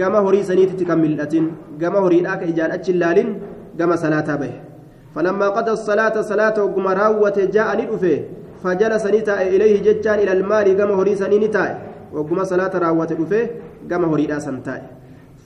كما 0.01 0.19
هري 0.25 0.41
سنيت 0.43 0.81
كملة 0.89 1.35
كما 1.81 1.99
هري 2.05 2.21
لاك 2.25 2.43
إجان 2.49 2.71
أجلال. 2.71 3.19
كما 3.79 3.97
صلاة 3.97 4.29
به. 4.41 4.53
فلما 5.15 5.49
قضى 5.49 5.73
الصلاة 5.77 6.17
صلاة 6.21 6.57
وقمراوة 6.65 7.39
جاء 7.53 7.69
ندفه 7.81 8.17
فجلس 8.65 9.05
نتا 9.07 9.37
إليه 9.53 9.75
ججان 9.85 10.19
إلى 10.25 10.33
المال. 10.33 10.67
كما 10.81 10.95
هري 10.97 11.13
سنينتا 11.21 11.65
وقم 12.13 12.45
صلاة 12.45 12.73
راوة 12.73 13.05
دفه 13.21 13.43
كما 13.91 14.07
هري 14.09 14.27
لا 14.27 14.39
سنتاي 14.39 14.83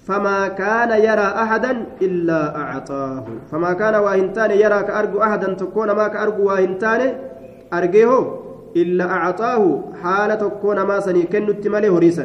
فما 0.09 0.41
كان 0.61 0.91
يرى 1.09 1.29
أحدا 1.45 1.73
إلا 2.07 2.41
أعطاه 2.63 3.25
فما 3.51 3.73
كان 3.81 3.95
واهنتان 4.05 4.51
يرى 4.65 4.81
كأرجو 4.89 5.19
أحدا 5.27 5.49
تكون 5.63 5.91
ما 5.99 6.07
كأرجو 6.15 6.43
واهنتان 6.49 7.01
أرجيه 7.79 8.13
إلا 8.83 9.05
أعطاه 9.17 9.63
حالة 10.03 10.35
تكون 10.35 10.79
ما 10.91 10.97
سني 11.07 11.23
كنت 11.33 11.51
تملي 11.65 11.89
هريسا 11.95 12.25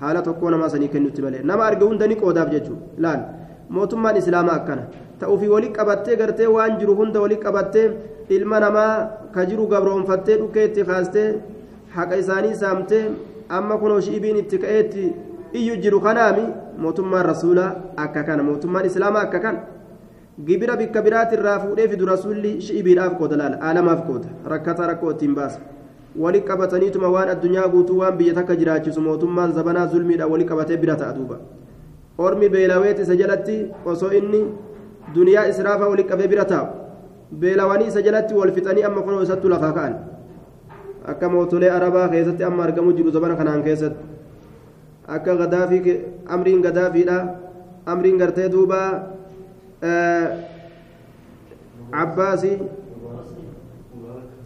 حالة 0.00 0.20
تكون 0.28 0.54
ما 0.60 0.68
سني 0.72 0.88
كنت 0.92 1.16
تملي 1.16 1.38
نما 1.48 1.64
أرجون 1.68 1.98
دنيك 2.02 2.20
وداب 2.28 2.48
جتشو 2.54 2.74
لا 3.04 3.12
mootummaan 3.74 4.16
islaamaa 4.20 4.54
akkana 4.60 4.82
ta'uufi 5.20 5.48
wali 5.48 5.68
qabattee 5.76 6.16
gartee 6.20 6.46
waan 6.56 6.78
jiru 6.80 6.94
hunda 6.98 7.20
wali 7.24 7.36
qabattee 7.44 7.86
ilma 8.36 8.58
namaa 8.64 8.92
ka 9.34 9.44
jiru 9.50 9.66
gabroonfattee 9.72 10.36
dhukkee 10.40 10.64
itti 10.68 10.84
kaastee 10.90 11.28
haqa 11.96 12.16
isaanii 12.22 12.54
saamtee 12.62 13.04
amma 13.58 13.78
kunoo 13.82 14.00
shi'ibiin 14.06 14.36
itti 14.42 14.58
ka'eetti 14.64 15.04
iyyu 15.58 15.76
jiru 15.82 16.00
kanaami 16.00 16.44
mootummaan 16.82 17.26
rasuulaa 17.26 17.70
akka 18.04 18.22
kana 18.28 18.42
mootummaan 18.42 18.86
islaamaa 18.90 19.22
akka 19.26 19.40
kana 19.44 19.58
gibira 20.46 20.76
bikka 20.76 21.02
biraati 21.06 21.34
irraa 21.38 21.58
fuudhee 21.64 21.88
fidu 21.92 22.06
rasuulli 22.12 22.52
shi'ibiidhaaf 22.66 23.14
qooda 23.20 23.36
laala 23.40 23.56
aalamaaf 23.68 24.00
qooda 24.08 24.28
rakkata 24.52 24.86
rakkoo 24.90 25.10
ittiin 25.14 25.34
baasa 25.34 25.60
wali 26.22 26.40
qabataniituma 26.48 27.08
waan 27.16 27.28
addunyaa 27.34 27.68
guutuu 27.74 27.98
waan 28.00 28.16
biyya 28.18 28.34
takka 28.38 28.56
jiraachisu 28.62 29.00
mootummaan 29.08 29.52
zabanaa 29.58 29.86
zulmiidhaan 29.92 30.30
wali 30.32 30.44
qabatee 30.50 30.76
bira 30.84 30.96
ta'a 31.02 31.12
duuba 31.18 31.36
ormi 32.26 32.48
beelaweet 32.54 32.98
isa 33.04 33.16
jalatti 33.20 33.56
osoo 33.92 34.10
inni 34.20 34.40
duniyaa 35.14 35.46
israafa 35.52 35.88
wali 35.92 36.04
qabee 36.10 36.28
bira 36.34 36.44
taa'u 36.54 36.66
beelawanii 37.44 37.86
isa 37.92 38.02
jalatti 38.08 38.34
wal 38.40 38.52
fixanii 38.58 38.84
amma 38.90 39.02
kunoo 39.06 39.22
isattu 39.28 39.48
lafaa 39.54 39.72
ka'an 39.78 39.94
akka 41.14 41.28
mootolee 41.36 41.70
arabaa 41.78 42.08
keessatti 42.08 42.44
amma 42.50 42.64
argamu 42.66 42.92
jiru 42.98 43.10
zabana 43.18 43.36
kanaan 43.42 43.62
keessatti 43.68 44.13
akka 45.08 45.36
gadaafii 45.36 46.00
amriin 46.28 46.62
gadaafiidha 46.62 47.18
amriin 47.86 48.18
gartee 48.18 48.48
duuba 48.48 48.80
cabbaasi 51.90 52.58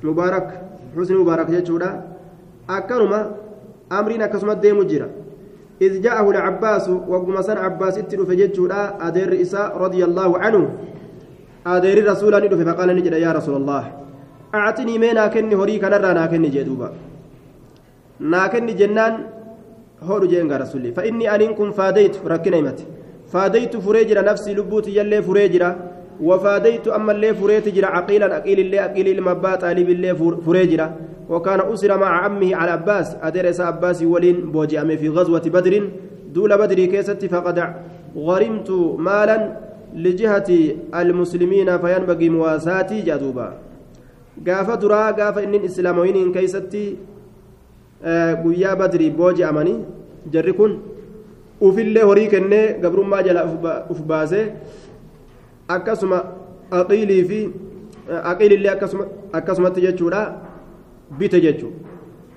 mubaarak 0.03 0.49
xusni 0.95 1.17
mubaarak 1.17 1.49
jechuudha. 1.51 1.91
Akkanuma 2.69 3.21
amriin 3.91 4.23
akkasuma 4.23 4.55
deemu 4.55 4.85
jira. 4.85 5.09
إذ 5.79 6.03
جاءه 6.03 6.27
العباس 6.31 6.89
وقم 7.07 7.43
سن 7.43 7.59
عباس 7.59 7.99
اتلف 7.99 8.31
جتشودا 8.31 8.99
أدير 9.07 9.31
إساء 9.43 9.79
رضي 9.79 10.03
الله 10.05 10.31
عنه 10.39 10.63
أدير 11.67 11.97
رسول 12.11 12.35
ندف 12.35 12.61
فقال 12.69 12.89
نجد 12.99 13.15
يا 13.15 13.31
رسول 13.33 13.57
الله 13.63 13.85
أعطني 14.55 14.99
مينا 14.99 15.27
كني 15.31 15.55
هريك 15.55 15.85
نرى 15.85 16.11
ناكني 16.19 16.49
جدوبا 16.51 16.89
ناكني 18.21 18.73
جنان 18.75 19.15
هور 20.03 20.27
جينغا 20.27 20.57
رسولي. 20.57 20.93
فإني 20.93 21.35
أنكم 21.35 21.71
فاديت 21.71 22.17
ركنا 22.27 22.59
إمتي 22.59 22.85
فاديت 23.33 23.77
فريجرا 23.77 24.23
نفسي 24.23 24.55
لبوتي 24.55 24.97
يلي 24.97 25.23
فريجرا. 25.23 25.77
وفاديت 26.23 26.89
أما 26.89 27.13
اللي 27.13 27.35
فريت 27.35 27.69
جرا 27.69 27.87
عقيلا 27.87 28.37
أقيل 28.37 28.61
اللي 28.61 28.81
أقيل 28.85 29.09
المبات 29.19 29.61
طالب 29.61 29.89
اللي 29.91 30.15
فريجرا. 30.47 30.97
وكان 31.29 31.61
أسر 31.61 31.99
مع 31.99 32.25
عمه 32.25 32.57
على 32.57 32.71
عباس. 32.71 33.17
أدرس 33.23 33.61
عباس 33.61 34.03
ولين 34.03 34.51
بوجئم 34.53 34.97
في 34.97 35.09
غزوة 35.09 35.41
بدر. 35.41 35.91
دول 36.35 36.59
بدر 36.59 36.85
كيست 36.85 37.25
فقد 37.25 37.59
غرمت 38.17 38.71
مالا 38.99 39.57
لجهة 39.95 40.51
المسلمين 40.95 41.79
فينبغي 41.79 42.29
مواساتي 42.29 43.01
جدوبا 43.01 43.49
قاف 44.47 44.71
درا 44.71 45.11
قاف 45.11 45.39
إن 45.39 45.55
الإسلاموين 45.55 46.33
كيستي. 46.33 46.97
Guyyaa 48.43 48.77
badrii 48.77 49.11
booji'amanii 49.11 49.79
jarri 50.33 50.53
kun 50.53 50.79
ufillee 51.61 52.03
horii 52.03 52.29
kennee 52.29 52.79
gabrummaa 52.83 53.23
jala 53.23 53.45
uf 53.91 54.01
baasee 54.13 54.47
akkasuma 55.77 56.19
aqiilii 56.71 57.25
fi 57.31 57.41
aqiilillee 58.33 58.73
akkasumatti 59.33 59.81
jechuudha 59.87 60.21
bite 61.19 61.41
jechuudha 61.41 61.77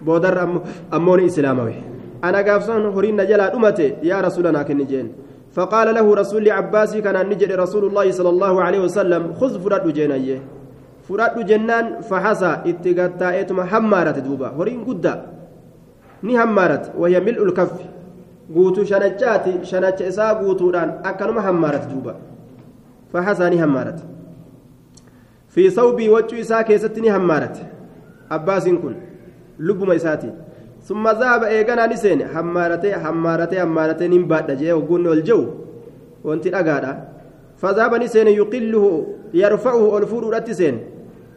boodarra 0.06 0.48
ammoo 0.92 1.18
ni 1.18 1.26
islaamawe 1.32 1.76
ana 2.22 2.44
gaafsan 2.44 2.92
horiin 2.96 3.16
na 3.16 3.26
jalaa 3.26 3.50
dhumate 3.50 3.96
yaa 4.02 4.22
rasuulanaa 4.22 4.64
kenni 4.64 4.86
jeen 4.94 5.10
فقال 5.52 5.96
له 5.96 6.16
رسول 6.16 6.52
عباسي 6.52 7.02
كان 7.02 7.30
نجد 7.30 7.52
رسول 7.52 7.84
الله 7.86 8.12
صلى 8.12 8.30
الله 8.30 8.54
عليه 8.64 8.80
وسلم 8.88 9.34
خذ 9.40 9.54
فرد 9.64 9.86
جنايه 9.94 10.40
فرد 11.10 11.36
جنان 11.46 11.86
فحسى 12.10 12.52
اتقاتا 12.72 13.28
اتما 13.40 13.64
حمارة 13.72 14.18
دوبا 14.24 14.48
هورين 14.56 14.84
قدا 14.88 15.14
ni 16.24 16.36
hammaarat 16.36 16.92
wayya 16.98 17.22
mil'ul 17.22 17.54
kaffi. 17.54 17.86
Guutuu 18.54 18.86
shanachaati 18.86 19.66
shanacha 19.66 20.08
isaa 20.08 20.36
guutuudhaan 20.36 20.92
akkanuma 21.04 21.42
hammaarat 21.42 21.90
duuba. 21.92 22.16
Fahasaa 23.12 23.50
ni 23.50 23.58
hammaarat 23.58 24.00
fi 25.48 25.72
sawbii 25.72 26.10
waccuu 26.10 26.36
isaa 26.38 26.64
keessatti 26.64 27.02
ni 27.02 27.08
hammaarat 27.08 27.58
abbaasiin 28.30 28.78
kun 28.82 28.96
lubbuma 29.60 29.96
isaatiin 29.96 30.34
summa 30.88 31.14
zaaba 31.16 31.50
eeganaa 31.52 31.88
ni 31.88 31.98
seene. 31.98 32.24
Hammaaratee 32.24 32.92
hammaaratee 32.92 33.60
hammaaratee 33.60 34.08
nin 34.08 34.26
baadha 34.26 34.56
jee 34.56 34.72
hogguunni 34.72 35.08
ol 35.08 35.22
jehu. 35.22 35.48
Wanti 36.24 36.50
dhagaadha. 36.50 36.96
Fazaaba 37.62 38.00
ni 38.00 38.08
seene 38.10 38.32
yuqilluhu 38.32 38.92
yarfa'uhu 39.34 39.92
ol 39.96 40.06
fuudhuudhatti 40.08 40.56
seene. 40.56 40.80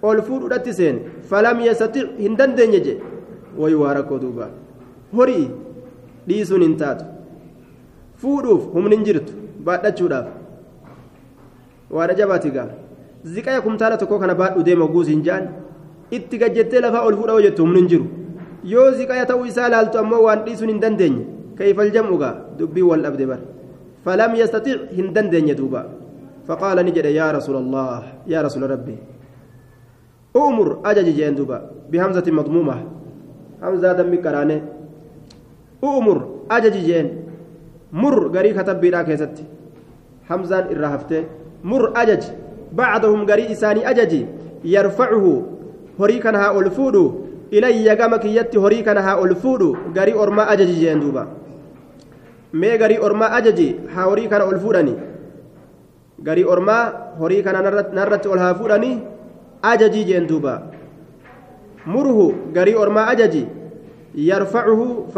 Ol 0.03 0.22
fuudhuudhatti 0.22 0.74
seene. 0.74 1.01
Falam 1.30 1.61
yastatic 1.61 2.18
hin 2.18 2.37
dandeenye 2.37 2.80
je 2.80 3.01
way 3.59 3.74
waa 3.74 3.95
rakkoo 3.95 4.18
duubaa 4.18 4.49
horii 5.20 5.46
dhiisuun 6.28 6.62
hin 6.68 6.76
taatu 6.82 7.06
fuudhuuf 8.24 8.64
humni 8.76 8.96
hin 8.98 9.06
jirtu 9.10 9.34
baadhachuudhaaf 9.70 10.28
waan 11.98 12.10
ajabaati 12.16 12.52
gaa 12.58 12.68
ziqaya 13.36 13.62
kumtaala 13.68 13.98
tokko 14.02 14.20
kana 14.24 14.36
baadhu 14.42 14.64
deema 14.70 14.88
guus 14.96 15.08
hin 15.14 15.24
jaan 15.28 15.48
itti 16.18 16.38
gajjettee 16.42 16.82
lafaa 16.88 17.06
ol 17.12 17.16
fuudha 17.22 17.40
jettu 17.48 17.62
humni 17.66 17.80
hin 17.84 17.90
jiru 17.94 18.06
yoo 18.74 18.90
ziqaya 19.00 19.26
ta'uu 19.32 19.46
isaa 19.54 19.70
laaltu 19.76 19.98
ammoo 20.04 20.22
waan 20.28 20.44
dhiisuun 20.50 20.70
hin 20.74 20.82
dandeenye 20.84 21.24
kayfal 21.62 21.92
jam'u 21.96 22.18
gaa 22.26 22.36
dubbii 22.60 22.86
wal 22.92 23.02
dhabde 23.08 23.26
bar 23.32 23.40
falam 24.06 24.36
yastatic 24.42 24.92
hin 25.00 25.14
dandeenye 25.18 25.56
duuba 25.62 25.84
فقال 26.50 26.78
نجد 26.86 27.06
يا 27.14 27.30
رسول 27.38 27.56
الله 27.62 28.02
يا 28.34 28.42
رسول 28.42 28.64
ربي 28.74 28.98
أمر 30.36 30.68
أجج 30.90 31.08
جين 31.18 31.36
دوبا 31.38 31.58
بهمزة 31.94 32.26
مضمومة 32.26 32.76
همزة 33.64 33.92
دمي 34.00 34.18
كرانه 34.18 34.58
أمر 35.85 36.28
أجج 36.51 36.72
جين 36.87 37.07
مر 37.93 38.28
غري 38.28 38.53
كتب 38.53 38.80
بلا 38.80 39.03
كيست 39.03 39.37
حمزان 40.28 40.64
الرهفته 40.70 41.24
مر 41.64 41.93
أجج 41.97 42.22
بعضهم 42.72 43.20
غري 43.30 43.53
إساني 43.53 43.91
أجج 43.91 44.12
يرفعه 44.64 45.43
هريكنها 46.01 46.59
ألفود 46.59 46.97
إلي 47.53 47.85
يقامك 47.85 48.24
يتي 48.24 48.59
هريكنها 48.59 49.24
ألفود 49.24 49.62
غري 49.97 50.12
أرما 50.14 50.53
أجج 50.53 50.70
جين 50.80 51.01
دوبا 51.01 51.26
مي 52.53 52.76
غري 52.76 52.99
أرما 52.99 53.39
أجج 53.39 53.61
ها 53.95 54.05
هريكنا 54.05 54.51
ألفودني 54.51 54.95
غري 56.26 56.45
أرما 56.45 56.78
هريكنا 57.20 57.61
نرت 57.95 58.26
ألها 58.26 58.53
فودني 58.53 58.99
أجج 59.64 59.93
جين 60.09 60.26
دوبا 60.26 60.62
مره 61.87 62.32
غري 62.57 62.74
أرما 62.76 63.12
أجج 63.12 63.37
yarfacuhu 64.14 65.11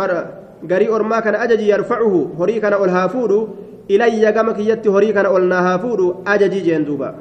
garii 0.64 0.88
ormaa 0.88 1.22
kana 1.22 1.40
ajaji 1.40 1.68
yarfacuhu 1.68 2.20
horii 2.38 2.60
kana 2.60 2.76
ol 2.78 2.90
haa 2.90 3.08
fuudhu 3.08 3.48
ilayya 3.88 4.32
gama 4.32 4.54
kiyyatti 4.54 4.88
horii 4.88 5.12
kana 5.12 5.30
ol 5.30 5.44
naa 5.52 5.62
haa 5.68 5.78
fuudhu 5.78 6.22
ajajii 6.24 6.62
jeen 6.68 6.84
duuba. 6.84 7.14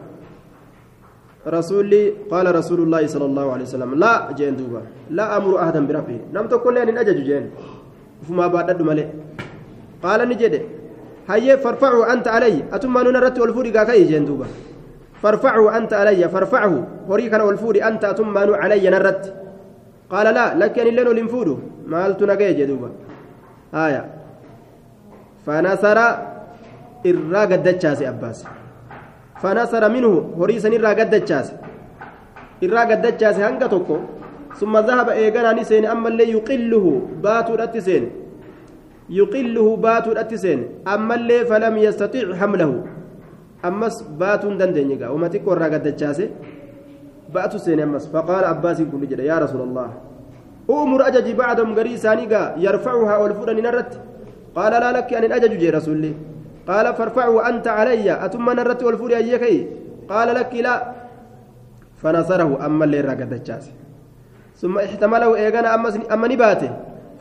رسولي 1.47 2.03
قال 2.31 2.45
رسول 2.55 2.79
الله 2.85 3.07
صلى 3.07 3.25
الله 3.25 3.45
عليه 3.53 3.65
وسلم 3.69 3.91
لا 4.03 4.31
جين 4.37 4.55
دوبا 4.57 4.81
لا 5.17 5.37
أمر 5.37 5.51
أحدا 5.63 5.81
بربه 5.87 6.17
نم 6.33 6.45
تقول 6.53 6.73
لي 6.73 6.83
أن 6.83 6.97
أجج 6.97 7.19
جين 7.27 7.45
فما 8.27 8.47
بعد 8.47 8.81
ملئ 8.81 9.07
قال 10.03 10.19
نجد 10.29 10.53
هيا 11.29 11.55
فارفعوا 11.55 12.13
أنت 12.13 12.27
علي 12.27 12.63
أتم 12.73 12.97
أن 12.97 13.07
نرت 13.13 13.37
والفوري 13.39 13.71
كاكاي 13.71 14.03
جين 14.09 14.25
دوبا 14.25 14.45
فارفعوا 15.21 15.77
أنت 15.77 15.93
علي 15.93 16.29
فارفعه 16.29 16.73
هريكا 17.09 17.41
والفوري 17.47 17.79
أنت 17.89 18.03
أتم 18.11 18.37
علي 18.37 18.89
نرت 18.89 19.23
قال 20.09 20.27
لا 20.37 20.45
لك 20.61 20.79
أن 20.79 20.87
لن 20.97 21.07
الانفود 21.13 21.49
مالت 21.87 22.19
نجي 22.23 22.65
haya 23.71 24.05
fanasara 25.45 26.05
irraa 27.03 27.45
gaddachaase 27.47 28.07
abbaas. 28.07 28.45
Fanasara 29.41 29.89
minhu 29.89 30.33
horii 30.39 30.59
san 30.59 30.73
irraa 30.73 30.95
gaddachaase. 30.95 31.53
Irraa 32.61 32.85
gaddachaase 32.85 33.41
hanga 33.41 33.69
tokko 33.69 33.99
summa 34.59 34.81
zahaba 34.81 35.15
eeganaani 35.15 35.65
seene 35.65 35.87
ammallee 35.87 36.31
yuqilluhu 36.31 36.91
baatuudhatti 37.21 37.81
seene 37.81 38.09
yuqilluhu 39.09 39.77
baatuudhatti 39.77 40.37
seene 40.37 40.65
ammallee 40.85 41.45
falam 41.45 41.77
yastaxiicu 41.77 42.33
hamlahu. 42.41 42.75
Ammas 43.63 44.03
baatuu 44.19 44.49
hin 44.49 44.97
gaa. 44.97 45.11
Uma 45.11 45.29
xiqqoo 45.29 45.55
irraa 45.55 45.69
gaddachaase 45.69 46.29
baatu 47.33 47.59
seene 47.59 47.83
ammas. 47.83 48.09
Faqaala 48.11 48.49
abbaasin 48.49 48.91
kulli 48.91 49.07
jedhe 49.07 49.25
yaa 49.25 49.39
rasuulallah 49.39 49.89
أمر 50.69 51.07
أجج 51.07 51.31
بعدهم 51.31 51.75
قري 51.77 51.97
سانيقا 51.97 52.55
يرفعها 52.57 53.17
والفرن 53.17 53.57
نرت 53.63 53.91
قال 54.55 54.73
لا 54.73 54.91
لك 54.91 55.13
أن 55.13 55.31
أجج 55.31 55.53
جي 55.61 55.69
رسولي 55.69 56.13
قال 56.67 56.93
فارفعه 56.93 57.49
أنت 57.49 57.67
علي 57.67 58.25
أتم 58.25 58.49
نرت 58.49 58.83
والفرن 58.83 59.11
أيكي 59.11 59.67
قال 60.09 60.27
لك 60.35 60.53
لا 60.65 60.75
فنصره 62.01 62.65
أما 62.65 62.85
اللي 62.85 63.01
راقد 63.01 63.33
الجاس 63.33 63.65
ثم 64.61 64.77
احتمله 64.77 65.35
إيغانا 65.35 65.69
أما 66.13 66.27
نباته 66.27 66.71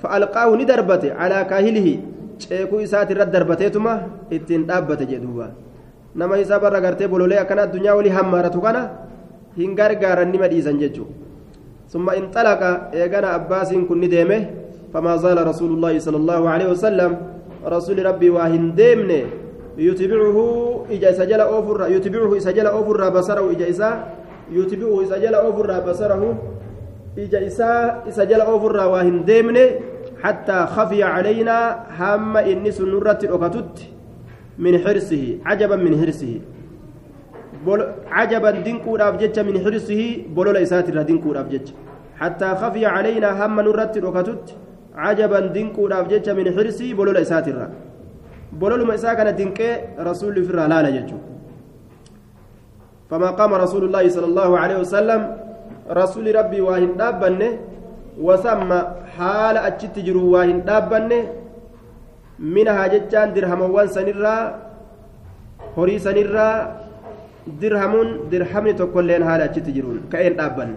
فألقاه 0.03 0.57
ندربته 0.57 1.12
على 1.14 1.38
كاهله 1.51 1.88
ceekuu 2.38 2.80
isaati 2.82 3.12
irra 3.14 3.26
darbateetuma 3.26 3.92
ittiin 4.36 4.66
dhaabbate 4.66 5.07
jedhuuba 5.07 5.47
nama 6.14 6.38
isaa 6.38 6.59
barra 6.59 6.80
gartee 6.80 7.09
bololee 7.09 7.38
akkana 7.38 7.62
addunyaa 7.66 7.95
walii 7.99 8.14
hammaaratu 8.16 8.61
kana 8.64 8.82
hin 9.59 9.76
gargaaran 9.78 10.32
nima 10.34 10.49
ثم 11.95 12.11
انطلق 12.11 12.62
إيغانا 12.95 13.28
عباس 13.28 13.70
كن 13.88 14.03
ديمه 14.14 14.40
فما 14.95 15.16
زال 15.16 15.38
رسول 15.47 15.70
الله 15.70 15.99
صلى 15.99 16.16
الله 16.16 16.49
عليه 16.49 16.68
وسلم 16.74 17.11
رسول 17.66 18.07
ربي 18.07 18.30
واهن 18.30 18.74
ديمنه 18.74 19.22
يتبعه 19.78 20.38
إجا 20.90 21.11
سجل 21.12 21.40
أوفر 21.40 21.78
يتبعه 21.95 22.38
سجل 22.38 22.66
أوفر 22.66 23.09
بصره 23.09 23.51
إجا 23.51 23.66
إسا 23.70 23.90
يتبعه 24.53 25.05
سجل 25.05 25.34
أوفر 25.34 25.70
بصره 25.86 26.22
إجا 27.18 27.47
إسا 27.47 27.70
سجل 28.11 28.40
أوفر 28.40 28.76
واهن 28.92 29.24
ديمنه 29.24 29.66
حتى 30.22 30.66
خفي 30.74 31.03
علينا 31.03 31.57
هم 31.99 32.36
إني 32.36 32.70
سنرة 32.70 33.22
أكتت 33.22 33.76
من 34.59 34.78
حرصه 34.78 35.24
عجبا 35.45 35.76
من 35.76 35.92
حرصه 36.01 36.34
عجبا 38.18 38.50
دينكوداف 38.66 39.14
جتش 39.20 39.38
من 39.48 39.56
حرصه 39.64 40.00
بولولا 40.36 40.62
إساتر 40.62 41.02
دينكوداف 41.02 41.46
جتش. 41.52 41.68
حتى 42.20 42.48
خفي 42.60 42.86
علينا 42.86 43.28
هم 43.38 43.56
نرت 43.66 43.94
ركتت 43.98 44.46
عجبا 45.04 45.40
دينكوداف 45.56 46.04
جتش 46.12 46.28
من 46.38 46.46
حرصه 46.56 46.88
بولولا 46.98 47.20
إساتر 47.24 47.56
بولولا 48.60 48.94
إسا 48.94 49.14
كان 49.14 49.28
دينكي 49.36 49.68
رسول 50.08 50.34
في 50.46 50.50
الرلاله 50.54 50.90
جتشو. 50.96 51.18
فما 53.10 53.30
قام 53.38 53.52
رسول 53.64 53.82
الله 53.84 54.04
صلى 54.08 54.26
الله 54.30 54.50
عليه 54.62 54.78
وسلم 54.82 55.20
رسول 56.00 56.24
ربي 56.38 56.60
واهن 56.66 56.96
دابنه 57.00 57.50
وسمى 58.26 58.80
حال 59.16 59.56
أجت 59.68 59.96
واهن 60.34 60.58
دابنه 60.68 61.22
منها 62.38 62.84
جتشان 62.92 63.28
درهموان 63.34 63.86
سنرا 63.96 64.36
horii 65.76 66.00
sanirraa 66.00 66.84
dirhamuun 67.61 68.30
dirhamni 68.30 68.74
tokkolleen 68.74 69.22
haala 69.22 69.45
achitti 69.45 69.72
jiruun 69.72 70.03
ka'een 70.11 70.36
dhaabban. 70.36 70.76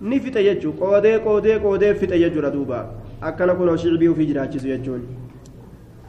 Ni 0.00 0.20
fixe 0.20 0.42
jechuun 0.44 0.76
qoodee 0.78 1.18
qoodee 1.26 1.58
qoodee 1.64 1.94
fixe 1.94 2.18
jechuudha 2.18 2.50
duuba. 2.50 2.86
Akkana 3.22 3.54
kunoo 3.54 3.76
shicbii 3.76 4.08
ofii 4.08 4.26
jiraachisu 4.26 4.68
jechuun. 4.68 5.02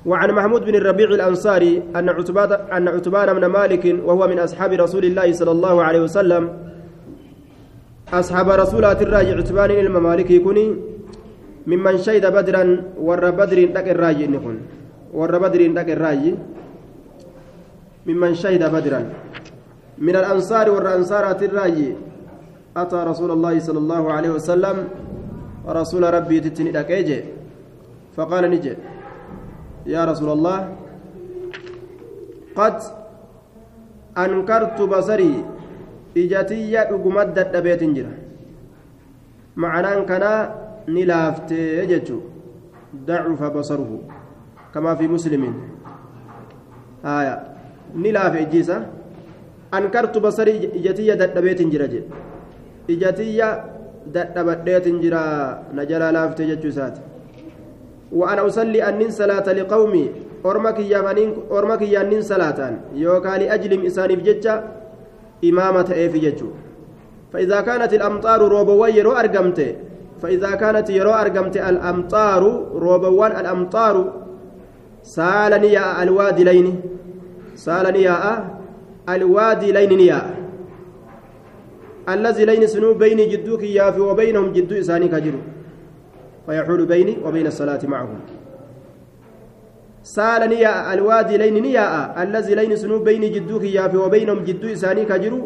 وعن 0.06 0.32
محمود 0.32 0.66
بن 0.66 0.76
الربيع 0.76 1.10
الأنصاري 1.10 1.84
أن 1.96 2.10
عتبان 2.10 2.52
أن 2.52 2.88
عتبان 2.88 3.34
بن 3.40 3.46
مالك 3.46 3.96
وهو 4.06 4.28
من 4.28 4.40
أصحاب 4.40 4.72
رسول 4.74 5.06
الله 5.06 5.32
صلى 5.32 5.52
الله 5.52 5.84
عليه 5.84 6.02
وسلم 6.02 6.44
أصحاب 8.14 8.50
رسولات 8.50 9.02
الراجع 9.02 9.38
عتبان 9.38 9.72
الممالك 9.72 10.32
يكوني 10.32 10.76
ممن 11.68 11.98
شهد 11.98 12.26
بدرا 12.36 12.64
ور 13.00 13.30
بدر 13.32 13.60
دك 13.76 13.88
الراجع 13.96 14.26
نكون 14.26 14.58
ور 15.14 15.38
بدر 15.44 15.62
دك 15.72 15.90
الراجع 15.96 16.34
ممن 18.08 18.36
شهد 18.36 18.64
بدرا. 18.72 19.14
من 19.98 20.16
الأنصار 20.16 20.70
والأنصارات 20.70 21.44
الراجي 21.44 21.96
أتى 22.78 22.96
رسول 22.96 23.32
الله 23.32 23.60
صلى 23.60 23.80
الله 23.80 24.04
عليه 24.14 24.30
وسلم. 24.30 24.78
رسول 25.68 26.04
ربي 26.14 26.40
تتني 26.40 26.72
دكيجي 26.72 27.24
فقال 28.18 28.44
نجي. 28.52 28.76
يا 29.86 30.06
رسول 30.06 30.30
الله 30.30 30.76
قد 32.56 32.78
أنكرت 34.18 34.82
بصري. 34.82 35.34
إجاتي 36.18 36.80
أقمد 36.80 37.40
الدبيت 37.40 37.84
جرا 37.84 38.14
معناه 39.56 40.04
كان 40.06 40.26
نلافت 40.88 41.52
يجتو 41.52 42.20
ضعف 43.08 43.44
بصره. 43.44 43.92
كما 44.74 44.96
في 44.96 45.08
مسلم. 45.08 45.54
آية. 47.06 47.53
Ni 47.96 48.12
laafe 48.12 48.42
ijjiisa 48.44 48.82
ankartu 49.72 50.20
basarii 50.20 50.70
ijatiyya 50.80 51.16
dadhabeetin 51.16 51.70
jira 51.72 51.88
jedhe 51.88 52.08
ijatiyya 52.88 53.48
dadhabadheetin 54.14 55.02
jira 55.02 55.24
na 55.74 55.86
jalaa 55.86 56.12
laafte 56.12 56.46
jechuu 56.46 56.68
isaati. 56.76 57.02
وأنا 58.14 58.46
أصلي 58.48 58.84
أنين 58.90 59.12
صلاة 59.12 59.48
لقومي 59.54 60.06
أرمك 60.46 60.80
أرمك 61.52 61.82
يانين 61.82 62.22
صلاة 62.22 62.60
يوكا 62.96 63.34
لأجل 63.42 63.86
إساني 63.86 64.16
بججة 64.16 64.64
إمامة 65.50 65.90
إيفي 65.94 66.20
ججو 66.20 66.50
فإذا 67.34 67.62
كانت 67.62 67.94
الأمطار 67.94 68.42
روبوان 68.42 68.96
يرو 68.96 69.12
أرقمت 69.12 69.60
فإذا 70.22 70.52
كانت 70.56 70.90
يرو 70.90 71.12
أرقمت 71.12 71.58
الأمطار 71.58 72.44
روبوان 72.86 73.32
الأمطار 73.42 73.96
سالني 75.04 75.68
يا 75.74 76.04
الوادي 76.04 76.44
ليني 76.44 76.74
سألني 77.56 78.02
يا 78.02 78.16
الوادي 79.10 79.72
لين 79.72 80.00
يا 80.00 80.22
الذي 82.10 82.46
لين 82.46 82.68
سنو 82.68 82.94
بين 82.94 83.18
جدوك 83.18 83.64
يا 83.64 83.92
في 83.92 84.02
وبينهم 84.02 84.52
جدو 84.52 84.76
إساني 84.80 85.08
كجرو. 85.08 85.40
فيحول 86.46 86.86
بيني 86.86 87.18
وبين 87.26 87.48
الصلاة 87.48 87.80
معهم. 87.88 88.20
سألني 90.04 90.56
يا 90.60 90.94
الوادي 90.94 91.38
لين 91.38 91.66
يا 91.66 91.86
الذي 92.24 92.56
لين 92.56 92.76
سنو 92.76 93.00
بين 93.00 93.24
جدوك 93.36 93.64
يا 93.64 93.88
في 93.88 93.98
وبينهم 93.98 94.40
جدو 94.44 94.68
إساني 94.74 95.06
كجرو. 95.06 95.42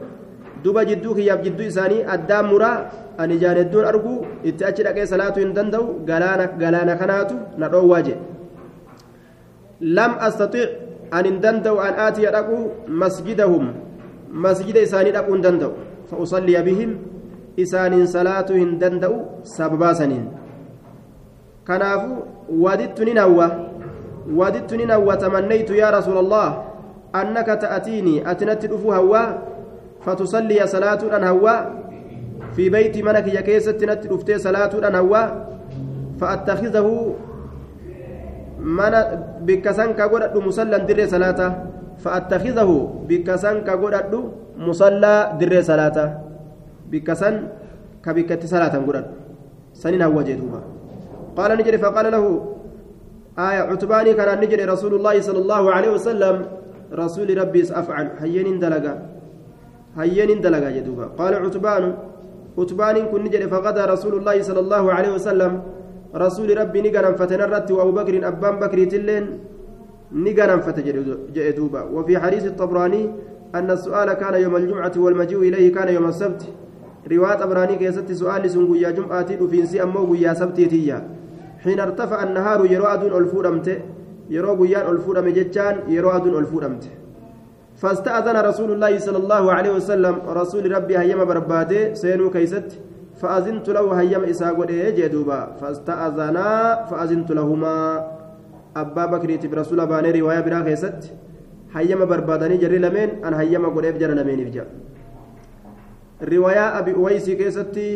duba 0.64 0.82
jidduu 0.90 1.14
kiyyaaf 1.16 1.42
jidduu 1.46 1.68
isaanii 1.72 2.06
addaan 2.14 2.48
muraa 2.52 2.78
ani 3.22 3.36
jaanedduun 3.44 3.86
argu 3.92 4.14
itti 4.50 4.66
achi 4.70 4.86
dhaqee 4.88 5.06
salaatu 5.12 5.40
hin 5.44 5.52
danda'u 5.58 5.86
galaana 6.10 6.96
kanaatu 7.02 7.36
na 7.62 7.70
dhoowwaa 7.74 8.02
jedhe 8.08 8.24
lam 9.98 10.16
astaxiic 10.28 10.87
masjidahum 12.88 13.74
masjida 14.32 14.82
isaanii 14.82 15.12
dhaquu 15.12 15.34
hin 15.34 15.42
danda'u 15.42 15.72
fa'usalliya 16.12 16.64
bihim 16.64 16.98
isaaniin 17.58 18.08
salaatu 18.08 18.54
hin 18.54 18.80
danda'u 18.80 19.20
sababaa 19.56 19.94
saniin 19.96 20.28
kanaafu 21.64 22.24
wadittu 22.66 23.06
nin 23.06 23.18
hawwa 23.18 23.52
wadittu 24.36 24.78
nin 24.78 24.90
hawwa 24.90 25.18
tamannaytu 25.18 25.76
yaa 25.76 25.92
rasuula 25.92 26.20
allah 26.20 26.64
annaka 27.14 27.58
ta'atiinii 27.66 28.24
ati 28.26 28.46
natti 28.46 28.68
dhufuu 28.68 28.92
hawwaa 28.92 29.28
فتصلي 30.08 30.68
صلاة 30.68 31.18
أن 31.18 31.24
هوا 31.24 31.56
في 32.56 32.70
بيت 32.70 32.98
منك 32.98 33.28
يا 33.28 33.42
كيسة 33.42 33.78
نت 33.82 34.08
رفتي 34.08 34.38
صلاة 34.40 34.88
أن 34.88 34.96
هوا 34.96 35.24
فأتخذه 36.20 37.16
من 38.68 38.94
بكسان 39.48 39.90
كغدد 40.00 40.36
مصلى 40.48 40.78
در 40.90 41.00
صلاة 41.14 41.40
فأتخذه 42.04 42.70
بكسان 43.10 43.56
كغدد 43.68 44.14
مصلى 44.68 45.16
در 45.40 45.54
صلاة 45.70 45.98
بكسان 46.92 47.36
كبكت 48.04 48.42
صلاة 48.46 48.76
غدد 48.88 49.06
سنين 49.82 50.02
هو 50.02 50.20
جدوبا 50.22 50.62
قال 51.38 51.50
نجري 51.58 51.78
فقال 51.78 52.06
له 52.12 52.24
آية 53.40 53.62
عتباني 53.72 54.12
كان 54.14 54.30
نجري 54.44 54.64
رسول 54.74 54.94
الله 54.98 55.16
صلى 55.28 55.40
الله 55.44 55.64
عليه 55.76 55.92
وسلم 55.96 56.36
رسول 56.94 57.28
ربي 57.38 57.62
أفعل 57.82 58.08
هين 58.20 58.60
دلقا 58.60 58.94
هين 59.98 60.42
دلقا 60.42 60.70
جدوبا 60.78 61.06
قال 61.20 61.34
عتبان 61.46 61.84
عتبان 62.58 62.96
كن 63.12 63.22
نجري 63.24 63.48
فغدا 63.54 63.84
رسول 63.94 64.14
الله 64.20 64.42
صلى 64.42 64.60
الله 64.60 64.84
عليه 64.94 65.12
وسلم 65.18 65.52
رسول 66.16 66.58
ربي 66.58 66.82
نقرا 66.82 67.12
فتنرت 67.12 67.72
وأبو 67.72 67.92
بكر 67.92 68.28
أبان 68.28 68.56
بكر 68.60 68.84
تلين 68.84 69.40
نقرا 70.12 70.58
فتجدوبا 70.58 71.82
وفي 71.84 72.20
حديث 72.20 72.46
الطبراني 72.46 73.12
أن 73.56 73.72
السؤال 73.72 74.14
كان 74.14 74.42
يوم 74.42 74.56
الجمعة 74.56 74.92
والمجيء 74.98 75.40
إليه 75.40 75.74
كان 75.74 75.88
يوم 75.94 76.06
السبت. 76.06 76.44
رواية 77.12 77.44
أبراني 77.44 77.76
كيست 77.76 78.12
سؤال 78.12 78.50
سنقيا 78.50 78.92
جمعة 78.92 79.28
وفي 79.42 79.84
أمو 79.84 80.14
قيا 80.14 80.34
سبتيتيا 80.34 81.08
حين 81.64 81.80
ارتفع 81.80 82.24
النهار 82.24 82.66
يرو 82.72 82.84
أدون 82.84 83.14
ألفورمت. 83.22 83.68
يرو 84.30 84.56
قيان 84.64 84.86
جتان 85.34 85.76
يرو 85.88 86.10
أدون 86.10 86.36
فاستأذن 87.76 88.38
رسول 88.50 88.72
الله 88.72 89.00
صلى 89.00 89.18
الله 89.18 89.52
عليه 89.52 89.72
وسلم. 89.72 90.16
رسول 90.28 90.72
ربي 90.72 90.98
هيما 90.98 91.24
برباده 91.24 91.94
سينو 91.94 92.30
كيست. 92.30 92.80
فأذنت 93.22 93.70
له 93.70 93.86
هيما 94.00 94.30
إساقود 94.30 94.72
جدوبا 94.72 95.40
فاستأذنا 95.62 96.48
فأذنت 96.90 97.32
لهما. 97.32 97.78
أبا 98.78 99.06
بكر 99.06 99.48
برسول 99.48 99.86
باني 99.86 100.12
رواية 100.22 100.40
برا 100.40 100.62
كيست 100.62 101.02
هيما 101.76 102.06
بربادني 102.06 102.58
جري 102.58 102.78
لمن. 102.78 103.10
أن 103.26 103.34
هيما 103.34 103.68
قد 103.68 103.98
جرى 104.00 104.14
لمن 104.14 104.38
إفجا 104.46 104.66
رواية 106.24 106.80
أبي 106.80 106.94
أويس 106.94 107.30
كيستي 107.30 107.90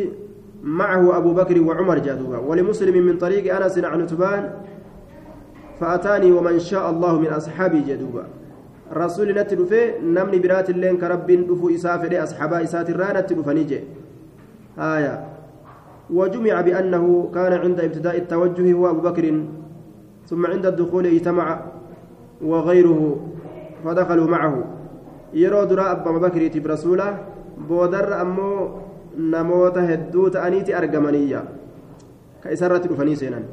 معه 0.62 1.16
أبو 1.16 1.34
بكر 1.34 1.60
وعمر 1.60 1.98
جادوبا 1.98 2.38
ولمسلم 2.38 3.06
من 3.06 3.18
طريق 3.18 3.56
أنس 3.56 3.78
عن 3.78 4.06
تبان 4.06 4.50
فأتاني 5.80 6.32
ومن 6.32 6.58
شاء 6.58 6.90
الله 6.90 7.20
من 7.20 7.26
أصحابي 7.26 7.80
جدوبا 7.80 8.24
رسول 8.92 9.28
نتلفي 9.38 9.98
نمني 10.02 10.38
برات 10.38 10.70
اللين 10.70 10.96
كرب 10.96 11.26
دفو 11.26 11.70
إسافر 11.74 12.22
أصحابا 12.22 12.62
إسات 12.62 12.90
الرانة 12.90 13.20
تلفنيجي 13.20 13.80
آية. 14.78 15.26
وجمع 16.10 16.60
بأنه 16.60 17.30
كان 17.34 17.52
عند 17.52 17.80
ابتداء 17.80 18.16
التوجه 18.16 18.72
هو 18.72 18.90
أبو 18.90 19.00
بكر 19.00 19.44
ثم 20.26 20.46
عند 20.46 20.66
الدخول 20.66 21.06
اجتمع 21.06 21.60
وغيره 22.42 23.20
فدخلوا 23.84 24.26
معه. 24.26 24.64
يرى 25.34 25.66
دراء 25.66 25.92
أبا 25.92 26.18
بكر 26.18 26.60
برسوله 26.60 27.18
بودر 27.68 28.20
أمو 28.20 28.68
نموت 29.18 29.78
هدو 29.78 30.28
تأنيتي 30.28 30.78
أرجمانية. 30.78 31.44
كإسرة 32.44 32.86
رفني 32.92 33.14
سينان. 33.16 33.44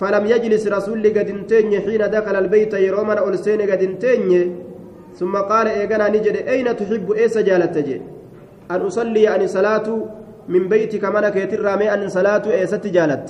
فلم 0.00 0.26
يجلس 0.26 0.66
رسول 0.66 1.06
قد 1.06 1.28
انتني 1.28 1.80
حين 1.80 2.10
دخل 2.10 2.36
البيت 2.36 2.74
يرومن 2.74 3.18
أولسين 3.18 3.60
قد 3.60 3.82
انتني 3.82 4.52
ثم 5.14 5.36
قال 5.36 5.66
إيقنا 5.68 6.08
نجد 6.08 6.36
أين 6.36 6.76
تحب؟ 6.76 7.12
إيس 7.12 7.38
جالت 7.38 7.76
أن 8.70 8.80
أصلي 8.80 9.28
أن 9.36 9.46
صلاة 9.46 9.88
من 10.54 10.62
بيتك 10.72 11.04
منك 11.16 11.36
يترى 11.36 11.74
أن 11.94 12.08
صلاة 12.16 12.44
إيست 12.58 12.84
جالت 12.96 13.26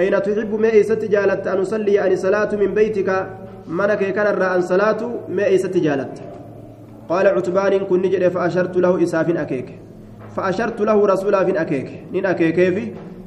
أين 0.00 0.14
تحب 0.22 0.52
ما 0.62 0.70
إيست 0.78 1.02
جالت 1.14 1.42
أن 1.52 1.58
أصلي 1.64 1.96
أن 2.06 2.12
صلاة 2.24 2.50
من 2.62 2.70
بيتك 2.78 3.08
منك 3.78 4.02
كان 4.16 4.26
أن 4.56 4.62
صلاة 4.72 5.00
ما 5.36 5.44
إيست 5.52 5.74
جالت 5.86 6.14
قال 7.10 7.26
عتبان 7.36 7.72
كن 7.88 7.98
نجد 8.04 8.28
فأشرت 8.34 8.74
له 8.84 8.92
إساف 9.02 9.28
أكيك 9.44 9.68
فأشرت 10.36 10.78
له 10.88 10.98
رسولا 11.12 11.40
في 11.46 11.52
أكيك 11.60 11.88
نين 12.12 12.26
أكيك 12.26 12.58
في 12.74 12.84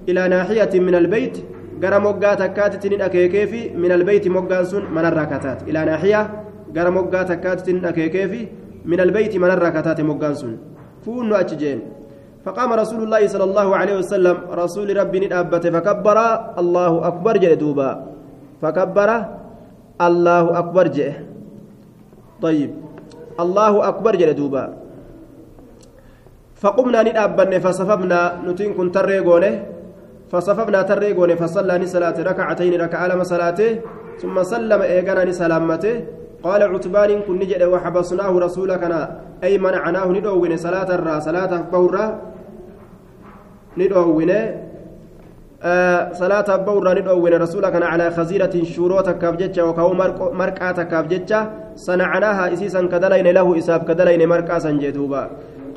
إلى 0.09 0.21
ناحية 0.33 0.73
من 0.87 0.95
البيت 0.95 1.37
gara 1.79 1.99
moggaa 1.99 2.35
takkaatittiin 2.35 3.01
akeekeefi 3.01 3.59
min 3.75 3.91
albeyti 3.91 4.29
moggaan 4.29 4.65
sun 4.65 4.85
manarraa 4.97 5.25
kataate 5.33 5.69
ilaa 5.71 5.85
naaxiyaa 5.89 6.23
gara 6.73 6.91
moggaa 6.91 7.23
takkaatittiin 7.31 7.85
akeekeefi 7.89 8.39
min 8.85 8.99
albeyti 9.05 9.39
manarraa 9.43 9.71
kataate 9.75 10.03
moggaan 10.03 10.35
sun 10.35 10.55
fuunnu 11.05 11.35
achi 11.41 11.59
jeen 11.63 11.83
فقام 12.47 12.69
رسول 12.79 13.03
الله 13.03 13.27
صلى 13.27 13.43
الله 13.43 13.67
عليه 13.75 13.95
وسلم 13.99 14.35
رسول 14.47 14.87
ربي 14.95 15.17
ندابت 15.27 15.67
فكبر 15.67 16.17
الله 16.61 16.93
أكبر 17.09 17.33
جل 17.43 17.53
دوبا. 17.59 17.89
فكبر 18.63 19.09
الله 20.07 20.45
أكبر 20.61 20.85
جه. 20.95 21.11
طيب. 22.39 22.71
الله 23.43 23.73
أكبر 23.91 24.13
جل 24.15 24.31
دوبا. 24.39 24.63
فقمنا 26.63 26.99
ندابن 27.03 27.51
فصفبنا 27.59 28.19
نتين 28.47 28.73
كنت 28.79 28.95
ريقونه 28.97 29.53
فصففنا 30.31 30.81
تريقون 30.81 31.31
فصلى 31.35 31.85
صلاة 31.85 32.17
ركعتين 32.29 32.73
ركع 32.81 33.01
لما 33.11 33.23
صلاته 33.23 33.71
ثم 34.21 34.35
سلم 34.43 34.81
إيقانا 34.81 35.31
سلامته 35.31 35.95
قال 36.43 36.61
عتبان 36.63 37.11
كن 37.27 37.35
نجد 37.39 37.63
وحبسناه 37.63 38.31
رسولكنا. 38.45 39.01
أي 39.43 39.57
منعناه 39.57 40.07
ندوين 40.17 40.57
صلاة 40.57 40.89
الرا 40.97 41.19
صلاة 41.19 41.51
بورا 41.71 42.05
ندوين 43.77 44.31
آه 45.63 46.13
صلاة 46.21 46.49
بورا 46.67 46.93
ندوين 46.93 47.33
رسولكنا 47.33 47.85
على 47.85 48.05
خزيرة 48.17 48.53
شوروتا 48.73 49.11
كابجتشا 49.11 49.63
وكاو 49.63 49.93
مرقاتا 50.39 50.83
كابجتشا 50.91 51.39
صنعناها 51.85 52.53
إسيسا 52.53 52.81
كدلين 52.91 53.27
له 53.37 53.47
إساب 53.57 53.81
كدلين 53.87 54.21
مرقاسا 54.29 54.71
جدوبا 54.83 55.23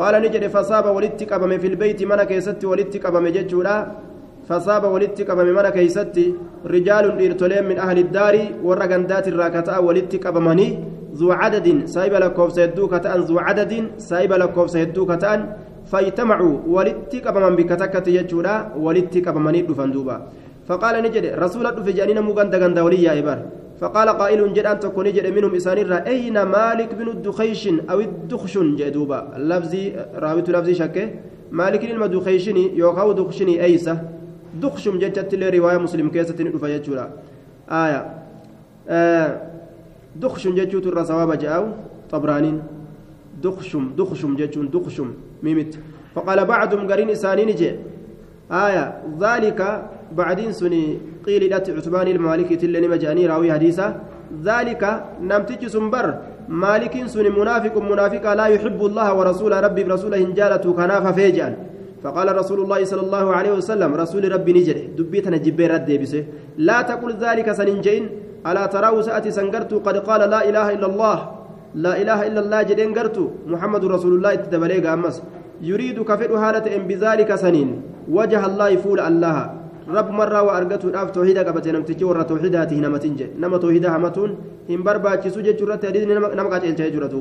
قال 0.01 0.15
نجد 0.23 0.45
فصاب 0.55 0.87
ولدت 0.97 1.33
قبم 1.33 1.53
في 1.59 1.67
البيت 1.73 2.01
من 2.11 2.23
كيست 2.31 2.65
ولدت 2.65 2.95
قبم 3.05 3.25
جتشولا 3.37 3.77
فصاب 4.49 4.85
ولدت 4.85 5.19
قبم 5.29 5.49
من 5.57 5.69
كيستي 5.77 6.27
رجال 6.75 7.05
إرتلين 7.27 7.65
من 7.71 7.79
أهل 7.79 7.99
الدار 7.99 8.35
والرقندات 8.65 9.29
الراكتاء 9.29 9.85
ولدت 9.85 10.27
قبمني 10.27 10.69
ذو 11.19 11.33
عدد. 11.33 11.87
سايب 11.95 12.15
لكوف 12.15 12.53
سيدوك 12.53 12.95
ذو 13.29 13.39
عدد. 13.39 13.73
سايب 13.99 14.33
لكوف 14.33 14.71
سيدوك 14.71 15.11
تأن. 15.23 15.41
فاجتمعوا 15.91 16.55
ولدت 16.67 17.13
قبمن 17.27 17.57
بكتكة 17.57 18.07
يجورا 18.11 18.55
ولدت 18.85 19.29
قبمني 19.29 19.63
دفندوبا 19.63 20.17
فقال 20.69 20.95
نجد 21.03 21.25
رسول 21.45 21.85
في 21.85 21.93
جانين 21.93 22.21
مغند 22.21 22.55
غند 22.55 22.79
ولي 22.79 23.19
إبر 23.19 23.39
فقال 23.81 24.09
قائل 24.09 24.41
جد 24.55 24.67
أن 24.67 24.81
تكون 24.81 25.07
نجد 25.07 25.27
منهم 25.37 25.55
إسانير 25.55 25.95
أين 25.95 26.43
مالك 26.43 26.95
بن 26.95 27.09
الدخيش 27.09 27.69
أو 27.91 28.01
الدخشن 28.01 28.77
جدوبا 28.77 29.19
لفظي 29.51 29.85
راويت 30.15 30.51
لفظي 30.51 30.75
شكه 30.75 31.07
مالك 31.51 31.85
المدخيشني 31.85 32.65
يوكاو 32.79 33.13
دخشني 33.13 33.65
أيسه 33.65 33.97
دخشم 34.63 34.99
جتت 34.99 35.35
لي 35.35 35.49
رواية 35.59 35.79
مسلم 35.79 36.09
كيسة 36.11 36.39
ندفع 36.41 36.69
يجورا 36.69 37.11
آية 37.71 38.01
آه 38.89 39.41
دخشم 40.17 40.55
جتشوت 40.55 40.87
الرسواب 40.87 41.39
جاءو 41.39 41.67
طبرانين 42.11 42.63
دخشم 43.43 43.85
دخشم 43.99 44.37
جتشون 44.37 44.71
دخشم 44.71 45.09
ميمت. 45.43 45.79
فقال 46.15 46.45
بعضهم 46.45 46.91
قرين 46.91 47.11
إسانين 47.11 47.51
آية. 48.51 48.85
ذلك 49.21 49.61
بعدين 50.13 50.53
سني 50.53 50.99
قيل 51.27 51.43
لات 51.51 51.71
عثمان 51.71 52.09
المالكي 52.09 52.57
تلني 52.57 52.89
مجاني 52.89 53.27
راوي 53.27 53.53
حديثة. 53.53 53.87
ذلك 54.43 54.83
نمتج 55.23 55.67
سنبر. 55.67 56.07
مالك 56.49 57.07
سني 57.07 57.31
منافق 57.31 57.75
منافق 57.79 58.25
لا 58.35 58.47
يحب 58.47 58.81
الله 58.87 59.15
ورسوله. 59.15 59.61
ربي 59.61 59.85
برسوله 59.85 60.19
جالته 60.35 60.73
كناف 60.73 61.15
فيجان. 61.15 61.55
فقال 62.03 62.37
رسول 62.37 62.59
الله 62.61 62.85
صلى 62.85 63.01
الله 63.01 63.27
عليه 63.37 63.53
وسلم 63.53 63.95
رسول 63.95 64.33
ربي 64.33 64.53
نجري. 64.53 64.83
دبيتنا 64.99 65.37
جبير 65.37 65.75
الديبسه 65.75 66.25
لا 66.59 66.83
تقل 66.83 67.13
ذلك 67.21 67.53
سننجين 67.53 68.09
ألا 68.47 68.67
تراه 68.67 69.01
سأتي 69.01 69.31
سنقرت 69.31 69.73
قد 69.75 69.97
قال 70.09 70.21
لا 70.31 70.49
إله 70.49 70.67
إلا 70.81 70.87
الله. 70.87 71.17
لا 71.75 71.93
إله 72.03 72.27
إلا 72.27 72.41
الله 72.41 72.61
جدين 72.63 72.91
قرت 72.99 73.19
محمد 73.47 73.85
رسول 73.85 74.13
الله 74.19 74.33
اتدبليق 74.33 74.91
أمس 74.91 75.23
يريد 75.63 76.03
كفر 76.03 76.31
هالة 76.35 76.67
إن 76.77 76.83
بذلك 76.91 77.31
سنين. 77.35 77.69
وجه 78.11 78.41
الله 78.47 78.71
فول 78.83 79.01
الله. 79.01 79.37
رب 79.91 80.11
مرة 80.11 80.41
وأرقته 80.43 80.87
الأف 80.89 81.11
توحيدا 81.11 81.43
قبت 81.47 81.69
نمتجي 81.69 82.05
ورى 82.05 82.25
توحيداته 82.25 82.77
نمتنجي 82.79 83.27
نما 83.39 83.59
توحيدا 83.59 83.89
همتون. 83.97 84.31
هم 84.71 84.83
بربا 84.83 85.15
تسوجي 85.23 85.53
جرة 85.53 85.75
تريد 85.75 86.03
نمقات 86.11 86.65
إلتهي 86.65 86.91
جرة 86.91 87.15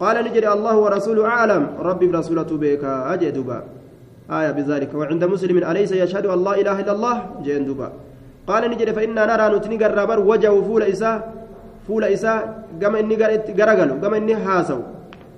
قال 0.00 0.16
نجري 0.24 0.48
الله 0.52 0.74
ورسوله 0.76 1.26
أعلم. 1.26 1.62
ربي 1.78 2.06
برسولته 2.06 2.56
بك 2.56 2.84
أجي 2.84 3.30
دوبا 3.30 3.58
آية 4.30 4.50
بذلك. 4.50 4.94
وعند 4.94 5.24
مسلم 5.24 5.56
أليس 5.58 5.92
يشهد 5.92 6.26
أن 6.26 6.38
إله 6.62 6.76
إلا 6.80 6.92
الله؟ 6.92 7.16
جين 7.42 7.64
دوبا 7.66 7.88
قال 8.46 8.62
نجد 8.70 8.90
فإنا 8.94 9.22
نرى 9.26 9.46
نتني 9.58 9.76
قرابر. 9.82 10.18
وجهه 10.20 10.56
فول 10.66 10.82
إساء. 10.82 11.41
فول 11.86 12.04
إساء 12.04 12.38
قام 12.82 12.94
إني 12.96 13.14
قرقلوا 13.58 13.96
قام 14.02 14.14
إني 14.14 14.34
حاسوا 14.44 14.82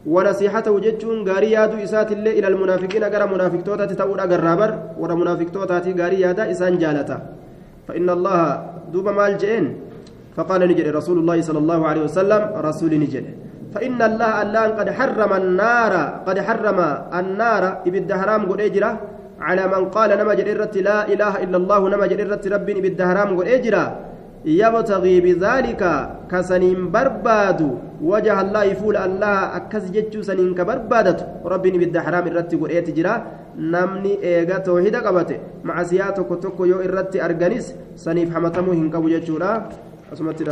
ونصيحته 0.07 0.74
جتشون 0.84 1.18
غاري 1.28 1.51
يادو 1.57 1.76
إسات 1.84 2.12
اللي 2.16 2.30
إلى 2.38 2.49
المنافقين 2.53 3.05
قرى 3.12 3.26
منافق 3.34 3.61
توتا 3.66 3.84
تتأول 3.90 4.20
قرابر 4.32 4.70
ورى 5.01 5.14
منافق 5.20 5.49
توتا 5.55 5.78
غاري 6.01 6.20
يادا 6.24 6.51
إسان 6.53 6.74
جالتا 6.82 7.16
فإن 7.88 8.09
الله 8.16 8.38
دوبا 8.92 9.12
مال 9.18 9.32
جئين 9.42 9.66
فقال 10.36 10.61
نجد 10.70 10.86
رسول 10.99 11.16
الله 11.18 11.38
صلى 11.49 11.59
الله 11.59 11.80
عليه 11.88 12.03
وسلم 12.09 12.40
رسول 12.68 12.92
نجد 13.03 13.24
فإن 13.74 13.99
الله 14.03 14.32
الله 14.42 14.64
قد 14.78 14.88
حرم 14.99 15.32
النار 15.42 15.95
قد 16.26 16.36
حرم 16.47 16.78
النار 17.20 17.64
إبد 17.88 18.11
حرام 18.20 18.42
قد 18.51 18.61
أجرة 18.68 18.90
على 19.40 19.64
من 19.72 19.82
قال 19.97 20.11
نما 20.18 20.34
جريرت 20.34 20.74
لا 20.88 20.99
إله 21.12 21.32
إلا 21.45 21.57
الله 21.61 21.80
نما 21.92 22.07
جريرت 22.12 22.45
ربي 22.55 22.74
بالدهرام 22.84 23.30
والإجرا 23.38 23.84
يبتغي 24.45 25.20
بذلك 25.20 25.82
كسنين 26.30 26.90
برباد 26.90 27.61
وجه 28.03 28.40
الله 28.40 28.62
يفول 28.64 28.97
الله 28.97 29.38
أكس 29.57 29.84
جتشو 29.95 30.22
سنين 30.22 30.55
كبربادت 30.55 31.18
ربي 31.45 31.70
بالدهرام 31.70 32.24
الرتي 32.28 32.57
قرأت 32.57 32.90
جرا 32.90 33.14
eega 33.55 34.61
toohida 34.66 35.01
qabate 35.01 35.40
macasiyaa 35.62 36.12
tokko 36.12 36.36
tokko 36.36 36.66
yoo 36.66 36.82
irratti 36.82 37.20
arganis 37.20 37.74
saniif 37.95 38.32
hamatamuu 38.34 38.72
hin 38.74 38.90
qabu 38.90 39.09
jechuudha 39.09 39.68
asumatti 40.12 40.42